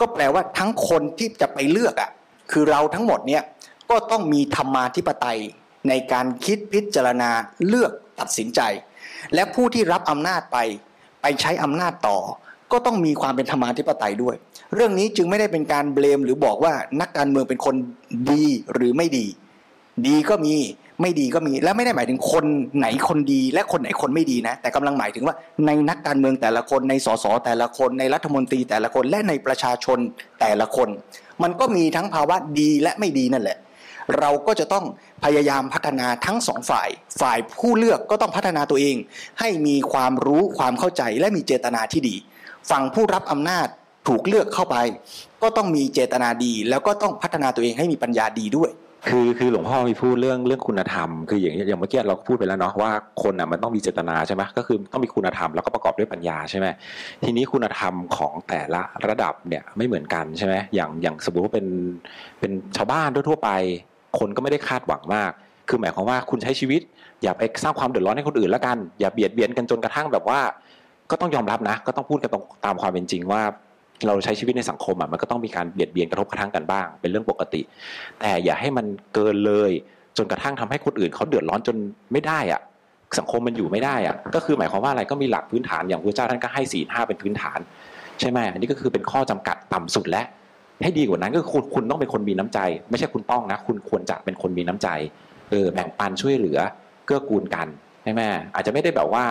[0.00, 2.10] ก็แปลว่าทั้งคนที่จะไปเลือกอะ
[2.52, 3.42] คือเราทั้งหมดเนี่ย
[3.90, 5.38] ก็ต้องมีธรรมาธิปไตย
[5.88, 7.30] ในการคิดพิจารณา
[7.66, 8.60] เลือกตัดสินใจ
[9.34, 10.58] และผู้ที่รับอำนาจไป
[11.22, 12.18] ไปใช้อำนาจต่อ
[12.72, 14.34] ก็ต้องมีความเป็นธรรมาธิปไตยด้วย
[14.74, 17.74] เรื่องนี้จึงไม่ได้เป็นการเบลมหรือบอกว่านักการเมืองเป็นคน
[18.30, 18.44] ดี
[18.74, 19.26] หรือไม่ดี
[20.06, 20.56] ดีก็มี
[21.00, 22.44] ไม่ดีก็มีและไม่ได้หมายถึงคน
[22.78, 25.34] ไหนคนดีและคนไหนคนไม่ดีนะ แต่กำลังหมายถึงว่า
[25.66, 29.98] ในนักการเมืองแต่ละคนในสสแต่ละคนในรัฐมนตรีแต่ละคนและในประชาชน
[30.40, 30.88] แต่ละคน
[31.42, 33.58] มันก็มีทั้งภาวะดีและไม่ดีนั่นแหละ
[34.18, 34.84] เราก็จะต้อง
[35.24, 36.88] พยายามพัฒนาทั้งสองฝ่าย
[37.20, 38.96] ฝ่ายผู้เลือกก็ต้องพัฒนาตัวเอง
[39.40, 42.16] ให้มีความรู้ความเข้าใจและมีเจตนาที่ดี
[42.70, 43.66] ฝั่งผู้รับอำนาจ
[44.08, 44.76] ถูกเลือกเข้าไป
[45.42, 48.72] ก็ต้องมีเจตนาดี แล้วก็ต้องพัฒนาตัวเองให้มีปัญญาดีด้วย
[49.08, 52.90] คือคือหลวงพ่อมีพูดเรื่องเรื่องคุณธรรมคืออย่างอย่างเมื่อกี้เราพูดไปแล้วเนาะว่า
[53.22, 56.66] คนอะมันต้องมีเจตนาใช่ไหมก็คือต้องมีคุณธรรมแล้วก็ประกอบด้วยปัญญาใช่ไหม
[57.24, 61.66] ทีนี้คุณธรรมของแต่ละระดับเนี่ยไม่เหมือนกันใช่ไหมอย่างอย่างสมมติว่าเป็น
[62.40, 63.50] เป็นชาวบ้านทั่วไป
[64.18, 65.30] คนก็ไม่ได้คาดหวังมาก
[65.68, 66.80] คือหมายความว่าคุณใช้ชีวิต
[67.22, 70.40] อย่าไปสร้างความเดือดร้อนให้คนอื่นล้วกัน อย่าเบียดเบียนกันจนกระทั่งแบบว่า
[71.10, 73.42] ก็ต้องยอมรับนะ ก็ต้องพูดกันตรงตามความเป็นจริงว่า
[74.06, 77.60] เราใช้ชีวิตในสังคมอะมันก็ต้องมีการเบียดเบียนกระทบกระทั่งกันบ้าง เป็นเรื่องปกติ
[78.20, 79.70] แต่อย่าให้มันเกินเลย
[80.16, 81.76] จนกระทั่งทำให้คนอื่นเขาเดือดร้อนจน
[82.12, 82.60] ไม่ได้อะ
[83.18, 87.58] สังคมมันอยู่ไม่ได้อะก็คือหมายความว่าอะไรก็มีหลักพื้นฐานอย่างพระเจ้าท่านก็ให้สี่ห้าเป็นพื้นฐาน
[88.20, 90.22] ใช่ไหมอันนี้ก็คือเป็นข้อจำกัดต่ำสุดและ
[90.84, 92.58] ให้ดีกว่านั้นก็คุณคุณต้องเป็นคนมีน้ำใจ
[92.90, 94.88] ไม่ใช่คุณต้องนะ คุณควรจะเป็นคนมีน้ำใจ
[95.50, 96.58] เออแบ่งปันช่วยเหลือ
[97.06, 97.66] เกื้อกูลกัน
[98.04, 98.22] ใช่ไหม
[98.54, 99.24] อาจจะไม่ได้แบบว่า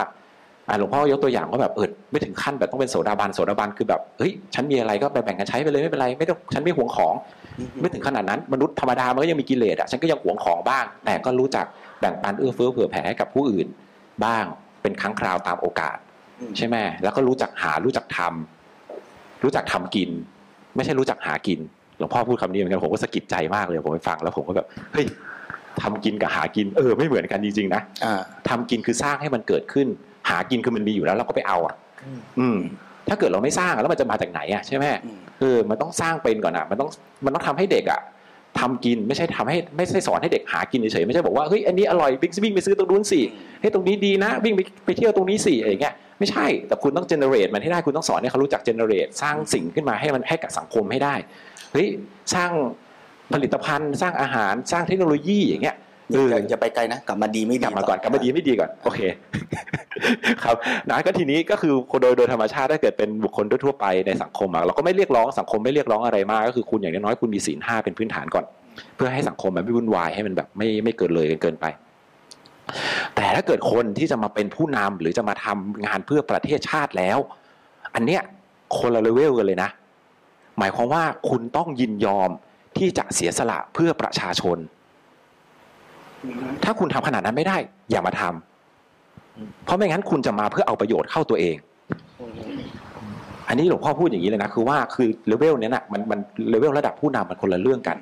[0.77, 7.13] หลวงพ่อยกตัวอย่างว่าแบบเออไม่ถึงขั้นแบบต้องเป็นโสดาบันโสดาบันคือแบบเฮ้ยฉันมีอะไรก็แบ่งๆกันใช้ไปเลยไม่เป็นไรไม่ต้องฉันไม่หวงของ
[7.81, 11.65] ไม่ถึงขนาดนั้นมนุษย์ธรรมดามันก็ยังมีกิเลสอะฉันก็ยังหวงของบ้าง แต่ก็รู้จัก
[11.99, 13.67] แบ่งปันเอื้อเฟื้อเผื่อแผ่ให้กับผู้อื่น
[14.25, 14.45] บ้าง
[14.81, 15.97] เป็นครั้งคราวตามโอกาส
[16.39, 20.09] อืมใช่ไหมแล้วก็รู้จักหารู้จักทำรู้จักทำกิน
[20.75, 21.59] ไม่ใช่รู้จักหากิน
[21.97, 25.05] หลวงพ่อพูดคำนี้เหมือนกันผมก็สะกิดใจมากเลยผมไปฟังแล้วผมก็แบบเฮ้ย
[25.81, 29.87] ทำกินกับหากินเออไม่เหมือนกันจริงๆนะอ่าทำกินคือสร้างให้มันเกิดขึ้น
[30.29, 31.75] หากินคือมันมีอยู่แล้วเราก็ไปเอาอะ
[32.39, 32.57] อืม
[33.09, 36.89] ถ้าเกิดเราไม่สร้างอะแล้วมันจะมาจากไหนอะใช่ไหมอืมเออมันต้องสร้างเป็นก่อนอะ มันต้อง
[37.25, 38.01] มันต้องทำให้เด็กอะ
[38.59, 43.21] ทำกินไม่ใช่ทำให้ไม่ใช่สอนให้เด็กหากินเฉยๆไม่ใช่บอกว่าเฮ้ยอันนี้อร่อยวิ่งวิ่งไปซื้อตรงนู้นสิ
[43.61, 51.15] เฮ้ยตรงนี้ดีนะวิ่งไปไปเที่ยวตรงนี้สิอะไรอย่างเงี้ยไม่ใช่แต่คุณต้องเจเนเรตมันให้ได้คุณต้องสอนให้เขารู้จักเจเนเรตสร้างสิ่งขึ้นมาให้มันให้กับสังคมให้ได้
[51.71, 51.87] เฮ้ย
[52.33, 52.51] สร้าง
[53.33, 58.99] ผลิตภัณฑ์ สร้างอาหารสร้างเทคโนโลยีอย่างเงี้ยเอออย่าไปไกลนะกลับมาดีไม่ดีกลับมาก่อนกลับมาดีไม่ดีก่อนโอเค
[60.43, 60.55] ครับ
[60.89, 68.45] นะก็ทีนี้ก็คือโดยโดยธรรมชาติถ้าเกิดเป็นบุคคลทั่วๆไปในสังคมอะเราก็ไม่เรียกร้องสังคมไม่เรียกร้องอะไรมากก็คือคุณอย่างน้อยๆคุณมีศีลห้าเป็นพื้นฐานก่อน
[68.95, 71.65] เพื่อให้สังคมมันไม่วุ่นวายให้มันแบบไม่ไม่เกินเลยเกินไป
[73.15, 77.17] แต่ถ้าเกิดคนที่จะมาเป็นผู้นำหรือจะมาทำงานเพื่อประเทศชาติแล้ว
[77.95, 78.21] อันเนี้ย
[78.77, 79.69] คนละเลเวลกันเลยนะ
[80.59, 82.29] หมายความว่าคุณต้องยินยอม
[82.77, 84.57] ที่จะเสียสละเพื่อประชาชน
[86.63, 87.57] ถ้าคุณทำขนาดนั้นไม่ได้
[87.91, 88.23] อย่ามาท
[89.65, 91.57] เพราะไม่งั้นคุณจะมาเพื่อเอาประโยชน์เข้าตัวเอง
[93.47, 97.97] อันนี้หลวงพ่อพูดอย่างนี้เลยนะ คือว่าคือเลเวลเนี้ยนะมันมันเลเวลระดับผู้นำมันคนละเรื่องกัน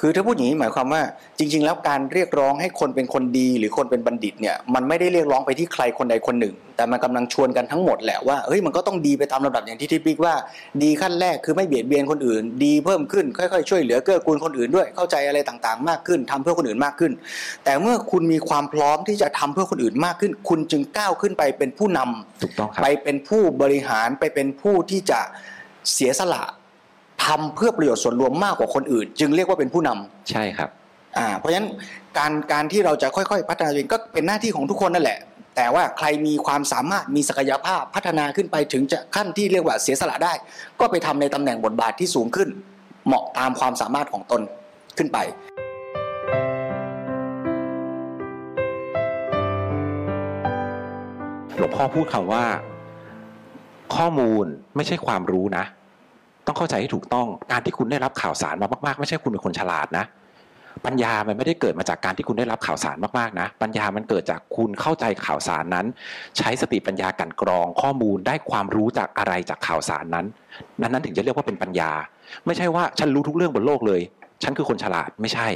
[0.00, 1.02] คือถ้าพูดอย่างนี้หมายความว่า
[1.38, 10.34] จริง ๆ แล้วการเรียกร้องให้คนเป็นคนดี หรือคนเป็นบัณฑิตเนี่ยมันไม่ได้เรียกร้องไปที่ใครคนใดคนหนึ่ง แต่มันกำลังชวนกันทั้งหมดแหละว่าเฮ้ยมันก็ต้องดีไปตามลำดับอย่างที่ทิปิกว่า
[10.82, 17.12] ดีขั้นแรกคือไม่เบียดเบียนคนอื่น ดีเพิ่มขึ้นค่อยๆช่วยเหลือเกื้อกูลคนอื่นด้วยเข้าใจอะไรต่างๆ มากขึ้นทำเพื่อคนอื่นมากขึ้น
[17.64, 25.20] แต่เมื่อคุณมีความพร้อมที่จะทำเพื่อคนอื่นมากขึ้น คุณจึงก้าวขึ้นไปเป็นผู้นำถูกต้องครับไปเป็นผู้บริหารไปเป็นผู้ที่จะ
[25.94, 26.42] เสียสละ
[27.24, 30.70] ทำเพื่อประโยชน์ส่วนรวมมากกว่าคนอื่น จึงเรียกว่าเป็นผู้นำใช่ครับ
[31.18, 31.68] อ่าเพราะฉะนั้น
[32.18, 35.18] การการที่เราจะค่อยๆ พัฒนาตัวเองก็เป็นหน้าที่ของทุกคนนั่นแหละ
[35.56, 40.32] แต่ว่าใครมีความสามารถมีศักยภาพพัฒนาขึ้นไปถึงจะขั้นที่เรียกว่าเสียสละได้
[40.80, 42.48] ก็ไปทำในตำแหน่งบทบาทที่สูงขึ้น
[43.06, 44.40] เหมาะตามความสามารถของตน
[44.98, 45.18] ขึ้นไป
[51.58, 52.44] หลวงพ่อพูดคำว่า
[53.96, 54.46] ข้อมูล
[54.76, 55.64] ไม่ใช่ความรู้นะ
[56.50, 60.04] ต้องเข้าใจให้ถูกต้องการที่คุณได้รับข่าวสารมามากๆ ไม่ใช่คุณเป็นคนฉลาดนะ
[60.86, 65.86] ปัญญามันไม่ได้เกิดมาจากการที่คุณได้รับข่าวสารมากๆนะ ปัญญามันเกิดจากคุณเข้าใจข่าวสารนั้น
[66.38, 70.26] ใช้สติปัญญากันกรองข้อมูลได้ความรู้จากอะไรจากข่าวสารนั้น
[70.80, 71.90] นั้นนั้นถึงจะเรียกว่าเป็นปัญญา
[72.46, 74.00] ไม่ใช่ว่าฉันรู้ทุกเรื่องบนโลกเลย
[74.42, 75.48] ฉันคือคนฉลาดไม่ใช่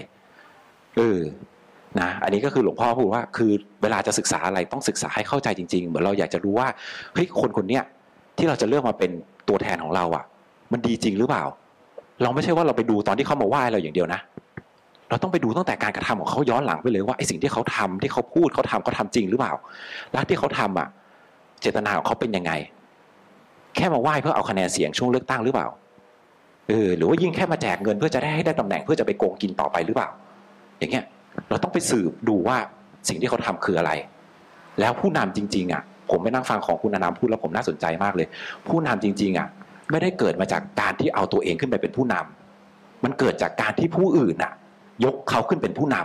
[0.96, 1.20] เออ
[2.00, 6.68] นะอันนี้ก็คือหลวงพ่อพูดว่าคือเวลาจะศึกษาอะไรต้องศึกษาให้เข้าใจจริง ๆ เหมือนเราอยากจะรู้ว่า
[7.14, 7.84] เฮ้ยคนคนเนี้ย
[8.38, 9.10] ที่เราจะเลือกมาเป็น
[9.48, 10.24] ตัวแทนของเราอะ
[10.74, 11.44] มันดีจริงหรือเปล่า
[12.22, 14.20] เราไม่ใช่ว่าเราไปดูตอนที่เขามาไหว้เราอย่างเดียวนะ
[15.10, 19.52] เราต้องไปดูตั้งแต่การกระทำของเขาย้อนหลังไปเลยว่าไอ้สิ่งที่เขาทำที่เขาพูดเขาทำเขาทำจริงหรือเปล่า
[20.12, 20.88] แล้วที่เขาทำอะ
[21.60, 22.52] เจตนาของเขาเป็นยังไง
[23.76, 25.66] แค่มาไหว้เพื่อเอาคะแนนเสียงช่วงเลือกตั้งหรือเปล่า
[26.68, 30.08] เออหรือว่ายิ่งแค่มาแจกเงินเพื่อจะได้ให้ได้ตำแหน่งเพื่อจะไปโกงกินต่อไปหรือเปล่า
[30.78, 31.04] อย่างเงี้ย
[31.50, 32.56] เราต้องไปสืบดูว่า
[33.08, 33.92] สิ่งที่เขาทำคืออะไร
[34.80, 38.26] แล้วผู้นำจริง ๆ อะ ผมไปนั่งฟังของคุณอนามพูดแล้วผมน่าสนใจมากเลย
[38.68, 39.48] ผู้นำจริง ๆ อะ
[39.90, 44.52] ไม่ได้เกิดมาจากการที่เอาตัวเองขึ้นไปเป็นผู้นำมันเกิดจากการที่ผู้อื่นอะ
[45.04, 45.96] ยกเขาขึ้นเป็นผู้น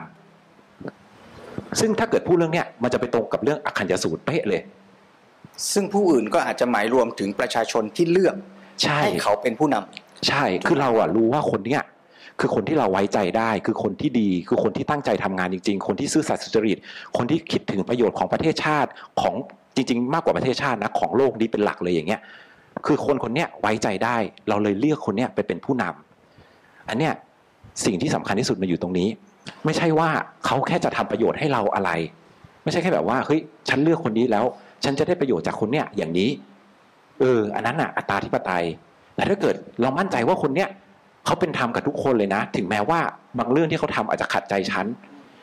[0.65, 4.61] ำซึ่งถ้าเกิดพูดเรื่องเนี้ยมันจะไปตรงกับเรื่องอคัญญสูตรเป๊ะเลย
[5.73, 8.35] ซึ่งผู้อื่นก็อาจจะหมายรวมถึงประชาชนที่เลือก
[8.83, 11.81] ใช่ให้เขาเป็นผู้นำใช่ คือเราอะรู้ว่าคนเนี้ย
[12.39, 16.77] คือคนที่เราไว้ใจได้ คือคนที่ดี คือคนที่ตั้งใจทำงานจริง ๆ คนที่ซื่อสัตย์สุจริต
[17.17, 18.89] คนที่คิดถึงประโยชน์ของประเทศชาติ
[19.21, 19.35] ของ
[19.75, 22.21] จริง ๆ มากกว่าประเทศชาตินะของโลกนี้เป็นหลักเลยอย่างเงี้ย
[22.85, 24.15] คือคนคนนี้ไว้ใจได้
[24.49, 27.13] เราเลยเลือกคนนี้ไปเป็นผู้นำอันเนี้ย
[27.85, 29.07] สิ่งที่สำคัญที่สุดมาอยู่ตรงนี้
[29.65, 30.09] ไม่ใช่ว่า
[30.45, 31.91] เขาแค่จะทำประโยชน์ให้เราอะไร
[32.63, 33.39] ไม่ใช่แค่แบบว่าเฮ้ย
[33.69, 34.45] ฉันเลือกคนนี้แล้ว
[34.83, 36.29] ฉันจะได้ประโยชน์จากคนเนี้ยอย่างนี้
[37.19, 38.63] เออ อันนั้นอะอัตราธิปไตย
[39.15, 40.69] แต่ถ้าเกิดเรามั่นใจว่าคนเนี้ย
[41.25, 42.99] เขาเป็นธรรมกับทุกคนเลยนะ ถึงแม้ว่า
[43.39, 44.85] บางเรื่องที่เขาทำอาจจะขัดใจฉัน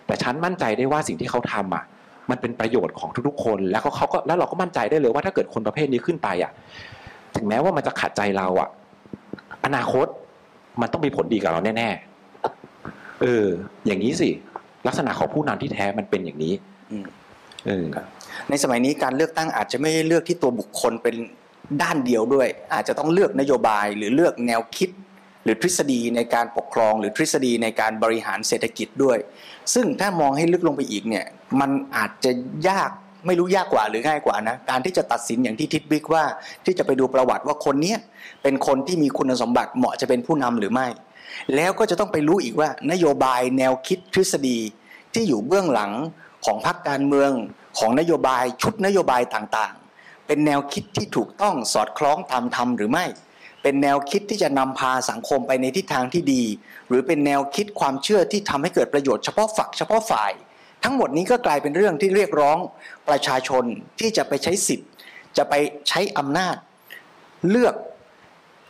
[0.07, 1.85] แต่ฉันมั่นใจได้ว่าสิ่งที่เขาทำอะ
[2.31, 6.53] มันเป็นประโยชน์ของทุกๆคน แล้วเขาก็แล้วเราก็มั่นใจได้เลยว่าถ้าเกิดคนประเภทนี้ขึ้นไปอะ
[7.37, 8.69] ถึงแม้ว่ามันจะขัดใจเราอะ
[9.65, 10.07] อนาคต
[10.81, 13.47] มันต้องมีผลดีกับเราแน่ๆเออ
[13.87, 14.31] อย่างนี้สิ
[14.87, 16.55] ลักษณะของผู้นำที่แท้มันเป็นอย่างนี้
[16.93, 17.07] อืม
[17.67, 17.87] เออ
[18.51, 21.17] ในสมัยนี้การเลือกตั้งอาจจะไม่ได้เลือกที่ตัวบุคคลเป็น
[21.83, 24.91] ด้านเดียวด้วย อาจจะต้องเลือกนโยบายหรือเลือกแนวคิด
[25.45, 29.19] หรือทฤษฎีในการปกครอง หรือทฤษฎีในการบริหารเศรษฐกิจด้วย
[29.75, 31.27] ซึ่งถ้ามองให้ลึกลงไปอีกเนี่ย
[31.61, 32.31] มันอาจจะ
[32.69, 32.91] ยาก
[33.27, 36.25] ไม่รู้ยากกว่าหรือง่ายกว่านะการที่จะตัดสินอย่างที่ทิดบิ๊กว่า
[36.65, 37.99] ที่จะไปดูประวัติว่าคนเนี้ย
[38.43, 40.87] เป็นคนที่มีคุณสมบัติเหมาะจะเป็นผู้นำหรือไม่
[41.55, 44.59] แล้วก็จะต้องไปรู้อีกว่านโยบายแนวคิดทฤษฎี
[45.15, 45.93] ที่อยู่เบื้องหลัง
[46.45, 47.31] ของพรรคการเมือง
[47.79, 53.07] ของนโยบายชุดนโยบายต่างๆ เป็นแนวคิดที่ถูกต้องสอดคล้องตามธรรมหรือไม่
[53.63, 56.43] เป็นแนวคิดที่จะนำพาสังคมไปในทิศทางที่ดี
[56.89, 60.33] หรือเป็นแนวคิดความเชื่อที่ทำให้เกิดประโยชน์เฉพาะฝักเฉพาะฝ่าย
[60.87, 62.59] ทั้งหมดนี้ก็กลายเป็นเรื่องที่เรียกร้อง
[63.09, 63.65] ประชาชน
[64.01, 64.89] ที่จะไปใช้สิทธิ์
[65.37, 65.55] จะไป
[65.89, 66.57] ใช้อำนาจ
[67.51, 67.75] เลือก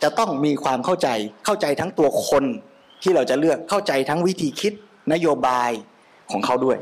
[0.02, 1.08] จะต้องมีความเข้าใจ
[1.44, 2.44] เข้าใจทั้งตัวคน
[3.02, 4.72] ที่เราจะเลือกเข้าใจทั้งวิธีคิด
[5.12, 5.70] นโยบาย
[6.30, 6.76] ของเขาด้วย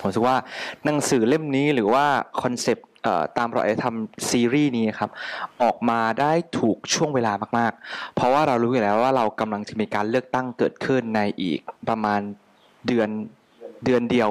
[0.00, 0.36] ผมสึกว่า
[0.84, 2.04] หนังสือเล่มนี้หรือว่า
[2.42, 2.88] คอนเซปต์
[3.38, 3.96] ตามรอยอารยธรรม
[4.30, 5.10] ซีรีส์นี้ครับ
[5.62, 12.20] ออกมาได้ถูกช่วงเวลามาก ๆ เพราะว่าเรารู้อยู่แล้วว่าเรากำลังจะมีการเลือกตั้งเกิดขึ้นในอีกประมาณ
[12.88, 13.10] เดือน
[13.84, 14.30] เดือนเดียว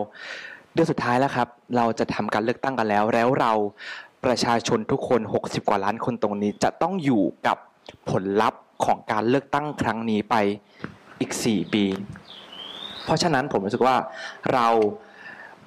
[0.78, 1.48] ดือนสุดท้ายแล้วครับ
[1.78, 3.54] เราจะทำการเลือกตั้งกันแล้ว แล้วเรา
[4.26, 7.58] ประชาชนทุกคน 60 กว่าล้านคนตรงนี้ จะต้องอยู่กับ
[8.10, 10.36] ผลลัพธ์ของการเลือกตั้งครั้งนี้ไป
[11.20, 11.84] อีก 4 ปี
[13.06, 13.96] เพราะฉะนั้นผมรู้สึกว่า
[14.54, 14.68] เรา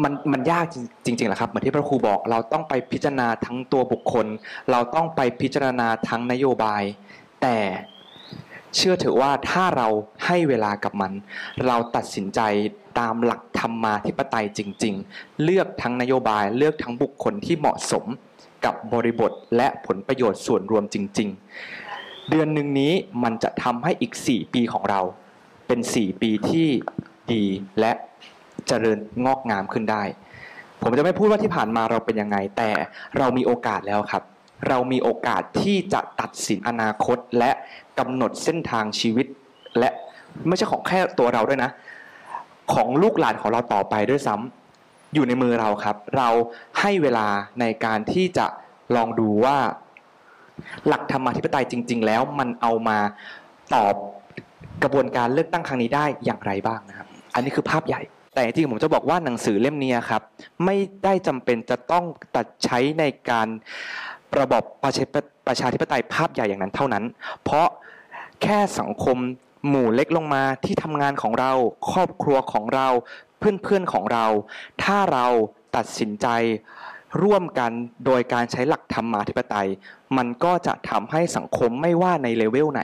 [0.02, 0.64] มันมันยาก
[1.06, 4.26] จริงๆแหละครับเหมือนที่พระครูบอก เราต้องไปพิจารณาทั้งตัวบุคคล
[4.70, 6.82] เราต้องไปพิจารณาทั้งนโยบาย
[7.42, 7.56] แต่
[8.76, 9.88] เชื่อเถอะว่าถ้าเรา
[10.26, 11.12] ให้เวลากับมัน
[11.66, 12.40] เราตัดสินใจ
[12.98, 18.04] ตามหลักธรรมาธิปไตยจริง ๆ เลือกทั้งนโยบายเลือกทั้งบุคคลที่เหมาะสม
[18.64, 21.28] กับบริบทและผลประโยชน์ส่วนรวมจริง
[21.78, 25.00] ๆ เดือนหนึ่งนี้มันจะทำให้อีก 4 ปีของเรา
[25.66, 26.68] เป็น 4 ปีที่
[27.32, 27.44] ดี
[27.80, 27.92] และ
[28.66, 30.02] เจริญงอกงามขึ้นได้
[30.82, 32.70] ผมจะไม่พูดว่าที่ผ่านมาเราเป็นยังไง แต่
[33.18, 34.22] เรามีโอกาสแล้วครับ
[34.68, 37.50] เรามีโอกาสที่จะตัดสินอนาคตและ
[37.98, 39.26] กำหนดเส้นทางชีวิต
[39.78, 39.90] และ
[40.46, 41.70] ไม่ใช่ของแค่ตัวเราด้วยนะ
[42.72, 46.28] ของลูกหลานของเราต่อไปด้วยซ้ำอยู่ในมือเราครับ เรา
[46.80, 47.26] ให้เวลา
[47.60, 48.46] ในการที่จะ
[48.96, 49.56] ลองดูว่า
[50.86, 52.98] หลักธรรมาธิปไตยจริง ๆ แล้วมันเอามา
[53.74, 53.94] ตอบ
[54.82, 58.00] กระบวนการเลือกตั้งครั้งนี้ได้อย่างไรบ้างนะครับ อันนี้คือภาพใหญ่
[58.34, 60.22] แต่จริงๆผมจะบอกว่าหนังสือเล่มนี้ครับ
[60.64, 62.04] ไม่ได้จำเป็นจะต้อง
[62.36, 63.48] ตัดใช้ในการ
[64.40, 64.86] ระบบป
[65.48, 67.04] ระชาธิปไตยภาพใหญ่อย่างนั้นเท่านั้น
[67.44, 67.68] เพราะ
[68.42, 69.16] แค่สังคม
[69.68, 71.52] หมู่เล็กลงมาที่ทำงานของเรา
[71.90, 72.88] ครอบครัวของเรา
[73.38, 74.26] เพื่อนๆของเรา
[74.82, 75.26] ถ้าเรา
[75.76, 76.26] ตัดสินใจ
[77.22, 77.70] ร่วมกัน
[78.06, 79.68] โดยการใช้หลักธรรมาธิปไตย
[80.16, 82.82] มันก็จะทำให้สังคมไม่ว่าในเลเวลไหน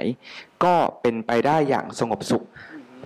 [0.64, 2.44] ก็เป็นไปได้อย่างสงบสุข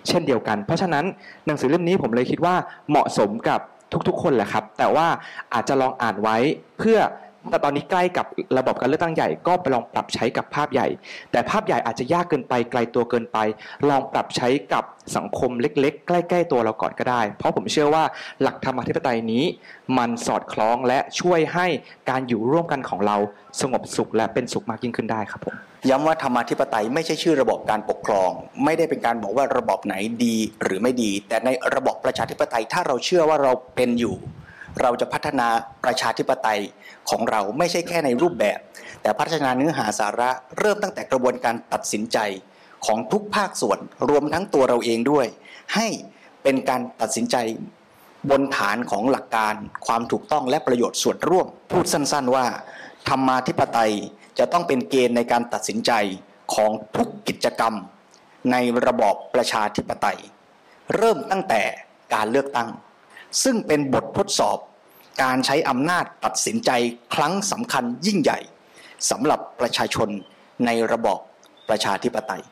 [0.09, 1.05] เช่นเดียวกัน เพราะฉะนั้น
[1.47, 2.55] หนังสือเล่มนี้ผมเลยคิดว่า
[2.91, 3.61] เหมาะสมกับ
[4.09, 5.07] ทุกๆ คนแหละครับ แต่ว่า
[5.53, 6.37] อาจจะลองอ่านไว้
[6.79, 6.99] เพื่อ
[7.51, 8.27] แต่ตอนนี้ใกล้กับ
[8.59, 10.89] ระบบการเลือกตั้งใหญ่ก็ไปลองปรับใช้กับภาพใหญ่
[11.33, 13.39] แต่ภาพใหญ่อาจจะยากเกินไปไกลตัวเกินไป
[13.89, 14.85] ลองปรับใช้กับ
[15.17, 18.05] สังคมเล็ก ๆ ใกล้ ๆ ตัวเราก่อนก็ได้ เพราะผมเชื่อว่า
[18.43, 19.45] หลักธรรมธิปไตยนี้
[19.99, 21.67] มันสอดคล้องและช่วยให้
[22.11, 23.17] การอยู่ร่วมกันของเรา
[23.61, 25.57] สงบสุขและเป็นสุขมากยิ่งขึ้นได้ครับผม
[25.91, 28.31] ย้ำว่าธรรมาธิปไตยไม่ใช่ชื่อระบบการปกครอง
[28.65, 34.17] ไม่ได้เป็นการบอกว่าระบอบไหนดีหรือไม่ดี แต่ในระบบประชาธิปไตยถ้าเราเชื่อว่าเราเป็นอยู่
[34.83, 35.49] เราจะพัฒนา
[35.85, 36.61] ประชาธิปไตย
[37.11, 38.59] ของเราไม่ใช่แค่ในรูปแบบ
[39.03, 42.19] แต่พัฒนาเนื้อหาสาระเริ่มตั้งแต่กระบวนการตัดสินใจ
[42.87, 45.27] ของทุกภาคส่วนรวมทั้งตัวเราเองด้วย
[45.75, 45.87] ให้
[46.43, 47.37] เป็นการตัดสินใจ
[48.31, 49.55] บนฐานของหลักการ
[49.87, 52.47] ความถูกต้องและประโยชน์ส่วนร่วม พูดสั้นๆว่า
[53.09, 53.93] ธรรมาธิปไตย
[54.39, 55.93] จะต้องเป็นเกณฑ์ในการตัดสินใจ
[56.55, 57.75] ของทุกกิจกรรม
[58.51, 58.57] ใน
[58.87, 60.19] ระบอบประชาธิปไตย
[60.97, 61.63] เริ่มตั้งแต่
[62.15, 62.69] การเลือกตั้ง
[63.43, 64.59] ซึ่งเป็นบททดสอบ
[65.23, 66.71] การใช้อำนาจตัดสินใจ
[67.15, 68.39] ครั้งสำคัญยิ่งใหญ่
[69.11, 70.09] สำหรับประชาชน
[70.67, 71.19] ในระบอบ
[71.69, 72.43] ประชาธิปไตย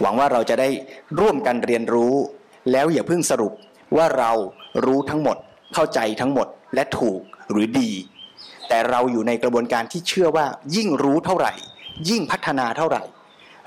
[0.00, 0.68] หวังว่าเราจะได้
[1.20, 2.14] ร่วมกันเรียนรู้
[2.72, 3.52] แล้วอย่าเพิ่งสรุป
[3.96, 4.32] ว่าเรา
[4.86, 5.36] รู้ทั้งหมด
[5.74, 7.90] เข้าใจทั้งหมดและถูกหรือดี
[8.68, 10.46] แต่เราอยู่ในกระบวนการที่เชื่อว่า
[10.76, 11.52] ยิ่งรู้เท่าไหร่
[12.08, 13.02] ยิ่งพัฒนาเท่าไหร่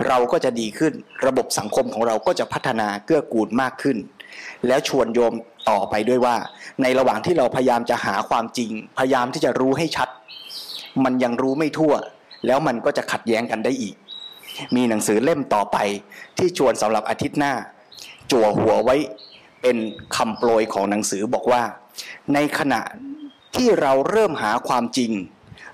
[0.08, 0.94] เราก็จะดีขึ้น
[1.26, 3.98] ระบบสังคมของเราก็จะพัฒนาเกื้อกูลมากขึ้น
[4.68, 5.34] แล้วชวนโยม
[5.70, 6.36] ต่อไปด้วยว่า
[6.82, 10.10] ในระหว่างที่เราพยายามจะหาความจริง พยายามที่จะรู้ให้ชัด
[11.04, 11.94] มันยังรู้ไม่ทั่ว
[12.46, 13.96] แล้วมันก็จะขัดแย้งกันได้อีก
[14.76, 15.78] มีหนังสือเล่มต่อไป
[16.38, 17.54] ที่ชวนสำหรับอาทิตย์หน้า
[18.32, 18.96] จั่วหัวไว้
[19.62, 19.78] เป็น
[20.16, 21.64] คำโปรยของหนังสือบอกว่า
[22.34, 22.82] ในขณะ
[23.56, 25.12] ที่เราเริ่มหาความจริง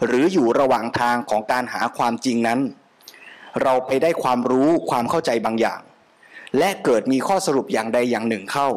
[0.05, 2.59] หรืออยู่ระหว่างทางของการหาความจริงนั้น
[3.63, 5.79] เราไปได้ความรู้ความเข้าใจบางอย่าง
[6.57, 8.69] และเกิดมีข้อสรุปอย่างใดอย่างหนึ่งเข้า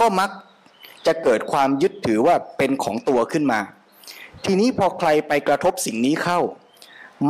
[0.00, 0.30] ก็มัก
[1.06, 3.60] จะเกิดความยึดถือว่าเป็นของตัวขึ้นมา
[4.44, 6.38] ทีนี้พอใครไปกระทบสิ่งนี้เข้า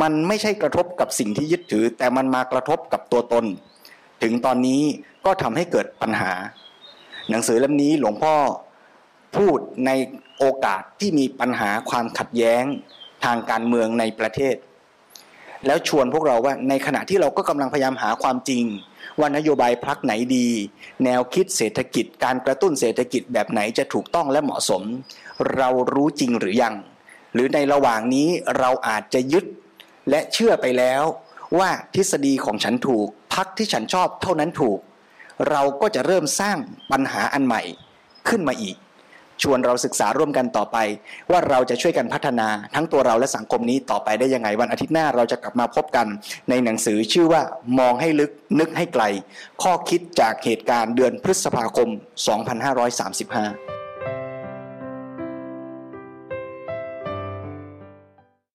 [0.00, 3.44] มันไม่ใช่กระทบกับสิ่งที่ยึดถือ แต่มันมากระทบกับตัวตน
[4.22, 4.82] ถึงตอนนี้
[5.26, 6.32] ก็ทำให้เกิดปัญหา
[7.30, 8.34] หนังสือเล่มนี้หลวงพ่อ
[9.36, 9.90] พูดใน
[10.38, 12.64] โอกาสที่มีปัญหาความขัดแย้ง
[13.24, 14.54] ทางการเมืองในประเทศ
[15.66, 18.64] แล้วชวนพวกเราว่าในขณะที่เราก็กำลังพยายามหาความจริง
[19.20, 20.48] ว่านโยบายพักไหนดี
[21.04, 24.82] แนวคิดเศรษฐกิจ การกระตุ้นเศรษฐกิจแบบไหนจะถูกต้องและเหมาะสม
[25.56, 26.74] เรารู้จริงหรือยัง
[27.34, 29.44] หรือในระหว่างนี้เราอาจจะยึด
[30.10, 31.02] และเชื่อไปแล้ว
[31.58, 34.78] ว่าทฤษฎีของฉันถูกพักที่ฉันชอบเท่านั้นถูก
[35.50, 36.56] เราก็จะเริ่มสร้าง
[36.90, 37.62] ปัญหาอันใหม่
[38.28, 38.76] ขึ้นมาอีก
[39.42, 40.78] ชวนเราศึกษาร่วมกันต่อไป
[41.30, 46.06] ว่าเราจะช่วยกันพัฒนาทั้งตัวเราและสังคมนี้ต่อไปได้ยังไง วันอาทิตย์หน้าเราจะกลับมาพบกัน
[46.48, 47.42] ในหนังสือชื่อว่า
[47.78, 49.04] มองให้ลึกนึกให้ไกล
[49.62, 51.88] ข้อคิดจากเหตุการณ์เดือนพฤษภาคม
[52.80, 53.69] 2535